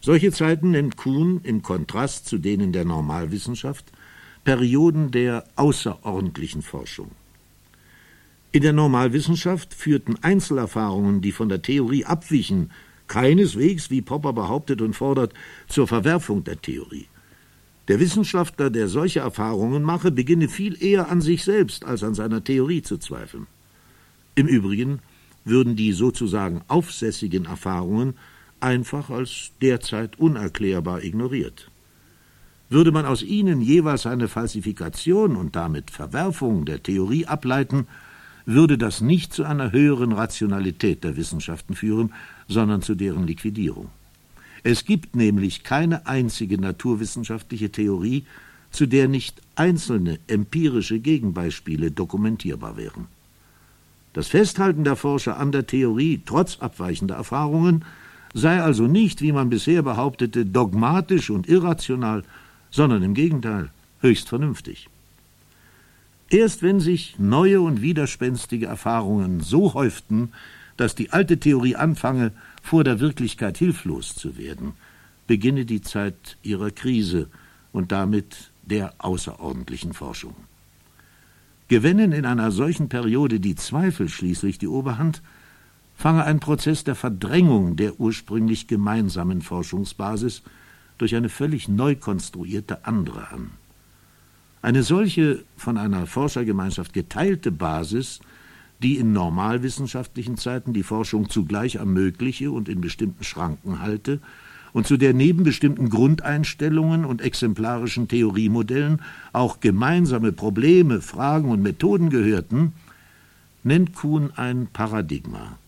Solche 0.00 0.30
Zeiten 0.30 0.72
nennt 0.72 0.98
Kuhn 0.98 1.40
im 1.42 1.62
Kontrast 1.62 2.26
zu 2.26 2.36
denen 2.36 2.72
der 2.72 2.84
Normalwissenschaft 2.84 3.92
Perioden 4.44 5.10
der 5.10 5.44
außerordentlichen 5.56 6.60
Forschung. 6.60 7.12
In 8.54 8.60
der 8.60 8.74
Normalwissenschaft 8.74 9.72
führten 9.72 10.16
Einzelerfahrungen, 10.20 11.22
die 11.22 11.32
von 11.32 11.48
der 11.48 11.62
Theorie 11.62 12.04
abwichen, 12.04 12.70
keineswegs, 13.08 13.88
wie 13.88 14.02
Popper 14.02 14.34
behauptet 14.34 14.82
und 14.82 14.92
fordert, 14.94 15.32
zur 15.68 15.88
Verwerfung 15.88 16.44
der 16.44 16.60
Theorie. 16.60 17.06
Der 17.88 17.98
Wissenschaftler, 17.98 18.68
der 18.68 18.88
solche 18.88 19.20
Erfahrungen 19.20 19.82
mache, 19.82 20.10
beginne 20.10 20.48
viel 20.48 20.82
eher 20.82 21.10
an 21.10 21.22
sich 21.22 21.44
selbst 21.44 21.86
als 21.86 22.04
an 22.04 22.14
seiner 22.14 22.44
Theorie 22.44 22.82
zu 22.82 22.98
zweifeln. 22.98 23.46
Im 24.34 24.46
Übrigen 24.46 25.00
würden 25.46 25.74
die 25.74 25.92
sozusagen 25.92 26.60
aufsässigen 26.68 27.46
Erfahrungen 27.46 28.14
einfach 28.60 29.08
als 29.08 29.50
derzeit 29.62 30.18
unerklärbar 30.18 31.02
ignoriert. 31.02 31.70
Würde 32.68 32.92
man 32.92 33.06
aus 33.06 33.22
ihnen 33.22 33.62
jeweils 33.62 34.06
eine 34.06 34.28
Falsifikation 34.28 35.36
und 35.36 35.56
damit 35.56 35.90
Verwerfung 35.90 36.66
der 36.66 36.82
Theorie 36.82 37.26
ableiten, 37.26 37.86
würde 38.46 38.78
das 38.78 39.00
nicht 39.00 39.32
zu 39.32 39.44
einer 39.44 39.72
höheren 39.72 40.12
Rationalität 40.12 41.04
der 41.04 41.16
Wissenschaften 41.16 41.74
führen, 41.74 42.12
sondern 42.48 42.82
zu 42.82 42.94
deren 42.94 43.26
Liquidierung. 43.26 43.88
Es 44.64 44.84
gibt 44.84 45.16
nämlich 45.16 45.64
keine 45.64 46.06
einzige 46.06 46.58
naturwissenschaftliche 46.58 47.70
Theorie, 47.70 48.24
zu 48.70 48.86
der 48.86 49.08
nicht 49.08 49.42
einzelne 49.54 50.18
empirische 50.28 50.98
Gegenbeispiele 50.98 51.90
dokumentierbar 51.90 52.76
wären. 52.76 53.06
Das 54.12 54.28
Festhalten 54.28 54.84
der 54.84 54.96
Forscher 54.96 55.38
an 55.38 55.52
der 55.52 55.66
Theorie 55.66 56.20
trotz 56.24 56.58
abweichender 56.60 57.16
Erfahrungen 57.16 57.84
sei 58.34 58.60
also 58.62 58.86
nicht, 58.86 59.20
wie 59.20 59.32
man 59.32 59.50
bisher 59.50 59.82
behauptete, 59.82 60.46
dogmatisch 60.46 61.30
und 61.30 61.48
irrational, 61.48 62.24
sondern 62.70 63.02
im 63.02 63.14
Gegenteil 63.14 63.70
höchst 64.00 64.28
vernünftig. 64.28 64.88
Erst 66.32 66.62
wenn 66.62 66.80
sich 66.80 67.18
neue 67.18 67.60
und 67.60 67.82
widerspenstige 67.82 68.64
Erfahrungen 68.64 69.40
so 69.40 69.74
häuften, 69.74 70.32
dass 70.78 70.94
die 70.94 71.10
alte 71.10 71.38
Theorie 71.38 71.76
anfange, 71.76 72.32
vor 72.62 72.84
der 72.84 73.00
Wirklichkeit 73.00 73.58
hilflos 73.58 74.14
zu 74.14 74.38
werden, 74.38 74.72
beginne 75.26 75.66
die 75.66 75.82
Zeit 75.82 76.38
ihrer 76.42 76.70
Krise 76.70 77.28
und 77.70 77.92
damit 77.92 78.50
der 78.62 78.94
außerordentlichen 78.96 79.92
Forschung. 79.92 80.34
Gewinnen 81.68 82.12
in 82.12 82.24
einer 82.24 82.50
solchen 82.50 82.88
Periode 82.88 83.38
die 83.38 83.54
Zweifel 83.54 84.08
schließlich 84.08 84.58
die 84.58 84.68
Oberhand, 84.68 85.20
fange 85.94 86.24
ein 86.24 86.40
Prozess 86.40 86.82
der 86.82 86.94
Verdrängung 86.94 87.76
der 87.76 88.00
ursprünglich 88.00 88.68
gemeinsamen 88.68 89.42
Forschungsbasis 89.42 90.40
durch 90.96 91.14
eine 91.14 91.28
völlig 91.28 91.68
neu 91.68 91.94
konstruierte 91.94 92.86
andere 92.86 93.28
an. 93.28 93.50
Eine 94.62 94.84
solche 94.84 95.42
von 95.56 95.76
einer 95.76 96.06
Forschergemeinschaft 96.06 96.92
geteilte 96.92 97.50
Basis, 97.50 98.20
die 98.80 98.96
in 98.96 99.12
normalwissenschaftlichen 99.12 100.36
Zeiten 100.36 100.72
die 100.72 100.84
Forschung 100.84 101.28
zugleich 101.28 101.76
ermögliche 101.76 102.50
und 102.52 102.68
in 102.68 102.80
bestimmten 102.80 103.24
Schranken 103.24 103.80
halte 103.80 104.20
und 104.72 104.86
zu 104.86 104.96
der 104.96 105.14
neben 105.14 105.42
bestimmten 105.42 105.90
Grundeinstellungen 105.90 107.04
und 107.04 107.20
exemplarischen 107.20 108.08
Theoriemodellen 108.08 109.02
auch 109.32 109.60
gemeinsame 109.60 110.32
Probleme, 110.32 111.00
Fragen 111.00 111.50
und 111.50 111.62
Methoden 111.62 112.08
gehörten, 112.08 112.72
nennt 113.64 113.94
Kuhn 113.94 114.30
ein 114.36 114.68
Paradigma. 114.72 115.58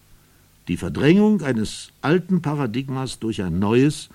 Die 0.68 0.76
Verdrängung 0.76 1.42
eines 1.42 1.90
alten 2.00 2.42
Paradigmas 2.42 3.18
durch 3.18 3.42
ein 3.42 3.58
neues 3.58 4.08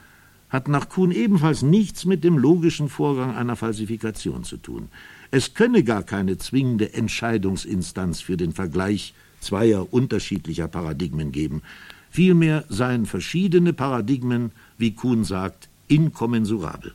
hat 0.49 0.67
nach 0.67 0.89
Kuhn 0.89 1.11
ebenfalls 1.11 1.61
nichts 1.61 2.05
mit 2.05 2.23
dem 2.23 2.37
logischen 2.37 2.89
Vorgang 2.89 3.35
einer 3.35 3.55
Falsifikation 3.55 4.43
zu 4.43 4.57
tun. 4.57 4.89
Es 5.31 5.53
könne 5.53 5.83
gar 5.83 6.03
keine 6.03 6.37
zwingende 6.37 6.93
Entscheidungsinstanz 6.93 8.21
für 8.21 8.35
den 8.35 8.51
Vergleich 8.51 9.13
zweier 9.39 9.93
unterschiedlicher 9.93 10.67
Paradigmen 10.67 11.31
geben. 11.31 11.61
Vielmehr 12.09 12.65
seien 12.69 13.05
verschiedene 13.05 13.73
Paradigmen, 13.73 14.51
wie 14.77 14.95
Kuhn 14.95 15.23
sagt, 15.23 15.69
inkommensurabel. 15.87 16.93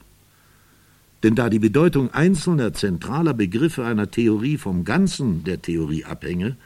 Denn 1.22 1.36
da 1.36 1.48
die 1.48 1.60
Bedeutung 1.60 2.12
einzelner 2.12 2.74
zentraler 2.74 3.32
Begriffe 3.32 3.84
einer 3.84 4.10
Theorie 4.10 4.58
vom 4.58 4.84
Ganzen 4.84 5.44
der 5.44 5.62
Theorie 5.62 6.04
abhänge, 6.04 6.56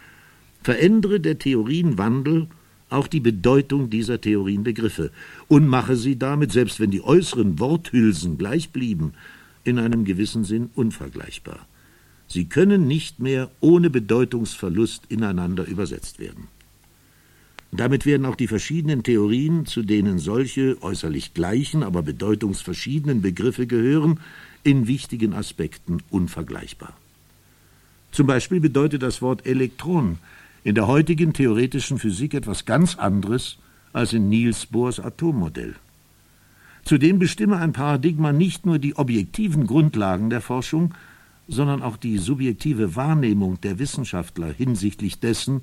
verändere 0.62 1.20
der 1.20 1.38
Theorienwandel 1.38 2.48
auch 2.90 3.06
die 3.06 3.20
Bedeutung 3.20 3.90
dieser 3.90 4.20
Theorienbegriffe 4.20 5.10
und 5.48 5.66
mache 5.66 5.96
sie 5.96 6.18
damit, 6.18 6.52
selbst 6.52 6.80
wenn 6.80 6.90
die 6.90 7.02
äußeren 7.02 7.58
Worthülsen 7.58 8.38
gleich 8.38 8.70
blieben, 8.70 9.12
in 9.64 9.78
einem 9.78 10.04
gewissen 10.04 10.44
Sinn 10.44 10.70
unvergleichbar. 10.74 11.66
Sie 12.26 12.46
können 12.46 12.86
nicht 12.86 13.20
mehr 13.20 13.50
ohne 13.60 13.90
Bedeutungsverlust 13.90 15.04
ineinander 15.08 15.66
übersetzt 15.66 16.18
werden. 16.18 16.48
damit 17.70 18.06
werden 18.06 18.24
auch 18.24 18.36
die 18.36 18.46
verschiedenen 18.46 19.02
Theorien, 19.02 19.66
zu 19.66 19.82
denen 19.82 20.18
solche 20.18 20.82
äußerlich 20.82 21.34
gleichen, 21.34 21.82
aber 21.82 22.02
bedeutungsverschiedenen 22.02 23.20
Begriffe 23.20 23.66
gehören, 23.66 24.20
in 24.64 24.86
wichtigen 24.86 25.34
Aspekten 25.34 25.98
unvergleichbar. 26.08 26.96
Zum 28.10 28.26
Beispiel 28.26 28.60
bedeutet 28.60 29.02
das 29.02 29.20
Wort 29.20 29.46
Elektron 29.46 30.18
in 30.64 30.74
der 30.74 30.86
heutigen 30.86 31.32
theoretischen 31.32 31.98
Physik 31.98 32.34
etwas 32.34 32.64
ganz 32.64 32.96
anderes 32.96 33.58
als 33.92 34.12
in 34.12 34.28
Niels 34.28 34.66
Bohrs 34.66 35.00
Atommodell. 35.00 35.76
Zudem 36.84 37.18
bestimme 37.18 37.56
ein 37.56 37.72
Paradigma 37.72 38.32
nicht 38.32 38.66
nur 38.66 38.78
die 38.78 38.96
objektiven 38.96 39.66
Grundlagen 39.66 40.30
der 40.30 40.40
Forschung, 40.40 40.94
sondern 41.46 41.82
auch 41.82 41.96
die 41.96 42.18
subjektive 42.18 42.96
Wahrnehmung 42.96 43.60
der 43.60 43.78
Wissenschaftler 43.78 44.52
hinsichtlich 44.52 45.20
dessen, 45.20 45.62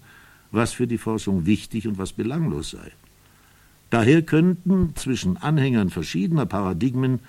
was 0.52 0.74
für 0.74 0.88
die 0.88 0.98
Forschung 0.98 1.46
wichtig 1.46 1.88
und 1.88 1.98
was 1.98 2.14
belanglos 2.14 2.72
sei. 2.72 2.92
Daher 3.90 4.22
könnten 4.22 4.96
zwischen 4.96 5.38
Anhängern 5.38 5.90
verschiedener 5.90 6.46
Paradigmen 6.46 7.20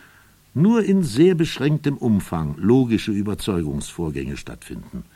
nur 0.55 0.83
in 0.83 1.03
sehr 1.03 1.35
beschränktem 1.35 1.97
Umfang 1.97 2.55
logische 2.59 3.13
Überzeugungsvorgänge 3.13 4.37
stattfinden– 4.37 5.05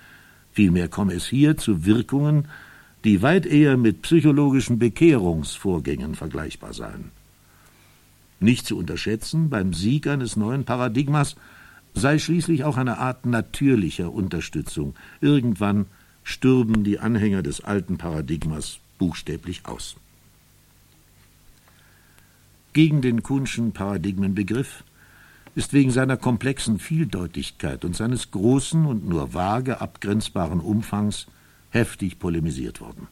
Vielmehr 0.53 0.89
komme 0.89 1.15
es 1.15 1.27
hier 1.27 1.57
zu 1.57 1.85
Wirkungen, 1.85 2.49
die 3.05 3.23
weit 3.23 3.47
eher 3.47 3.77
mit 3.77 4.03
psychologischen 4.03 4.79
Bekehrungsvorgängen 4.79 6.15
vergleichbar 6.15 6.75
seien. 6.75 7.13
Nicht 8.41 8.67
zu 8.67 8.77
unterschätzen, 8.79 9.51
beim 9.51 9.73
Sieg 9.75 10.07
eines 10.07 10.37
neuen 10.37 10.65
Paradigmas 10.65 11.37
sei 11.95 12.19
schließlich 12.19 12.65
auch 12.65 12.77
eine 12.77 12.99
Art 12.99 13.27
natürlicher 13.27 14.13
Unterstützung. 14.13 14.95
Irgendwann 15.21 15.87
stürben 16.23 16.85
die 16.85 16.99
Anhänger 16.99 17.43
des 17.43 17.63
alten 17.63 17.99
Paradigmas 17.99 18.79
buchstäblich 18.99 19.67
aus. 19.67 19.97
Gegen 22.73 23.03
den 23.03 23.23
Kuhnschen 23.23 23.73
Paradigmenbegriff 23.73 24.85
ist 25.55 25.73
wegen 25.73 25.91
seiner 25.91 26.17
komplexen 26.17 26.79
Vieldeutigkeit 26.79 27.85
und 27.85 27.97
seines 27.97 28.31
großen 28.31 28.87
und 28.87 29.09
nur 29.09 29.35
vage 29.35 29.81
abgrenzbaren 29.81 30.61
Umfangs 30.61 31.27
heftig 31.71 32.19
polemisiert 32.19 32.81
worden. 32.81 33.09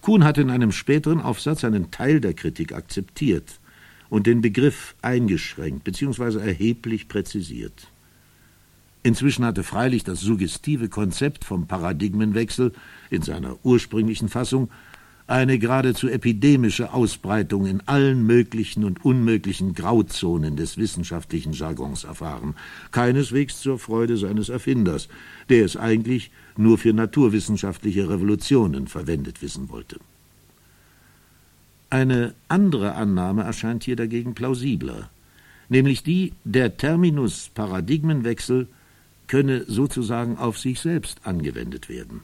Kuhn 0.00 0.24
hat 0.24 0.38
in 0.38 0.50
einem 0.50 0.72
späteren 0.72 1.20
Aufsatz 1.20 1.64
einen 1.64 1.90
Teil 1.90 2.20
der 2.20 2.34
Kritik 2.34 2.72
akzeptiert 2.72 3.58
und 4.10 4.26
den 4.26 4.42
Begriff 4.42 4.94
eingeschränkt 5.02 5.84
bzw. 5.84 6.38
erheblich 6.38 7.08
präzisiert. 7.08 7.88
Inzwischen 9.02 9.44
hatte 9.44 9.62
freilich 9.62 10.04
das 10.04 10.20
suggestive 10.20 10.88
Konzept 10.88 11.44
vom 11.44 11.66
Paradigmenwechsel 11.66 12.72
in 13.10 13.22
seiner 13.22 13.56
ursprünglichen 13.62 14.28
Fassung 14.28 14.70
eine 15.26 15.58
geradezu 15.58 16.08
epidemische 16.08 16.92
Ausbreitung 16.92 17.66
in 17.66 17.80
allen 17.86 18.26
möglichen 18.26 18.84
und 18.84 19.04
unmöglichen 19.04 19.74
Grauzonen 19.74 20.56
des 20.56 20.76
wissenschaftlichen 20.76 21.54
Jargons 21.54 22.04
erfahren, 22.04 22.54
keineswegs 22.90 23.60
zur 23.60 23.78
Freude 23.78 24.18
seines 24.18 24.50
Erfinders, 24.50 25.08
der 25.48 25.64
es 25.64 25.76
eigentlich 25.76 26.30
nur 26.56 26.76
für 26.76 26.92
naturwissenschaftliche 26.92 28.08
Revolutionen 28.08 28.86
verwendet 28.86 29.40
wissen 29.40 29.70
wollte. 29.70 29.98
Eine 31.88 32.34
andere 32.48 32.94
Annahme 32.94 33.44
erscheint 33.44 33.84
hier 33.84 33.96
dagegen 33.96 34.34
plausibler, 34.34 35.08
nämlich 35.70 36.02
die, 36.02 36.34
der 36.44 36.76
Terminus 36.76 37.50
Paradigmenwechsel 37.54 38.66
könne 39.26 39.64
sozusagen 39.66 40.36
auf 40.36 40.58
sich 40.58 40.80
selbst 40.80 41.20
angewendet 41.24 41.88
werden. 41.88 42.20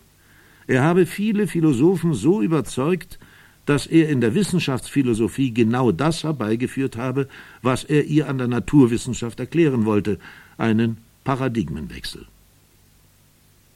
Er 0.66 0.82
habe 0.82 1.06
viele 1.06 1.46
Philosophen 1.46 2.14
so 2.14 2.42
überzeugt, 2.42 3.18
dass 3.66 3.86
er 3.86 4.08
in 4.08 4.20
der 4.20 4.34
Wissenschaftsphilosophie 4.34 5.52
genau 5.52 5.92
das 5.92 6.24
herbeigeführt 6.24 6.96
habe, 6.96 7.28
was 7.62 7.84
er 7.84 8.04
ihr 8.04 8.28
an 8.28 8.38
der 8.38 8.48
Naturwissenschaft 8.48 9.38
erklären 9.38 9.84
wollte, 9.84 10.18
einen 10.58 10.98
Paradigmenwechsel. 11.24 12.26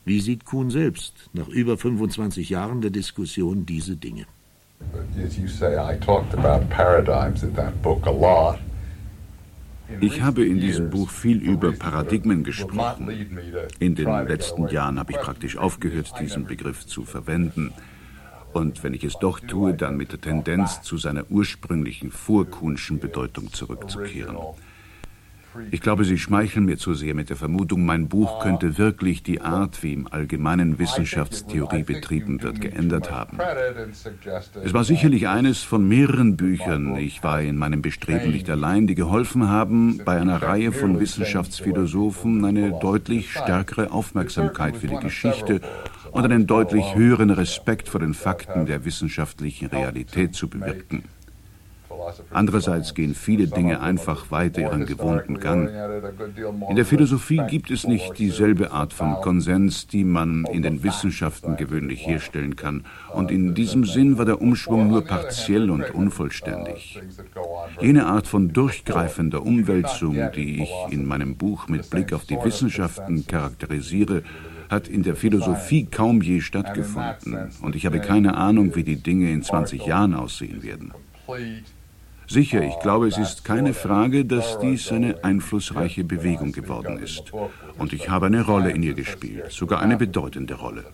Wie 0.04 0.20
sieht 0.20 0.44
Kuhn 0.44 0.70
selbst 0.70 1.30
nach 1.32 1.48
über 1.48 1.78
25 1.78 2.50
Jahren 2.50 2.80
der 2.80 2.90
Diskussion 2.90 3.64
diese 3.66 3.96
Dinge? 3.96 4.26
Ich 10.00 10.22
habe 10.22 10.44
in 10.44 10.60
diesem 10.60 10.90
Buch 10.90 11.10
viel 11.10 11.38
über 11.38 11.72
Paradigmen 11.72 12.44
gesprochen. 12.44 13.08
In 13.78 13.94
den 13.94 14.26
letzten 14.26 14.68
Jahren 14.68 14.98
habe 14.98 15.12
ich 15.12 15.18
praktisch 15.18 15.56
aufgehört, 15.56 16.12
diesen 16.20 16.46
Begriff 16.46 16.86
zu 16.86 17.04
verwenden. 17.04 17.72
Und 18.52 18.84
wenn 18.84 18.94
ich 18.94 19.02
es 19.02 19.14
doch 19.18 19.40
tue, 19.40 19.74
dann 19.74 19.96
mit 19.96 20.12
der 20.12 20.20
Tendenz, 20.20 20.80
zu 20.82 20.96
seiner 20.96 21.28
ursprünglichen 21.30 22.12
vorkunschen 22.12 23.00
Bedeutung 23.00 23.52
zurückzukehren. 23.52 24.36
Ich 25.70 25.80
glaube, 25.80 26.04
Sie 26.04 26.18
schmeicheln 26.18 26.64
mir 26.64 26.76
zu 26.76 26.94
sehr 26.94 27.14
mit 27.14 27.30
der 27.30 27.36
Vermutung, 27.36 27.84
mein 27.84 28.08
Buch 28.08 28.40
könnte 28.42 28.78
wirklich 28.78 29.22
die 29.22 29.40
Art, 29.40 29.82
wie 29.82 29.92
im 29.92 30.06
allgemeinen 30.06 30.78
Wissenschaftstheorie 30.78 31.82
betrieben 31.82 32.42
wird, 32.42 32.60
geändert 32.60 33.10
haben. 33.10 33.38
Es 34.64 34.74
war 34.74 34.84
sicherlich 34.84 35.28
eines 35.28 35.62
von 35.62 35.86
mehreren 35.86 36.36
Büchern, 36.36 36.96
ich 36.96 37.22
war 37.22 37.40
in 37.40 37.56
meinem 37.56 37.82
Bestreben 37.82 38.32
nicht 38.32 38.50
allein, 38.50 38.86
die 38.86 38.94
geholfen 38.94 39.48
haben, 39.48 40.00
bei 40.04 40.20
einer 40.20 40.42
Reihe 40.42 40.72
von 40.72 41.00
Wissenschaftsphilosophen 41.00 42.44
eine 42.44 42.78
deutlich 42.80 43.32
stärkere 43.32 43.90
Aufmerksamkeit 43.90 44.76
für 44.76 44.88
die 44.88 44.98
Geschichte 44.98 45.60
und 46.10 46.24
einen 46.24 46.46
deutlich 46.46 46.94
höheren 46.94 47.30
Respekt 47.30 47.88
vor 47.88 48.00
den 48.00 48.14
Fakten 48.14 48.66
der 48.66 48.84
wissenschaftlichen 48.84 49.66
Realität 49.66 50.34
zu 50.34 50.48
bewirken. 50.48 51.04
Andererseits 52.30 52.94
gehen 52.94 53.14
viele 53.14 53.46
Dinge 53.46 53.80
einfach 53.80 54.30
weiter 54.30 54.60
ihren 54.60 54.86
gewohnten 54.86 55.40
Gang. 55.40 55.70
In 56.68 56.76
der 56.76 56.84
Philosophie 56.84 57.42
gibt 57.48 57.70
es 57.70 57.86
nicht 57.86 58.18
dieselbe 58.18 58.72
Art 58.72 58.92
von 58.92 59.14
Konsens, 59.20 59.86
die 59.86 60.04
man 60.04 60.44
in 60.46 60.62
den 60.62 60.82
Wissenschaften 60.82 61.56
gewöhnlich 61.56 62.06
herstellen 62.06 62.56
kann. 62.56 62.84
Und 63.12 63.30
in 63.30 63.54
diesem 63.54 63.84
Sinn 63.84 64.18
war 64.18 64.24
der 64.24 64.40
Umschwung 64.40 64.88
nur 64.88 65.04
partiell 65.04 65.70
und 65.70 65.94
unvollständig. 65.94 67.00
Jene 67.80 68.06
Art 68.06 68.26
von 68.26 68.52
durchgreifender 68.52 69.42
Umwälzung, 69.42 70.16
die 70.34 70.62
ich 70.62 70.72
in 70.90 71.06
meinem 71.06 71.36
Buch 71.36 71.68
mit 71.68 71.90
Blick 71.90 72.12
auf 72.12 72.24
die 72.24 72.36
Wissenschaften 72.36 73.26
charakterisiere, 73.26 74.22
hat 74.68 74.88
in 74.88 75.02
der 75.02 75.16
Philosophie 75.16 75.86
kaum 75.86 76.22
je 76.22 76.40
stattgefunden. 76.40 77.50
Und 77.62 77.76
ich 77.76 77.86
habe 77.86 78.00
keine 78.00 78.36
Ahnung, 78.36 78.74
wie 78.74 78.84
die 78.84 78.96
Dinge 78.96 79.30
in 79.30 79.42
20 79.42 79.86
Jahren 79.86 80.14
aussehen 80.14 80.62
werden. 80.62 80.92
Sicher, 82.26 82.62
ich 82.62 82.78
glaube, 82.80 83.08
es 83.08 83.18
ist 83.18 83.44
keine 83.44 83.74
Frage, 83.74 84.24
dass 84.24 84.58
dies 84.58 84.90
eine 84.90 85.22
einflussreiche 85.24 86.04
Bewegung 86.04 86.52
geworden 86.52 86.98
ist. 86.98 87.32
Und 87.78 87.92
ich 87.92 88.08
habe 88.08 88.26
eine 88.26 88.44
Rolle 88.44 88.70
in 88.70 88.82
ihr 88.82 88.94
gespielt, 88.94 89.50
sogar 89.50 89.80
eine 89.80 89.96
bedeutende 89.96 90.54
Rolle. 90.54 90.84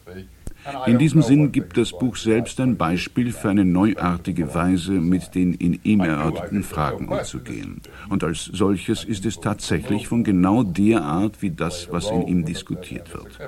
In 0.87 0.99
diesem 0.99 1.23
Sinn 1.23 1.53
gibt 1.53 1.77
das 1.77 1.91
Buch 1.91 2.17
selbst 2.17 2.61
ein 2.61 2.77
Beispiel 2.77 3.33
für 3.33 3.49
eine 3.49 3.65
neuartige 3.65 4.55
Weise, 4.55 4.93
mit 4.93 5.35
den 5.35 5.55
in 5.55 5.81
ihm 5.83 6.01
erörterten 6.01 6.63
Fragen 6.63 7.09
umzugehen. 7.09 7.81
Und 8.09 8.25
als 8.25 8.45
solches 8.45 9.05
ist 9.05 9.25
es 9.25 9.41
tatsächlich 9.41 10.09
von 10.09 10.23
genau 10.23 10.63
der 10.63 11.03
Art 11.03 11.41
wie 11.43 11.51
das, 11.51 11.89
was 11.91 12.11
in 12.11 12.27
ihm 12.27 12.45
diskutiert 12.45 13.13
wird. 13.15 13.39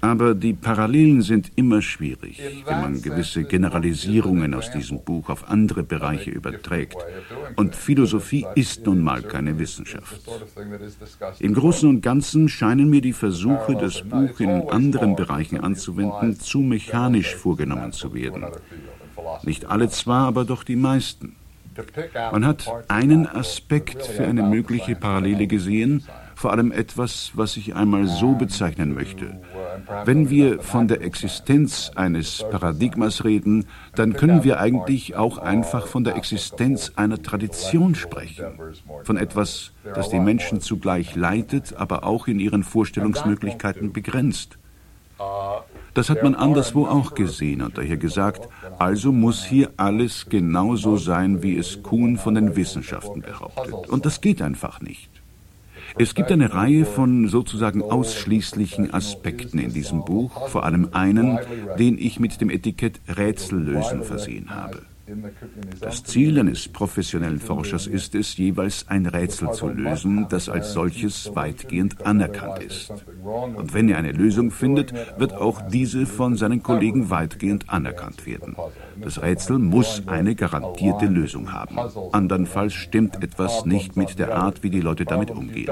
Aber 0.00 0.34
die 0.34 0.52
Parallelen 0.52 1.22
sind 1.22 1.50
immer 1.56 1.82
schwierig, 1.82 2.40
wenn 2.66 2.80
man 2.80 3.02
gewisse 3.02 3.44
Generalisierungen 3.44 4.54
aus 4.54 4.70
diesem 4.70 5.02
Buch 5.02 5.28
auf 5.28 5.48
andere 5.50 5.82
Bereiche 5.82 6.30
überträgt. 6.30 6.96
Und 7.56 7.74
Philosophie 7.74 8.46
ist 8.54 8.86
nun 8.86 9.02
mal 9.02 9.22
keine 9.22 9.58
Wissenschaft. 9.58 10.20
Im 11.40 11.54
Großen 11.54 11.88
und 11.88 12.02
Ganzen 12.02 12.48
scheinen 12.48 12.88
mir 12.88 13.00
die 13.00 13.12
Versuche, 13.12 13.74
das 13.74 14.02
Buch 14.02 14.38
in 14.40 14.68
anderen 14.68 15.16
Bereichen 15.16 15.58
anzuwenden, 15.58 16.03
Instrumenten 16.04 16.40
zu 16.40 16.58
mechanisch 16.58 17.34
vorgenommen 17.34 17.92
zu 17.92 18.14
werden. 18.14 18.44
Nicht 19.42 19.66
alle 19.66 19.88
zwar, 19.88 20.26
aber 20.26 20.44
doch 20.44 20.64
die 20.64 20.76
meisten. 20.76 21.36
Man 22.32 22.46
hat 22.46 22.72
einen 22.88 23.26
Aspekt 23.26 24.06
für 24.06 24.24
eine 24.24 24.42
mögliche 24.42 24.94
Parallele 24.94 25.46
gesehen, 25.46 26.04
vor 26.36 26.52
allem 26.52 26.72
etwas, 26.72 27.32
was 27.34 27.56
ich 27.56 27.74
einmal 27.74 28.06
so 28.06 28.32
bezeichnen 28.32 28.94
möchte. 28.94 29.40
Wenn 30.04 30.30
wir 30.30 30.60
von 30.60 30.88
der 30.88 31.00
Existenz 31.02 31.90
eines 31.94 32.44
Paradigmas 32.50 33.24
reden, 33.24 33.66
dann 33.94 34.14
können 34.14 34.44
wir 34.44 34.60
eigentlich 34.60 35.16
auch 35.16 35.38
einfach 35.38 35.86
von 35.86 36.04
der 36.04 36.16
Existenz 36.16 36.92
einer 36.96 37.22
Tradition 37.22 37.94
sprechen, 37.94 38.46
von 39.04 39.16
etwas, 39.16 39.72
das 39.94 40.10
die 40.10 40.20
Menschen 40.20 40.60
zugleich 40.60 41.14
leitet, 41.14 41.74
aber 41.76 42.04
auch 42.04 42.26
in 42.28 42.40
ihren 42.40 42.62
Vorstellungsmöglichkeiten 42.62 43.92
begrenzt. 43.92 44.58
Das 45.94 46.10
hat 46.10 46.24
man 46.24 46.34
anderswo 46.34 46.86
auch 46.86 47.14
gesehen 47.14 47.62
und 47.62 47.78
daher 47.78 47.96
gesagt, 47.96 48.48
also 48.78 49.12
muss 49.12 49.44
hier 49.44 49.70
alles 49.76 50.26
genauso 50.28 50.96
sein, 50.96 51.42
wie 51.42 51.56
es 51.56 51.84
Kuhn 51.84 52.18
von 52.18 52.34
den 52.34 52.56
Wissenschaften 52.56 53.22
behauptet. 53.22 53.88
Und 53.88 54.04
das 54.04 54.20
geht 54.20 54.42
einfach 54.42 54.80
nicht. 54.80 55.08
Es 55.96 56.16
gibt 56.16 56.32
eine 56.32 56.52
Reihe 56.52 56.84
von 56.84 57.28
sozusagen 57.28 57.80
ausschließlichen 57.80 58.92
Aspekten 58.92 59.58
in 59.58 59.72
diesem 59.72 60.04
Buch, 60.04 60.48
vor 60.48 60.64
allem 60.64 60.88
einen, 60.92 61.38
den 61.78 61.98
ich 61.98 62.18
mit 62.18 62.40
dem 62.40 62.50
Etikett 62.50 63.00
Rätsellösen 63.06 64.02
versehen 64.02 64.50
habe. 64.50 64.82
Das 65.80 66.02
Ziel 66.02 66.38
eines 66.38 66.68
professionellen 66.68 67.38
Forschers 67.38 67.86
ist 67.86 68.14
es, 68.14 68.36
jeweils 68.38 68.88
ein 68.88 69.04
Rätsel 69.04 69.52
zu 69.52 69.68
lösen, 69.68 70.26
das 70.30 70.48
als 70.48 70.72
solches 70.72 71.34
weitgehend 71.34 72.06
anerkannt 72.06 72.60
ist. 72.60 72.90
Und 73.22 73.74
wenn 73.74 73.90
er 73.90 73.98
eine 73.98 74.12
Lösung 74.12 74.50
findet, 74.50 74.94
wird 75.18 75.34
auch 75.34 75.60
diese 75.68 76.06
von 76.06 76.36
seinen 76.36 76.62
Kollegen 76.62 77.10
weitgehend 77.10 77.68
anerkannt 77.68 78.24
werden. 78.24 78.56
Das 79.00 79.20
Rätsel 79.20 79.58
muss 79.58 80.02
eine 80.06 80.34
garantierte 80.34 81.06
Lösung 81.06 81.52
haben. 81.52 81.78
Andernfalls 82.12 82.72
stimmt 82.72 83.22
etwas 83.22 83.66
nicht 83.66 83.96
mit 83.96 84.18
der 84.18 84.34
Art, 84.36 84.62
wie 84.62 84.70
die 84.70 84.80
Leute 84.80 85.04
damit 85.04 85.30
umgehen. 85.30 85.70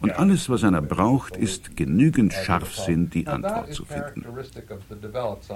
Und 0.00 0.18
alles, 0.18 0.50
was 0.50 0.64
einer 0.64 0.82
braucht, 0.82 1.36
ist 1.36 1.76
genügend 1.76 2.34
Scharfsinn, 2.34 3.08
die 3.08 3.26
Antwort 3.26 3.72
zu 3.72 3.86
finden. 3.86 4.26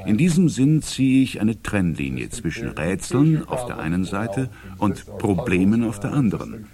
In 0.06 0.16
diesem 0.16 0.48
Sinn 0.48 0.80
ziehe 0.80 1.22
ich 1.22 1.40
eine 1.40 1.62
Trennlinie 1.62 2.30
zwischen 2.30 2.68
Rätseln 2.68 3.09
Rätseln 3.10 3.48
auf 3.48 3.66
der 3.66 3.78
einen 3.78 4.04
Seite 4.04 4.48
und 4.78 5.06
Problemen 5.18 5.84
auf 5.84 6.00
der 6.00 6.12
anderen. 6.12 6.66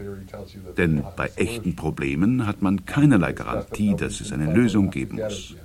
Denn 0.77 1.03
bei 1.17 1.31
echten 1.37 1.77
Problemen 1.77 2.47
hat 2.47 2.63
man 2.63 2.85
keinerlei 2.85 3.33
Garantie, 3.33 3.95
dass 3.97 4.21
es 4.21 4.33
eine 4.33 4.53
Lösung 4.53 4.91
geben 4.91 5.17
muss. 5.17 5.57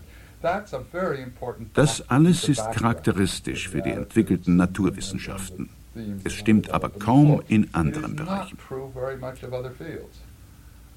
Das 1.74 2.09
alles 2.09 2.49
ist 2.49 2.72
charakteristisch 2.72 3.69
für 3.69 3.82
die 3.82 3.91
entwickelten 3.91 4.55
Naturwissenschaften. 4.55 5.69
Es 6.24 6.34
stimmt 6.34 6.72
aber 6.72 6.89
kaum 6.89 7.41
in 7.47 7.67
anderen 7.74 8.15
Bereichen. 8.15 8.57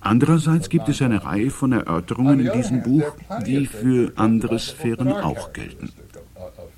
Andererseits 0.01 0.69
gibt 0.69 0.89
es 0.89 1.03
eine 1.03 1.25
Reihe 1.25 1.51
von 1.51 1.73
Erörterungen 1.73 2.41
in 2.41 2.53
diesem 2.53 2.83
Buch, 2.83 3.17
die 3.47 3.67
für 3.67 4.13
andere 4.17 4.59
Sphären 4.59 5.13
auch 5.13 5.53
gelten. 5.53 5.91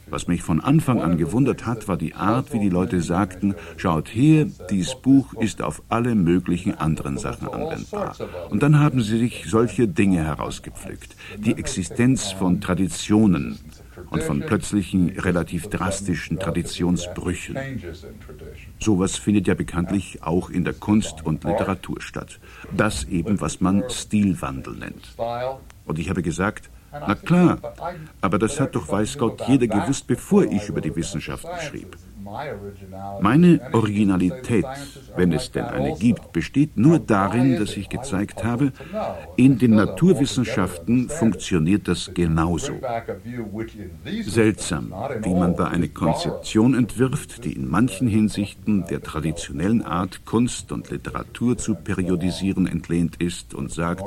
Was 0.08 0.28
mich 0.28 0.42
von 0.42 0.60
Anfang 0.60 1.02
an 1.02 1.18
gewundert 1.18 1.66
hat, 1.66 1.88
war 1.88 1.96
die 1.96 2.14
Art, 2.14 2.52
wie 2.52 2.60
die 2.60 2.68
Leute 2.68 3.00
sagten, 3.00 3.54
schaut 3.76 4.08
her, 4.08 4.46
dieses 4.70 4.94
Buch 4.94 5.34
ist 5.34 5.62
auf 5.62 5.82
alle 5.88 6.14
möglichen 6.14 6.74
anderen 6.74 7.18
Sachen 7.18 7.48
anwendbar. 7.48 8.14
Und 8.50 8.62
dann 8.62 8.78
haben 8.78 9.02
sie 9.02 9.18
sich 9.18 9.46
solche 9.48 9.88
Dinge 9.88 10.22
herausgepflückt. 10.22 11.16
Die 11.38 11.58
Existenz 11.58 12.30
von 12.30 12.60
Traditionen 12.60 13.58
und 14.10 14.22
von 14.22 14.40
plötzlichen, 14.40 15.10
relativ 15.18 15.68
drastischen 15.68 16.38
Traditionsbrüchen. 16.38 17.56
Sowas 18.78 19.16
findet 19.16 19.48
ja 19.48 19.54
bekanntlich 19.54 20.22
auch 20.22 20.50
in 20.50 20.64
der 20.64 20.74
Kunst 20.74 21.24
und 21.24 21.44
Literatur 21.44 22.00
statt. 22.00 22.38
Das 22.76 23.04
eben, 23.04 23.40
was 23.40 23.60
man 23.60 23.82
Stilwandel 23.90 24.76
nennt. 24.76 25.16
Und 25.84 25.98
ich 25.98 26.10
habe 26.10 26.22
gesagt, 26.22 26.70
na 27.00 27.14
klar, 27.14 27.58
aber 28.20 28.38
das 28.38 28.60
hat 28.60 28.74
doch 28.74 28.88
weiß 28.88 29.18
Gott 29.18 29.42
jeder 29.48 29.66
gewusst, 29.66 30.06
bevor 30.06 30.44
ich 30.44 30.68
über 30.68 30.80
die 30.80 30.94
Wissenschaften 30.94 31.60
schrieb. 31.60 31.96
Meine 33.20 33.60
Originalität, 33.72 34.64
wenn 35.16 35.32
es 35.32 35.50
denn 35.50 35.64
eine 35.64 35.96
gibt, 35.96 36.32
besteht 36.32 36.76
nur 36.76 36.98
darin, 36.98 37.56
dass 37.58 37.76
ich 37.76 37.88
gezeigt 37.88 38.44
habe, 38.44 38.72
in 39.36 39.58
den 39.58 39.74
Naturwissenschaften 39.74 41.08
funktioniert 41.08 41.88
das 41.88 42.10
genauso. 42.14 42.74
Seltsam, 44.22 44.92
wie 45.22 45.34
man 45.34 45.56
da 45.56 45.68
eine 45.68 45.88
Konzeption 45.88 46.74
entwirft, 46.74 47.44
die 47.44 47.52
in 47.52 47.68
manchen 47.68 48.08
Hinsichten 48.08 48.84
der 48.86 49.02
traditionellen 49.02 49.82
Art, 49.82 50.24
Kunst 50.24 50.72
und 50.72 50.90
Literatur 50.90 51.56
zu 51.56 51.74
periodisieren 51.74 52.66
entlehnt 52.66 53.16
ist 53.16 53.54
und 53.54 53.72
sagt, 53.72 54.04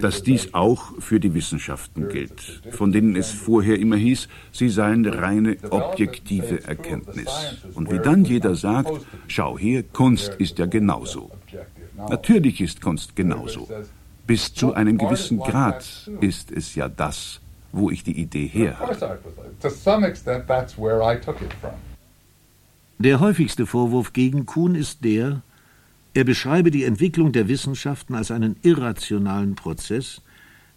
dass 0.00 0.22
dies 0.22 0.54
auch 0.54 0.92
für 1.00 1.20
die 1.20 1.34
Wissenschaften 1.34 2.08
gilt, 2.08 2.62
von 2.70 2.92
denen 2.92 3.16
es 3.16 3.30
vorher 3.30 3.78
immer 3.78 3.96
hieß, 3.96 4.28
sie 4.52 4.68
seien 4.68 5.06
reine 5.06 5.56
objektive 5.70 6.64
Erkenntnis. 6.64 7.51
Und 7.74 7.90
wie 7.90 7.98
dann 7.98 8.24
jeder 8.24 8.54
sagt, 8.54 8.92
schau 9.28 9.58
her, 9.58 9.82
Kunst 9.82 10.34
ist 10.38 10.58
ja 10.58 10.66
genauso. 10.66 11.30
Natürlich 12.08 12.60
ist 12.60 12.80
Kunst 12.80 13.16
genauso. 13.16 13.68
Bis 14.26 14.54
zu 14.54 14.74
einem 14.74 14.98
gewissen 14.98 15.38
Grad 15.38 16.10
ist 16.20 16.50
es 16.50 16.74
ja 16.74 16.88
das, 16.88 17.40
wo 17.72 17.90
ich 17.90 18.04
die 18.04 18.18
Idee 18.18 18.46
her 18.46 18.78
hatte. 18.78 19.18
Der 22.98 23.20
häufigste 23.20 23.66
Vorwurf 23.66 24.12
gegen 24.12 24.46
Kuhn 24.46 24.74
ist 24.74 25.04
der, 25.04 25.42
er 26.14 26.24
beschreibe 26.24 26.70
die 26.70 26.84
Entwicklung 26.84 27.32
der 27.32 27.48
Wissenschaften 27.48 28.14
als 28.14 28.30
einen 28.30 28.56
irrationalen 28.62 29.54
Prozess, 29.54 30.20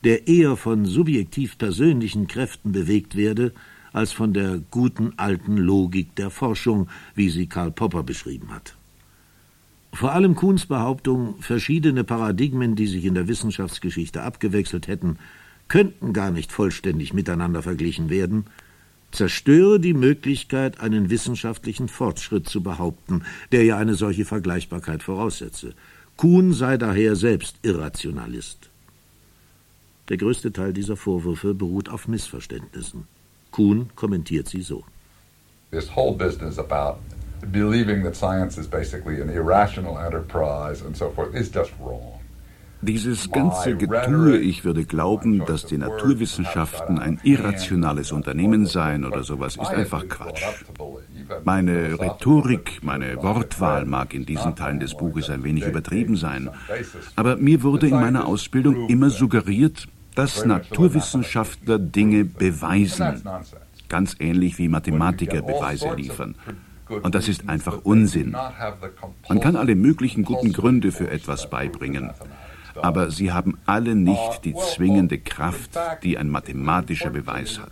der 0.03 0.27
eher 0.27 0.55
von 0.55 0.85
subjektiv 0.85 1.57
persönlichen 1.57 2.27
Kräften 2.27 2.71
bewegt 2.71 3.15
werde, 3.15 3.51
als 3.95 4.11
von 4.11 4.33
der 4.33 4.59
guten 4.71 5.13
alten 5.15 5.55
Logik 5.55 6.15
der 6.15 6.29
Forschung, 6.29 6.89
wie 7.15 7.29
sie 7.29 7.47
Karl 7.47 7.71
Popper 7.71 8.03
beschrieben 8.03 8.49
hat. 8.53 8.75
Vor 9.93 10.11
allem 10.11 10.35
Kuhns 10.35 10.65
Behauptung, 10.65 11.35
verschiedene 11.39 12.03
Paradigmen, 12.03 12.75
die 12.75 12.87
sich 12.87 13.05
in 13.05 13.13
der 13.13 13.29
Wissenschaftsgeschichte 13.29 14.21
abgewechselt 14.21 14.89
hätten, 14.89 15.17
könnten 15.69 16.11
gar 16.11 16.31
nicht 16.31 16.51
vollständig 16.51 17.13
miteinander 17.13 17.63
verglichen 17.63 18.09
werden, 18.09 18.47
zerstöre 19.11 19.79
die 19.79 19.93
Möglichkeit, 19.93 20.81
einen 20.81 21.09
wissenschaftlichen 21.09 21.87
Fortschritt 21.87 22.49
zu 22.49 22.61
behaupten, 22.61 23.23
der 23.53 23.63
ja 23.63 23.77
eine 23.77 23.95
solche 23.95 24.25
Vergleichbarkeit 24.25 25.03
voraussetze. 25.03 25.73
Kuhn 26.17 26.51
sei 26.51 26.77
daher 26.77 27.15
selbst 27.15 27.55
Irrationalist. 27.61 28.69
Der 30.09 30.17
größte 30.17 30.51
Teil 30.51 30.73
dieser 30.73 30.97
Vorwürfe 30.97 31.53
beruht 31.53 31.87
auf 31.87 32.09
Missverständnissen. 32.09 33.07
Kuhn 33.55 33.89
kommentiert 33.95 34.49
sie 34.49 34.61
so. 34.61 34.83
This 35.71 35.87
whole 35.95 36.13
business 36.13 36.59
about 36.59 36.97
believing 37.53 38.03
that 38.03 38.15
science 38.15 38.57
is 38.59 38.67
basically 38.67 39.21
an 39.21 39.29
irrational 39.29 39.97
enterprise 39.97 40.81
and 40.85 40.95
so 40.95 41.09
forth 41.09 41.33
is 41.33 41.49
just 41.49 41.71
wrong. 41.79 42.19
Dieses 42.81 43.31
ganze 43.31 43.77
Getue, 43.77 44.37
ich 44.37 44.65
würde 44.65 44.83
glauben, 44.83 45.45
dass 45.45 45.65
die 45.65 45.77
Naturwissenschaften 45.77 46.99
ein 46.99 47.19
irrationales 47.23 48.11
Unternehmen 48.11 48.65
seien 48.65 49.05
oder 49.05 49.23
sowas, 49.23 49.55
ist 49.55 49.71
einfach 49.71 50.07
Quatsch. 50.09 50.43
Meine 51.45 51.97
Rhetorik, 51.99 52.79
meine 52.83 53.23
Wortwahl 53.23 53.85
mag 53.85 54.13
in 54.13 54.25
diesen 54.25 54.55
Teilen 54.55 54.81
des 54.81 54.95
Buches 54.95 55.29
ein 55.29 55.43
wenig 55.43 55.65
übertrieben 55.65 56.17
sein, 56.17 56.49
aber 57.15 57.37
mir 57.37 57.63
wurde 57.63 57.87
in 57.87 57.95
meiner 57.95 58.27
Ausbildung 58.27 58.89
immer 58.89 59.09
suggeriert, 59.09 59.87
dass 60.15 60.45
Naturwissenschaftler 60.45 61.79
Dinge 61.79 62.25
beweisen, 62.25 63.21
ganz 63.89 64.15
ähnlich 64.19 64.57
wie 64.57 64.67
Mathematiker 64.67 65.41
Beweise 65.41 65.93
liefern. 65.93 66.35
Und 66.87 67.15
das 67.15 67.27
ist 67.27 67.49
einfach 67.49 67.79
Unsinn. 67.83 68.35
Man 69.27 69.39
kann 69.39 69.55
alle 69.55 69.75
möglichen 69.75 70.23
guten 70.23 70.53
Gründe 70.53 70.91
für 70.91 71.09
etwas 71.09 71.49
beibringen 71.49 72.11
aber 72.81 73.11
sie 73.11 73.31
haben 73.31 73.57
alle 73.65 73.95
nicht 73.95 74.45
die 74.45 74.55
zwingende 74.55 75.17
Kraft, 75.17 75.77
die 76.03 76.17
ein 76.17 76.29
mathematischer 76.29 77.09
Beweis 77.09 77.59
hat. 77.59 77.71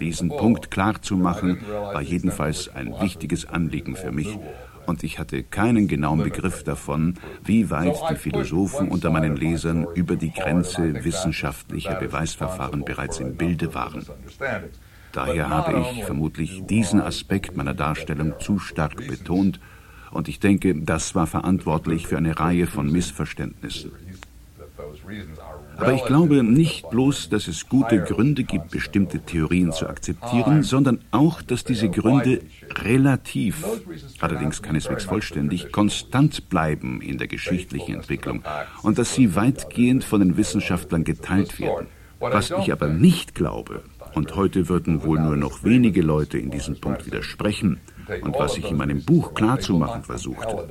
Diesen 0.00 0.28
Punkt 0.28 0.70
klarzumachen 0.70 1.60
war 1.68 2.02
jedenfalls 2.02 2.74
ein 2.74 2.94
wichtiges 3.00 3.46
Anliegen 3.46 3.96
für 3.96 4.12
mich, 4.12 4.38
und 4.86 5.02
ich 5.04 5.18
hatte 5.18 5.42
keinen 5.42 5.88
genauen 5.88 6.22
Begriff 6.22 6.62
davon, 6.62 7.14
wie 7.44 7.70
weit 7.70 7.96
die 8.10 8.16
Philosophen 8.16 8.88
unter 8.88 9.10
meinen 9.10 9.36
Lesern 9.36 9.86
über 9.94 10.16
die 10.16 10.32
Grenze 10.32 11.04
wissenschaftlicher 11.04 11.96
Beweisverfahren 11.96 12.84
bereits 12.84 13.20
im 13.20 13.36
Bilde 13.36 13.74
waren. 13.74 14.06
Daher 15.12 15.48
habe 15.48 15.80
ich 15.80 16.04
vermutlich 16.04 16.64
diesen 16.66 17.00
Aspekt 17.00 17.56
meiner 17.56 17.74
Darstellung 17.74 18.34
zu 18.38 18.58
stark 18.58 18.96
betont 18.96 19.60
und 20.10 20.28
ich 20.28 20.40
denke, 20.40 20.74
das 20.74 21.14
war 21.14 21.26
verantwortlich 21.26 22.06
für 22.06 22.16
eine 22.16 22.38
Reihe 22.38 22.66
von 22.66 22.90
Missverständnissen. 22.90 23.92
Aber 25.76 25.92
ich 25.92 26.04
glaube 26.04 26.42
nicht 26.42 26.88
bloß, 26.90 27.28
dass 27.28 27.48
es 27.48 27.68
gute 27.68 28.02
Gründe 28.02 28.44
gibt, 28.44 28.70
bestimmte 28.70 29.20
Theorien 29.20 29.72
zu 29.72 29.88
akzeptieren, 29.88 30.62
sondern 30.62 31.00
auch, 31.10 31.42
dass 31.42 31.64
diese 31.64 31.88
Gründe 31.88 32.40
relativ, 32.74 33.64
allerdings 34.20 34.62
keineswegs 34.62 35.04
vollständig, 35.04 35.72
konstant 35.72 36.48
bleiben 36.48 37.00
in 37.00 37.18
der 37.18 37.28
geschichtlichen 37.28 37.96
Entwicklung 37.96 38.42
und 38.82 38.98
dass 38.98 39.14
sie 39.14 39.34
weitgehend 39.34 40.04
von 40.04 40.20
den 40.20 40.36
Wissenschaftlern 40.36 41.04
geteilt 41.04 41.60
werden. 41.60 41.88
Was 42.18 42.50
ich 42.50 42.72
aber 42.72 42.88
nicht 42.88 43.34
glaube, 43.34 43.82
und 44.14 44.34
heute 44.34 44.70
würden 44.70 45.04
wohl 45.04 45.20
nur 45.20 45.36
noch 45.36 45.62
wenige 45.64 46.00
Leute 46.00 46.38
in 46.38 46.50
diesem 46.50 46.80
Punkt 46.80 47.04
widersprechen, 47.04 47.80
und 48.22 48.36
was 48.38 48.56
ich 48.56 48.70
in 48.70 48.76
meinem 48.76 49.02
Buch 49.04 49.34
klarzumachen 49.34 50.02
versuchte. 50.02 50.68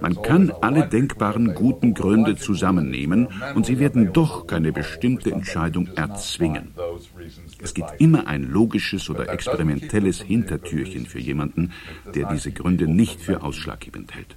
Man 0.00 0.20
kann 0.22 0.52
alle 0.60 0.86
denkbaren 0.86 1.54
guten 1.54 1.94
Gründe 1.94 2.36
zusammennehmen 2.36 3.28
und 3.54 3.66
sie 3.66 3.78
werden 3.78 4.12
doch 4.12 4.46
keine 4.46 4.72
bestimmte 4.72 5.30
Entscheidung 5.30 5.88
erzwingen. 5.94 6.74
Es 7.62 7.74
gibt 7.74 7.90
immer 7.98 8.26
ein 8.26 8.44
logisches 8.44 9.08
oder 9.08 9.28
experimentelles 9.30 10.20
Hintertürchen 10.20 11.06
für 11.06 11.20
jemanden, 11.20 11.72
der 12.14 12.28
diese 12.28 12.52
Gründe 12.52 12.86
nicht 12.86 13.20
für 13.20 13.42
ausschlaggebend 13.42 14.14
hält. 14.14 14.34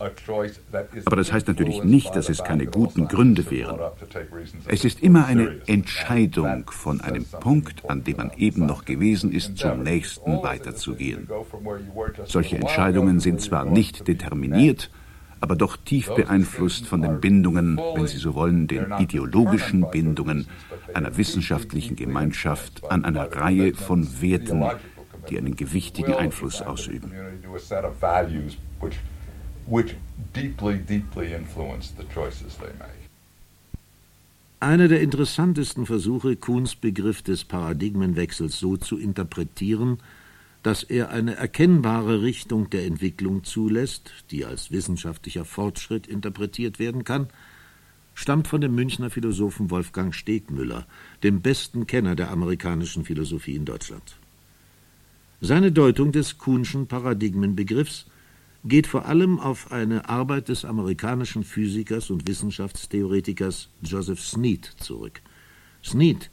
Aber 1.06 1.16
das 1.16 1.32
heißt 1.32 1.48
natürlich 1.48 1.84
nicht, 1.84 2.16
dass 2.16 2.30
es 2.30 2.44
keine 2.44 2.66
guten 2.66 3.08
Gründe 3.08 3.50
wären. 3.52 3.80
Es 4.68 4.86
ist 4.86 5.02
immer 5.02 5.26
eine 5.26 5.58
Entscheidung 5.68 6.70
von 6.70 7.02
einem 7.02 7.26
Punkt, 7.26 7.90
an 7.90 8.04
dem 8.04 8.18
man 8.18 8.32
eben 8.38 8.66
noch 8.66 8.86
gewesen 8.86 9.32
ist, 9.32 9.58
zum 9.58 9.84
nächsten 9.84 10.42
weiterzugehen. 10.44 11.28
Solche 12.26 12.58
Entscheidungen 12.58 13.20
sind 13.20 13.42
zwar 13.42 13.66
nicht 13.66 14.08
determiniert, 14.08 14.90
aber 15.40 15.56
doch 15.56 15.78
tief 15.78 16.10
beeinflusst 16.14 16.88
von 16.88 17.02
den 17.02 17.22
Bindungen, 17.22 17.78
wenn 17.78 18.08
Sie 18.08 18.18
so 18.18 18.36
wollen, 18.36 18.68
den 18.68 18.92
ideologischen 19.00 19.90
Bindungen 19.92 20.48
einer 20.94 21.18
wissenschaftlichen 21.18 21.96
Gemeinschaft 21.96 22.90
an 22.90 23.06
einer 23.06 23.32
Reihe 23.36 23.74
von 23.74 24.22
Werten, 24.22 24.66
die 25.30 25.38
einen 25.38 25.56
gewichtigen 25.56 26.14
Einfluss 26.14 26.62
ausüben. 26.62 27.12
Einer 34.60 34.88
der 34.88 35.02
interessantesten 35.02 35.86
Versuche, 35.86 36.36
Kuhns 36.36 36.76
Begriff 36.76 37.22
des 37.22 37.44
Paradigmenwechsels 37.44 38.58
so 38.60 38.76
zu 38.76 38.98
interpretieren, 38.98 40.00
dass 40.68 40.84
er 40.84 41.12
eine 41.12 41.38
erkennbare 41.38 42.22
Richtung 42.24 42.70
der 42.70 42.86
Entwicklung 42.86 43.46
zulässt, 43.46 44.12
die 44.32 44.44
als 44.44 44.70
wissenschaftlicher 44.70 45.46
Fortschritt 45.46 46.08
interpretiert 46.08 46.78
werden 46.78 47.06
kann, 47.06 47.30
stammt 48.16 48.50
von 48.50 48.60
dem 48.60 48.76
Münchner 48.76 49.10
Philosophen 49.10 49.72
Wolfgang 49.72 50.14
Stegmüller, 50.14 50.86
dem 51.24 51.40
besten 51.40 51.88
Kenner 51.88 52.18
der 52.18 52.32
amerikanischen 52.32 53.06
Philosophie 53.06 53.56
in 53.56 53.64
Deutschland. 53.64 54.18
Seine 55.40 55.72
Deutung 55.72 56.12
des 56.12 56.38
Kuhnschen 56.38 56.88
Paradigmenbegriffs 56.88 58.08
geht 58.66 58.88
vor 58.88 59.06
allem 59.06 59.40
auf 59.40 59.72
eine 59.72 60.10
Arbeit 60.10 60.50
des 60.50 60.66
amerikanischen 60.66 61.46
Physikers 61.46 62.10
und 62.10 62.28
Wissenschaftstheoretikers 62.28 63.70
Joseph 63.84 64.20
Snead 64.20 64.66
zurück. 64.82 65.22
Snead 65.82 66.30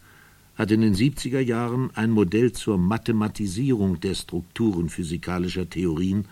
hat 0.57 0.71
in 0.71 0.81
den 0.81 0.95
70er 0.95 1.41
Jahren 1.41 1.91
ein 1.95 2.11
Modell 2.11 2.53
zur 2.53 2.79
Mathematisierung 2.79 4.01
der 4.01 4.15
Strukturen 4.15 4.89
physikalischer 4.89 5.69
Theorien 5.69 6.27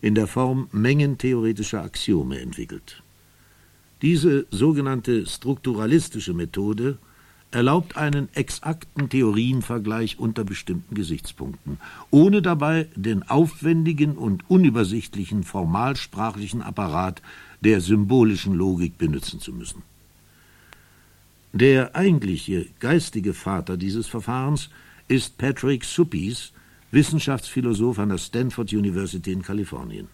in 0.00 0.14
der 0.14 0.26
Form 0.26 0.68
mengentheoretischer 0.70 1.82
Axiome 1.82 2.40
entwickelt. 2.40 3.02
Diese 4.02 4.46
sogenannte 4.50 5.26
strukturalistische 5.26 6.34
Methode 6.34 6.98
erlaubt 7.50 7.96
einen 7.96 8.28
exakten 8.34 9.08
Theorienvergleich 9.08 10.18
unter 10.18 10.44
bestimmten 10.44 10.94
Gesichtspunkten, 10.94 11.78
ohne 12.10 12.42
dabei 12.42 12.88
den 12.96 13.22
aufwendigen 13.22 14.16
und 14.16 14.48
unübersichtlichen 14.50 15.44
formalsprachlichen 15.44 16.62
Apparat 16.62 17.22
der 17.60 17.80
symbolischen 17.80 18.54
Logik 18.54 18.98
benutzen 18.98 19.40
zu 19.40 19.52
müssen. 19.52 19.82
Der 21.56 21.94
eigentliche 21.94 22.66
geistige 22.80 23.32
Vater 23.32 23.76
dieses 23.76 24.08
Verfahrens 24.08 24.70
ist 25.06 25.38
Patrick 25.38 25.84
Suppes, 25.84 26.52
Wissenschaftsphilosoph 26.90 28.00
an 28.00 28.08
der 28.08 28.18
Stanford 28.18 28.72
University 28.72 29.30
in 29.30 29.42
Kalifornien. 29.42 30.08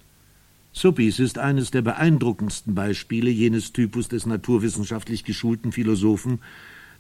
Suppes 0.74 1.18
ist 1.18 1.38
eines 1.38 1.70
der 1.70 1.80
beeindruckendsten 1.80 2.74
Beispiele 2.74 3.30
jenes 3.30 3.72
Typus 3.72 4.09
des 4.09 4.26
naturwissenschaftlich 4.26 5.24
geschulten 5.24 5.72
Philosophen, 5.72 6.41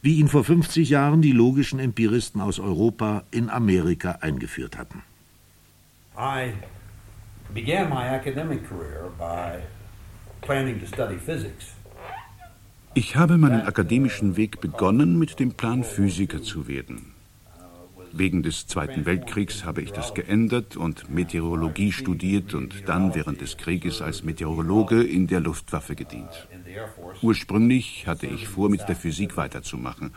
wie 0.00 0.14
ihn 0.14 0.28
vor 0.28 0.42
50 0.42 0.88
Jahren 0.88 1.20
die 1.20 1.32
logischen 1.32 1.78
Empiristen 1.78 2.40
aus 2.40 2.60
Europa 2.60 3.24
in 3.30 3.50
Amerika 3.50 4.20
eingeführt 4.22 4.78
hatten. 4.78 5.02
I 6.16 6.54
began 7.52 7.90
my 7.90 8.08
academic 8.08 8.66
career 8.66 9.10
by 9.18 9.60
planning 10.40 10.80
to 10.80 10.86
study 10.86 11.18
physics. 11.18 11.74
Ich 12.94 13.14
habe 13.14 13.38
meinen 13.38 13.62
akademischen 13.62 14.36
Weg 14.36 14.60
begonnen 14.60 15.16
mit 15.16 15.38
dem 15.38 15.52
Plan, 15.52 15.84
Physiker 15.84 16.42
zu 16.42 16.66
werden. 16.66 17.12
Wegen 18.12 18.42
des 18.42 18.66
Zweiten 18.66 19.06
Weltkriegs 19.06 19.64
habe 19.64 19.82
ich 19.82 19.92
das 19.92 20.14
geändert 20.14 20.76
und 20.76 21.08
Meteorologie 21.08 21.92
studiert 21.92 22.54
und 22.54 22.88
dann 22.88 23.14
während 23.14 23.40
des 23.40 23.56
Krieges 23.56 24.02
als 24.02 24.24
Meteorologe 24.24 25.02
in 25.04 25.28
der 25.28 25.38
Luftwaffe 25.38 25.94
gedient. 25.94 26.48
Ursprünglich 27.22 28.08
hatte 28.08 28.26
ich 28.26 28.48
vor, 28.48 28.68
mit 28.68 28.88
der 28.88 28.96
Physik 28.96 29.36
weiterzumachen. 29.36 30.10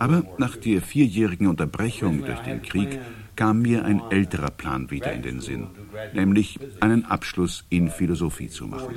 Aber 0.00 0.24
nach 0.38 0.56
der 0.56 0.82
vierjährigen 0.82 1.46
Unterbrechung 1.46 2.24
durch 2.24 2.40
den 2.40 2.62
Krieg 2.62 2.98
kam 3.36 3.62
mir 3.62 3.84
ein 3.84 4.02
älterer 4.10 4.50
Plan 4.50 4.90
wieder 4.90 5.12
in 5.12 5.22
den 5.22 5.40
Sinn, 5.40 5.68
nämlich 6.12 6.58
einen 6.80 7.04
Abschluss 7.04 7.64
in 7.68 7.88
Philosophie 7.88 8.48
zu 8.48 8.66
machen. 8.66 8.96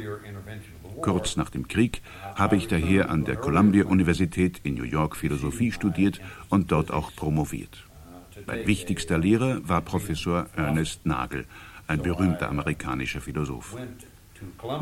Kurz 1.02 1.36
nach 1.36 1.50
dem 1.50 1.68
Krieg 1.68 2.02
habe 2.36 2.56
ich 2.56 2.68
daher 2.68 3.10
an 3.10 3.26
der 3.26 3.36
Columbia-Universität 3.36 4.60
in 4.64 4.76
New 4.76 4.84
York 4.84 5.16
Philosophie 5.16 5.72
studiert 5.72 6.22
und 6.50 6.72
dort 6.72 6.92
auch 6.92 7.16
promoviert. 7.16 7.84
Mein 8.46 8.66
wichtigster 8.66 9.18
Lehrer 9.18 9.62
war 9.68 9.82
Professor 9.82 10.48
Ernest 10.56 11.06
Nagel, 11.06 11.46
ein 11.88 12.02
berühmter 12.02 12.50
amerikanischer 12.50 13.22
Philosoph. 13.22 13.76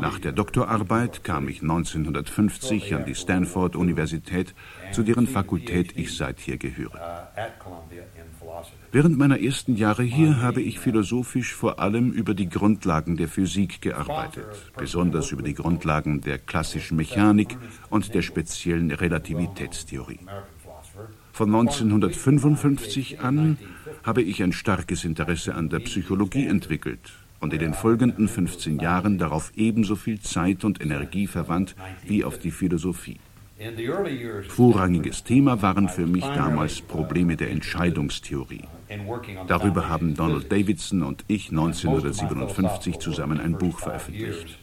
Nach 0.00 0.18
der 0.18 0.32
Doktorarbeit 0.32 1.22
kam 1.22 1.48
ich 1.48 1.60
1950 1.60 2.94
an 2.94 3.04
die 3.04 3.14
Stanford-Universität, 3.14 4.54
zu 4.92 5.02
deren 5.02 5.26
Fakultät 5.26 5.96
ich 5.96 6.16
seither 6.16 6.56
gehöre. 6.56 7.28
Während 8.92 9.16
meiner 9.16 9.40
ersten 9.40 9.76
Jahre 9.76 10.02
hier 10.02 10.42
habe 10.42 10.60
ich 10.60 10.80
philosophisch 10.80 11.54
vor 11.54 11.78
allem 11.78 12.10
über 12.10 12.34
die 12.34 12.48
Grundlagen 12.48 13.16
der 13.16 13.28
Physik 13.28 13.80
gearbeitet, 13.80 14.46
besonders 14.76 15.30
über 15.30 15.42
die 15.42 15.54
Grundlagen 15.54 16.20
der 16.22 16.38
klassischen 16.38 16.96
Mechanik 16.96 17.56
und 17.88 18.14
der 18.14 18.22
speziellen 18.22 18.90
Relativitätstheorie. 18.90 20.18
Von 21.32 21.54
1955 21.54 23.20
an 23.20 23.58
habe 24.02 24.22
ich 24.22 24.42
ein 24.42 24.52
starkes 24.52 25.04
Interesse 25.04 25.54
an 25.54 25.68
der 25.68 25.78
Psychologie 25.78 26.46
entwickelt 26.46 27.12
und 27.38 27.52
in 27.52 27.60
den 27.60 27.74
folgenden 27.74 28.26
15 28.26 28.80
Jahren 28.80 29.18
darauf 29.18 29.52
ebenso 29.54 29.94
viel 29.94 30.20
Zeit 30.20 30.64
und 30.64 30.80
Energie 30.80 31.28
verwandt 31.28 31.76
wie 32.04 32.24
auf 32.24 32.38
die 32.38 32.50
Philosophie. 32.50 33.20
Vorrangiges 34.48 35.22
Thema 35.22 35.60
waren 35.60 35.88
für 35.88 36.06
mich 36.06 36.24
damals 36.24 36.80
Probleme 36.80 37.36
der 37.36 37.50
Entscheidungstheorie. 37.50 38.64
Darüber 39.46 39.88
haben 39.88 40.14
Donald 40.14 40.50
Davidson 40.50 41.02
und 41.02 41.24
ich 41.28 41.50
1957 41.50 42.98
zusammen 42.98 43.38
ein 43.38 43.58
Buch 43.58 43.78
veröffentlicht. 43.78 44.58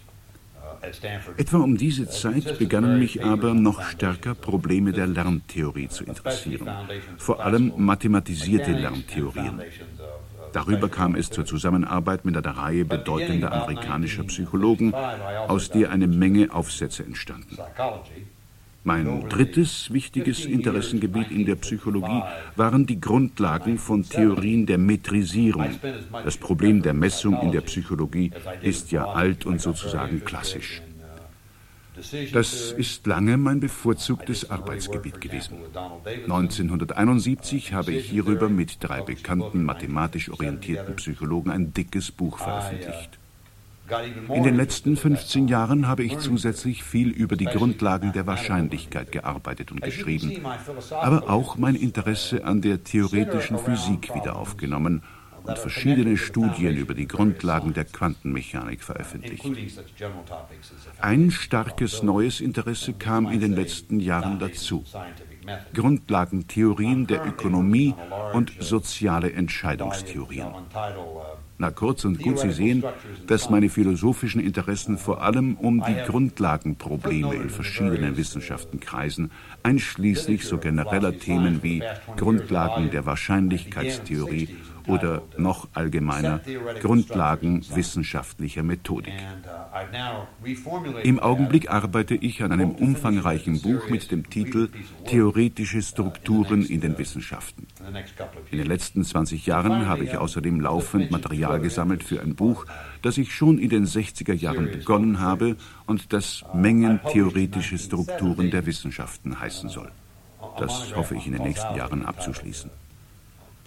Etwa 1.38 1.58
um 1.58 1.78
diese 1.78 2.10
Zeit 2.10 2.58
begannen 2.60 3.00
mich 3.00 3.24
aber 3.24 3.54
noch 3.54 3.82
stärker 3.84 4.36
Probleme 4.36 4.92
der 4.94 5.08
Lerntheorie 5.08 5.90
zu 5.90 6.04
interessieren, 6.04 6.70
vor 7.18 7.44
allem 7.44 7.74
mathematisierte 7.78 8.72
Lerntheorien. 8.72 9.62
Darüber 10.54 10.90
kam 10.90 11.16
es 11.16 11.30
zur 11.30 11.46
Zusammenarbeit 11.46 12.26
mit 12.26 12.36
einer 12.38 12.58
Reihe 12.58 12.86
bedeutender 12.86 13.52
amerikanischer 13.52 14.24
Psychologen, 14.24 14.94
aus 14.94 15.70
der 15.70 15.92
eine 15.92 16.08
Menge 16.08 16.54
Aufsätze 16.54 17.04
entstanden. 17.04 17.58
Mein 18.88 19.28
drittes 19.28 19.92
wichtiges 19.92 20.46
Interessengebiet 20.46 21.30
in 21.30 21.46
der 21.46 21.56
Psychologie 21.56 22.24
waren 22.56 22.86
die 22.86 23.02
Grundlagen 23.02 23.78
von 23.80 24.04
Theorien 24.04 24.66
der 24.66 24.78
Metrisierung. 24.78 25.72
Das 26.24 26.38
Problem 26.38 26.82
der 26.82 26.94
Messung 26.94 27.38
in 27.42 27.52
der 27.52 27.60
Psychologie 27.60 28.32
ist 28.62 28.94
ja 28.94 29.04
alt 29.04 29.46
und 29.46 29.60
sozusagen 29.60 30.24
klassisch. 30.24 30.82
Das 32.32 32.72
ist 32.72 33.06
lange 33.08 33.36
mein 33.36 33.60
bevorzugtes 33.60 34.50
Arbeitsgebiet 34.50 35.20
gewesen. 35.20 35.58
1971 36.06 37.74
habe 37.74 37.92
ich 37.92 38.10
hierüber 38.10 38.48
mit 38.48 38.78
drei 38.80 39.02
bekannten 39.02 39.64
mathematisch 39.64 40.30
orientierten 40.30 40.96
Psychologen 40.96 41.52
ein 41.52 41.74
dickes 41.74 42.10
Buch 42.10 42.38
veröffentlicht. 42.38 43.20
In 44.34 44.44
den 44.44 44.56
letzten 44.56 44.98
15 44.98 45.48
Jahren 45.48 45.88
habe 45.88 46.04
ich 46.04 46.20
zusätzlich 46.20 46.84
viel 46.84 47.10
über 47.10 47.36
die 47.36 47.46
Grundlagen 47.46 48.12
der 48.12 48.28
Wahrscheinlichkeit 48.28 49.12
gearbeitet 49.12 49.72
und 49.72 49.82
geschrieben, 49.82 50.46
aber 50.92 51.30
auch 51.30 51.58
mein 51.58 51.76
Interesse 51.76 52.44
an 52.44 52.62
der 52.62 52.84
theoretischen 52.84 53.58
Physik 53.58 54.14
wieder 54.14 54.36
aufgenommen 54.36 55.04
und 55.48 55.58
verschiedene 55.58 56.18
Studien 56.18 56.76
über 56.76 56.94
die 56.94 57.08
Grundlagen 57.08 57.74
der 57.74 57.86
Quantenmechanik 57.86 58.84
veröffentlicht. 58.84 59.46
Ein 61.00 61.32
starkes 61.32 62.04
neues 62.04 62.42
Interesse 62.42 62.94
kam 62.94 63.32
in 63.32 63.40
den 63.40 63.54
letzten 63.54 64.00
Jahren 64.00 64.40
dazu. 64.40 64.84
Grundlagentheorien 65.74 67.08
der 67.08 67.26
Ökonomie 67.26 67.96
und 68.34 68.52
soziale 68.60 69.32
Entscheidungstheorien. 69.32 70.48
Na 71.60 71.72
kurz 71.72 72.06
und 72.06 72.22
gut, 72.22 72.38
Sie 72.38 72.52
sehen, 72.52 72.84
dass 73.26 73.50
meine 73.50 73.70
philosophischen 73.70 74.40
Interessen 74.40 74.98
vor 75.00 75.24
allem 75.24 75.56
um 75.56 75.84
die 75.84 75.96
Grundlagenprobleme 76.06 77.34
in 77.34 77.50
verschiedenen 77.50 78.16
Wissenschaften 78.16 78.80
kreisen, 78.80 79.32
einschließlich 79.64 80.46
so 80.46 80.60
genereller 80.60 81.18
Themen 81.18 81.64
wie 81.64 81.82
Grundlagen 82.16 82.92
der 82.92 83.08
Wahrscheinlichkeitstheorie 83.08 84.50
oder 84.88 85.22
noch 85.38 85.68
allgemeiner 85.74 86.42
Grundlagen 86.82 87.64
wissenschaftlicher 87.74 88.64
Methodik. 88.64 89.14
Im 91.04 91.20
Augenblick 91.20 91.70
arbeite 91.70 92.16
ich 92.16 92.44
an 92.44 92.52
einem 92.52 92.72
umfangreichen 92.72 93.62
Buch 93.62 93.90
mit 93.90 94.12
dem 94.12 94.30
Titel 94.30 94.70
Theoretische 95.06 95.82
Strukturen 95.82 96.66
in 96.66 96.82
den 96.82 96.98
Wissenschaften. 96.98 97.68
In 98.52 98.58
den 98.58 98.68
letzten 98.68 99.04
20 99.04 99.46
Jahren 99.46 99.88
habe 99.88 100.04
ich 100.04 100.18
außerdem 100.18 100.60
laufend 100.60 101.12
Material 101.12 101.60
gesammelt 101.60 102.04
für 102.04 102.22
ein 102.22 102.36
Buch, 102.36 102.66
das 103.02 103.18
ich 103.18 103.34
schon 103.34 103.60
in 103.60 103.70
den 103.70 103.86
60er 103.86 104.34
Jahren 104.34 104.72
begonnen 104.72 105.20
habe 105.20 105.58
und 105.86 106.14
das 106.14 106.44
Mengen 106.54 107.00
theoretische 107.12 107.78
Strukturen 107.78 108.52
der 108.52 108.66
Wissenschaften 108.66 109.40
heißen 109.40 109.70
soll. 109.70 109.92
Das 110.58 110.96
hoffe 110.96 111.16
ich 111.16 111.28
in 111.28 111.34
den 111.34 111.44
nächsten 111.44 111.76
Jahren 111.76 112.06
abzuschließen. 112.06 112.72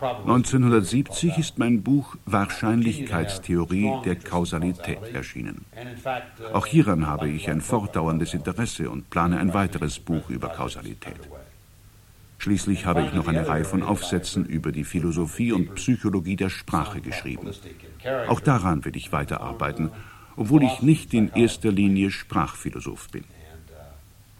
1970 0.00 1.36
ist 1.38 1.58
mein 1.58 1.82
Buch 1.82 2.16
Wahrscheinlichkeitstheorie 2.24 3.92
der 4.04 4.16
Kausalität 4.16 5.14
erschienen. 5.14 5.66
Auch 6.52 6.66
hieran 6.66 7.06
habe 7.06 7.28
ich 7.28 7.50
ein 7.50 7.60
fortdauerndes 7.60 8.32
Interesse 8.34 8.90
und 8.90 9.10
plane 9.10 9.38
ein 9.38 9.52
weiteres 9.52 9.98
Buch 9.98 10.30
über 10.30 10.48
Kausalität. 10.48 11.20
Schließlich 12.38 12.86
habe 12.86 13.02
ich 13.02 13.12
noch 13.12 13.28
eine 13.28 13.46
Reihe 13.46 13.64
von 13.64 13.82
Aufsätzen 13.82 14.46
über 14.46 14.72
die 14.72 14.84
Philosophie 14.84 15.52
und 15.52 15.74
Psychologie 15.74 16.36
der 16.36 16.48
Sprache 16.48 17.02
geschrieben. 17.02 17.50
Auch 18.28 18.40
daran 18.40 18.82
will 18.86 18.96
ich 18.96 19.12
weiterarbeiten, 19.12 19.90
obwohl 20.36 20.62
ich 20.62 20.80
nicht 20.80 21.12
in 21.12 21.30
erster 21.34 21.70
Linie 21.70 22.10
Sprachphilosoph 22.10 23.10
bin. 23.10 23.24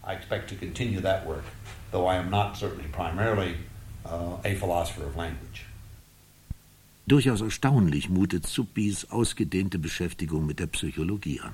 I 0.03 0.15
expect 0.15 0.49
to 0.49 0.57
continue 0.57 1.01
that 1.03 1.27
work, 1.27 1.45
though 1.93 2.11
I 2.11 2.17
am 2.17 2.31
not 2.31 2.57
certainly 2.57 2.89
primarily 2.91 3.55
a 4.05 4.55
philosopher 4.55 5.07
of 5.07 5.17
language. 5.17 5.67
Durchaus 7.07 7.41
erstaunlich 7.41 8.09
mutet 8.09 8.47
Zuppis 8.47 9.11
ausgedehnte 9.11 9.79
Beschäftigung 9.79 10.47
mit 10.47 10.61
der 10.61 10.69
Psychologie 10.69 11.41
an. 11.41 11.53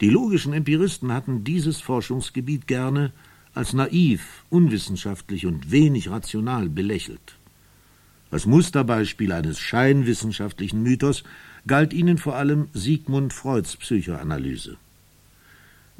Die 0.00 0.10
logischen 0.10 0.52
Empiristen 0.52 1.12
hatten 1.12 1.44
dieses 1.44 1.80
Forschungsgebiet 1.80 2.66
gerne 2.66 3.12
als 3.54 3.72
naiv, 3.72 4.44
unwissenschaftlich 4.50 5.46
und 5.46 5.70
wenig 5.70 6.10
rational 6.10 6.68
belächelt. 6.68 7.36
Als 8.30 8.46
Musterbeispiel 8.46 9.32
eines 9.32 9.58
scheinwissenschaftlichen 9.58 10.82
Mythos 10.82 11.24
galt 11.66 11.92
ihnen 11.92 12.16
vor 12.16 12.36
allem 12.36 12.68
Sigmund 12.72 13.32
Freuds 13.32 13.76
Psychoanalyse. 13.76 14.76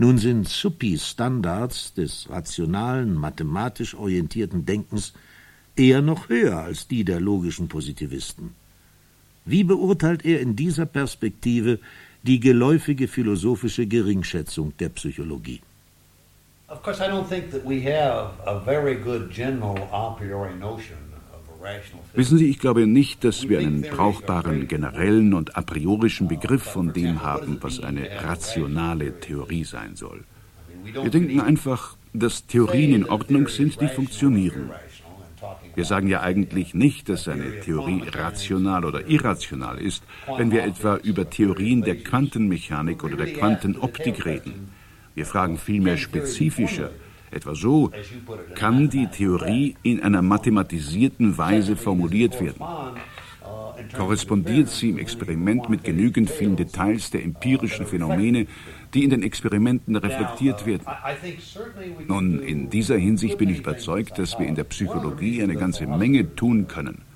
Nun 0.01 0.17
sind 0.17 0.49
Suppis 0.49 1.07
Standards 1.11 1.93
des 1.93 2.27
rationalen, 2.31 3.15
mathematisch 3.15 3.95
orientierten 3.95 4.65
Denkens 4.65 5.13
eher 5.77 6.01
noch 6.01 6.31
höher 6.31 6.57
als 6.57 6.89
die 6.89 7.05
der 7.05 7.21
logischen 7.21 7.69
Positivisten. 7.69 8.55
Wie 9.45 9.63
beurteilt 9.63 10.25
er 10.25 10.41
in 10.41 10.57
dieser 10.57 10.87
Perspektive 10.87 11.81
die 12.23 12.41
geläufige 12.41 13.09
philosophische 13.09 13.87
Geringschätzung 13.87 14.73
der 14.79 14.89
Psychologie? 14.89 15.61
Of 16.69 16.83
course, 16.83 17.05
I 17.05 17.09
don't 17.11 17.29
think 17.29 17.51
that 17.51 17.67
we 17.67 17.83
have 17.83 18.41
a 18.47 18.59
very 18.59 18.95
good 18.95 19.31
general 19.31 19.77
a 19.93 20.15
priori 20.17 20.55
notion 20.55 21.10
Wissen 22.15 22.39
Sie, 22.39 22.49
ich 22.49 22.59
glaube 22.59 22.87
nicht, 22.87 23.25
dass 23.25 23.49
wir 23.49 23.59
einen 23.59 23.83
brauchbaren 23.83 24.67
generellen 24.67 25.35
und 25.35 25.57
a 25.57 25.63
priorischen 25.63 26.29
Begriff 26.29 26.63
von 26.63 26.93
dem 26.93 27.23
haben, 27.23 27.59
was 27.61 27.81
eine 27.81 28.09
rationale 28.23 29.21
Theorie 29.21 29.65
sein 29.65 29.95
soll. 29.95 30.25
Wir 30.85 31.11
denken 31.11 31.41
einfach, 31.41 31.97
dass 32.13 32.47
Theorien 32.47 32.95
in 32.95 33.05
Ordnung 33.05 33.49
sind, 33.49 33.81
die 33.81 33.89
funktionieren. 33.89 34.71
Wir 35.75 35.85
sagen 35.85 36.09
ja 36.09 36.21
eigentlich 36.21 36.75
nicht, 36.75 37.09
dass 37.09 37.29
eine 37.29 37.61
Theorie 37.61 38.03
rational 38.09 38.85
oder 38.85 39.07
irrational 39.09 39.79
ist, 39.79 40.03
wenn 40.37 40.51
wir 40.51 40.65
etwa 40.65 40.97
über 40.97 41.29
Theorien 41.29 41.83
der 41.83 41.97
Quantenmechanik 41.97 43.05
oder 43.05 43.17
der 43.17 43.33
Quantenoptik 43.33 44.25
reden. 44.25 44.73
Wir 45.15 45.27
fragen 45.27 45.59
vielmehr 45.59 45.97
spezifischer, 45.97 46.91
Etwa 47.31 47.55
so 47.55 47.91
kann 48.55 48.91
die 48.91 49.07
Theorie 49.07 49.77
in 49.83 50.03
einer 50.03 50.23
mathematisierten 50.23 51.39
Weise 51.39 51.77
formuliert 51.77 52.41
werden. 52.41 52.65
Korrespondiert 53.97 54.69
sie 54.69 54.91
im 54.91 54.99
Experiment 54.99 55.69
mit 55.69 55.85
genügend 55.85 56.31
vielen 56.31 56.57
Details 56.57 57.11
der 57.11 57.25
empirischen 57.25 57.87
Phänomene, 57.87 58.47
die 58.95 59.05
in 59.05 59.11
den 59.11 59.23
Experimenten 59.23 59.97
reflektiert 59.97 60.67
werden? 60.67 60.87
Nun, 62.07 62.41
in 62.41 62.69
dieser 62.71 62.97
Hinsicht 62.97 63.39
bin 63.39 63.49
ich 63.49 63.61
überzeugt, 63.61 64.19
dass 64.19 64.39
wir 64.39 64.47
in 64.47 64.55
der 64.55 64.65
Psychologie 64.65 65.43
eine 65.43 65.57
ganze 65.57 65.87
Menge 65.87 66.35
tun 66.35 66.67
können. 66.67 67.10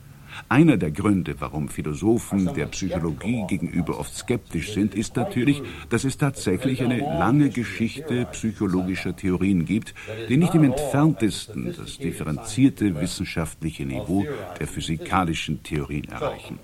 Einer 0.49 0.77
der 0.77 0.91
Gründe, 0.91 1.35
warum 1.41 1.69
Philosophen 1.69 2.53
der 2.55 2.67
Psychologie 2.67 3.45
gegenüber 3.49 3.99
oft 3.99 4.15
skeptisch 4.15 4.73
sind, 4.73 4.95
ist 4.95 5.17
natürlich, 5.17 5.63
dass 5.89 6.05
es 6.05 6.19
tatsächlich 6.19 6.83
eine 6.83 6.99
lange 6.99 7.49
Geschichte 7.49 8.27
psychologischer 8.33 9.17
Theorien 9.17 9.65
gibt, 9.65 9.95
die 10.29 10.37
nicht 10.37 10.55
im 10.55 10.65
entferntesten 10.65 11.75
das 11.77 11.99
differenzierte 11.99 13.01
wissenschaftliche 13.01 13.87
Niveau 13.87 14.25
der 14.61 14.67
physikalischen 14.67 15.63
Theorien 15.63 16.05
erreichen. 16.05 16.59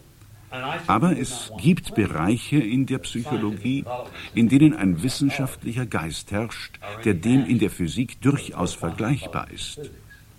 Aber 0.87 1.17
es 1.17 1.53
gibt 1.61 1.95
Bereiche 1.95 2.59
in 2.59 2.87
der 2.87 2.99
Psychologie, 2.99 3.85
in 4.35 4.49
denen 4.49 4.75
ein 4.75 5.03
wissenschaftlicher 5.03 5.87
Geist 5.87 6.33
herrscht, 6.33 6.79
der 7.05 7.15
dem 7.15 7.47
in 7.47 7.59
der 7.59 7.71
Physik 7.71 8.21
durchaus 8.21 8.75
vergleichbar 8.75 9.49
ist. 9.51 9.91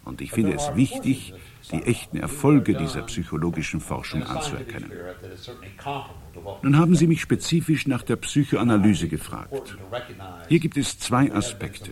Und 0.04 0.20
ich 0.22 0.32
finde 0.32 0.54
es 0.54 0.76
wichtig, 0.76 1.34
die 1.72 1.84
echten 1.84 2.18
Erfolge 2.18 2.74
dieser 2.76 3.04
psychologischen 3.04 3.80
Forschung 3.80 4.24
anzuerkennen. 4.24 4.92
Nun 6.62 6.78
haben 6.78 6.96
Sie 6.96 7.08
mich 7.08 7.22
spezifisch 7.22 7.88
nach 7.88 8.04
der 8.04 8.16
Psychoanalyse 8.16 9.08
gefragt. 9.08 9.78
Hier 10.48 10.60
gibt 10.60 10.78
es 10.78 10.98
zwei 11.00 11.32
Aspekte. 11.32 11.92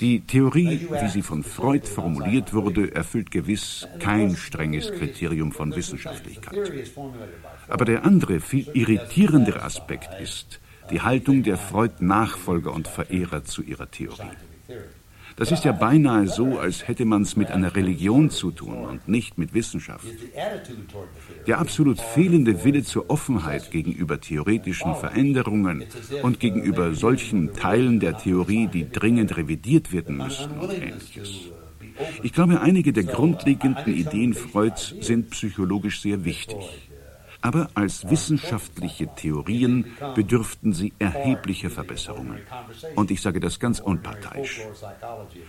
Die 0.00 0.20
Theorie, 0.20 0.86
wie 0.90 1.08
sie 1.08 1.22
von 1.22 1.42
Freud 1.42 1.86
formuliert 1.86 2.52
wurde, 2.52 2.94
erfüllt 2.94 3.30
gewiss 3.30 3.86
kein 3.98 4.36
strenges 4.36 4.92
Kriterium 4.92 5.52
von 5.52 5.74
Wissenschaftlichkeit. 5.74 6.72
Aber 7.68 7.84
der 7.84 8.04
andere, 8.04 8.40
viel 8.40 8.68
irritierendere 8.74 9.62
Aspekt 9.62 10.10
ist 10.20 10.60
die 10.90 11.00
Haltung 11.00 11.42
der 11.42 11.56
Freud-Nachfolger 11.56 12.72
und 12.72 12.88
Verehrer 12.88 13.44
zu 13.44 13.62
ihrer 13.62 13.90
Theorie. 13.90 14.30
Das 15.36 15.50
ist 15.50 15.64
ja 15.64 15.72
beinahe 15.72 16.26
so, 16.28 16.58
als 16.58 16.86
hätte 16.86 17.04
man 17.04 17.22
es 17.22 17.36
mit 17.36 17.50
einer 17.50 17.74
Religion 17.74 18.30
zu 18.30 18.50
tun 18.50 18.84
und 18.84 19.08
nicht 19.08 19.38
mit 19.38 19.54
Wissenschaft. 19.54 20.06
Der 21.46 21.58
absolut 21.58 22.00
fehlende 22.00 22.64
Wille 22.64 22.82
zur 22.82 23.10
Offenheit 23.10 23.70
gegenüber 23.70 24.20
theoretischen 24.20 24.94
Veränderungen 24.94 25.84
und 26.22 26.40
gegenüber 26.40 26.94
solchen 26.94 27.52
Teilen 27.54 28.00
der 28.00 28.18
Theorie, 28.18 28.68
die 28.68 28.90
dringend 28.90 29.36
revidiert 29.36 29.92
werden 29.92 30.16
müssen 30.16 30.50
und 30.52 30.72
ähnliches. 30.72 31.50
Ich 32.22 32.32
glaube, 32.32 32.60
einige 32.60 32.92
der 32.92 33.04
grundlegenden 33.04 33.94
Ideen 33.94 34.34
Freuds 34.34 34.94
sind 35.00 35.30
psychologisch 35.30 36.00
sehr 36.00 36.24
wichtig 36.24 36.91
aber 37.42 37.68
als 37.74 38.08
wissenschaftliche 38.08 39.08
Theorien 39.16 39.86
bedürften 40.14 40.72
sie 40.72 40.92
erheblicher 40.98 41.70
Verbesserungen. 41.70 42.38
Und 42.94 43.10
ich 43.10 43.20
sage 43.20 43.40
das 43.40 43.58
ganz 43.58 43.80
unparteiisch. 43.80 44.60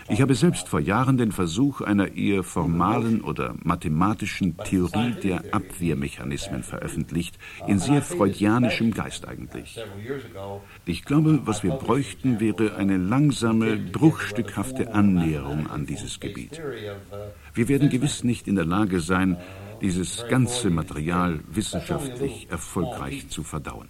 Ich 0.10 0.22
habe 0.22 0.36
selbst 0.36 0.68
vor 0.68 0.80
Jahren 0.80 1.18
den 1.18 1.32
Versuch 1.32 1.82
einer 1.82 2.16
eher 2.16 2.44
formalen 2.44 3.22
oder 3.22 3.56
mathematischen 3.64 4.58
Theorie 4.58 5.14
der 5.24 5.44
Abwehrmechanismen 5.54 6.64
veröffentlicht, 6.64 7.38
in 7.68 7.80
sehr 7.80 8.02
freudianischem 8.02 8.92
Geist 8.92 9.28
eigentlich. 9.28 9.80
Ich 10.86 11.06
glaube, 11.06 11.42
was 11.46 11.64
wir 11.64 11.72
bräuchten, 11.72 12.40
wäre 12.40 12.76
eine 12.76 12.98
langsame, 12.98 13.78
bruchstückhafte 13.78 14.94
Annäherung 14.94 15.70
an 15.70 15.86
dieses 15.86 16.20
Gebiet. 16.20 16.60
Wir 17.54 17.68
werden 17.68 17.90
gewiss 17.90 18.24
nicht 18.24 18.48
in 18.48 18.56
der 18.56 18.66
Lage 18.66 19.00
sein, 19.00 19.38
dieses 19.84 20.26
ganze 20.28 20.70
Material 20.70 21.40
wissenschaftlich 21.48 22.48
erfolgreich 22.50 23.30
zu 23.30 23.44
verdauen. 23.44 23.90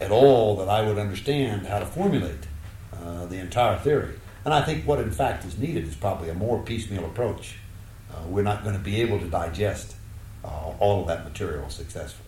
at 0.00 0.10
all 0.10 0.56
that 0.56 0.68
I 0.68 0.82
would 0.86 0.98
understand 0.98 1.66
how 1.66 1.78
to 1.78 1.86
formulate 1.86 2.46
uh, 2.92 3.26
the 3.26 3.38
entire 3.38 3.78
theory. 3.78 4.14
And 4.44 4.52
I 4.52 4.62
think 4.62 4.86
what 4.86 5.00
in 5.00 5.10
fact 5.10 5.44
is 5.44 5.58
needed 5.58 5.88
is 5.88 5.96
probably 5.96 6.30
a 6.30 6.34
more 6.34 6.62
piecemeal 6.62 7.04
approach. 7.04 7.56
Uh, 8.10 8.16
we're 8.28 8.44
not 8.44 8.62
going 8.62 8.76
to 8.76 8.82
be 8.82 9.00
able 9.00 9.18
to 9.18 9.26
digest 9.26 9.96
uh, 10.44 10.48
all 10.78 11.00
of 11.00 11.06
that 11.08 11.24
material 11.24 11.70
successfully. 11.70 12.24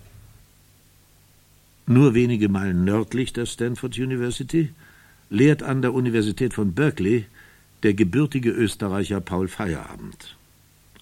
Nur 1.87 2.15
wenige 2.15 2.49
Meilen 2.49 2.85
nördlich 2.85 3.33
der 3.33 3.47
Stanford 3.47 3.97
University 3.97 4.75
lehrt 5.31 5.63
an 5.63 5.81
der 5.81 5.95
Universität 5.95 6.53
von 6.53 6.75
Berkeley 6.75 7.27
der 7.83 7.95
gebürtige 7.95 8.51
Österreicher 8.51 9.21
Paul 9.21 9.49
Feierabend. 9.49 10.38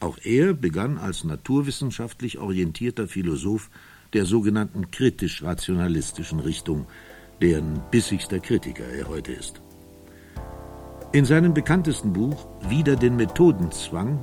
Auch 0.01 0.19
er 0.25 0.53
begann 0.53 0.99
als 0.99 1.25
naturwissenschaftlich 1.25 2.39
orientierter 2.39 3.09
Philosoph 3.09 3.71
der 4.13 4.25
sogenannten 4.25 4.91
kritisch-rationalistischen 4.91 6.41
Richtung, 6.41 6.87
deren 7.41 7.81
bissigster 7.91 8.39
Kritiker 8.39 8.85
er 8.85 9.09
heute 9.09 9.33
ist. 9.33 9.61
In 11.13 11.25
seinem 11.25 11.55
bekanntesten 11.55 12.13
Buch 12.13 12.47
Wider 12.69 12.97
den 12.97 13.17
Methodenzwang 13.17 14.23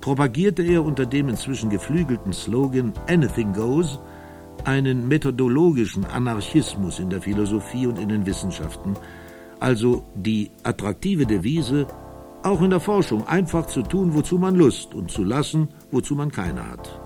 propagierte 0.00 0.62
er 0.62 0.84
unter 0.84 1.06
dem 1.06 1.28
inzwischen 1.28 1.70
geflügelten 1.70 2.32
Slogan 2.32 2.92
Anything 3.08 3.52
Goes 3.52 3.98
einen 4.64 5.06
methodologischen 5.06 6.04
Anarchismus 6.04 6.98
in 6.98 7.10
der 7.10 7.20
Philosophie 7.20 7.86
und 7.86 7.98
in 7.98 8.08
den 8.08 8.26
Wissenschaften, 8.26 8.94
also 9.60 10.04
die 10.14 10.50
attraktive 10.62 11.26
Devise 11.26 11.86
auch 12.46 12.62
in 12.62 12.70
der 12.70 12.80
Forschung 12.80 13.26
einfach 13.26 13.66
zu 13.66 13.82
tun, 13.82 14.14
wozu 14.14 14.38
man 14.38 14.54
Lust 14.54 14.94
und 14.94 15.10
zu 15.10 15.24
lassen, 15.24 15.68
wozu 15.90 16.14
man 16.14 16.30
keine 16.30 16.66
hat. 16.70 17.05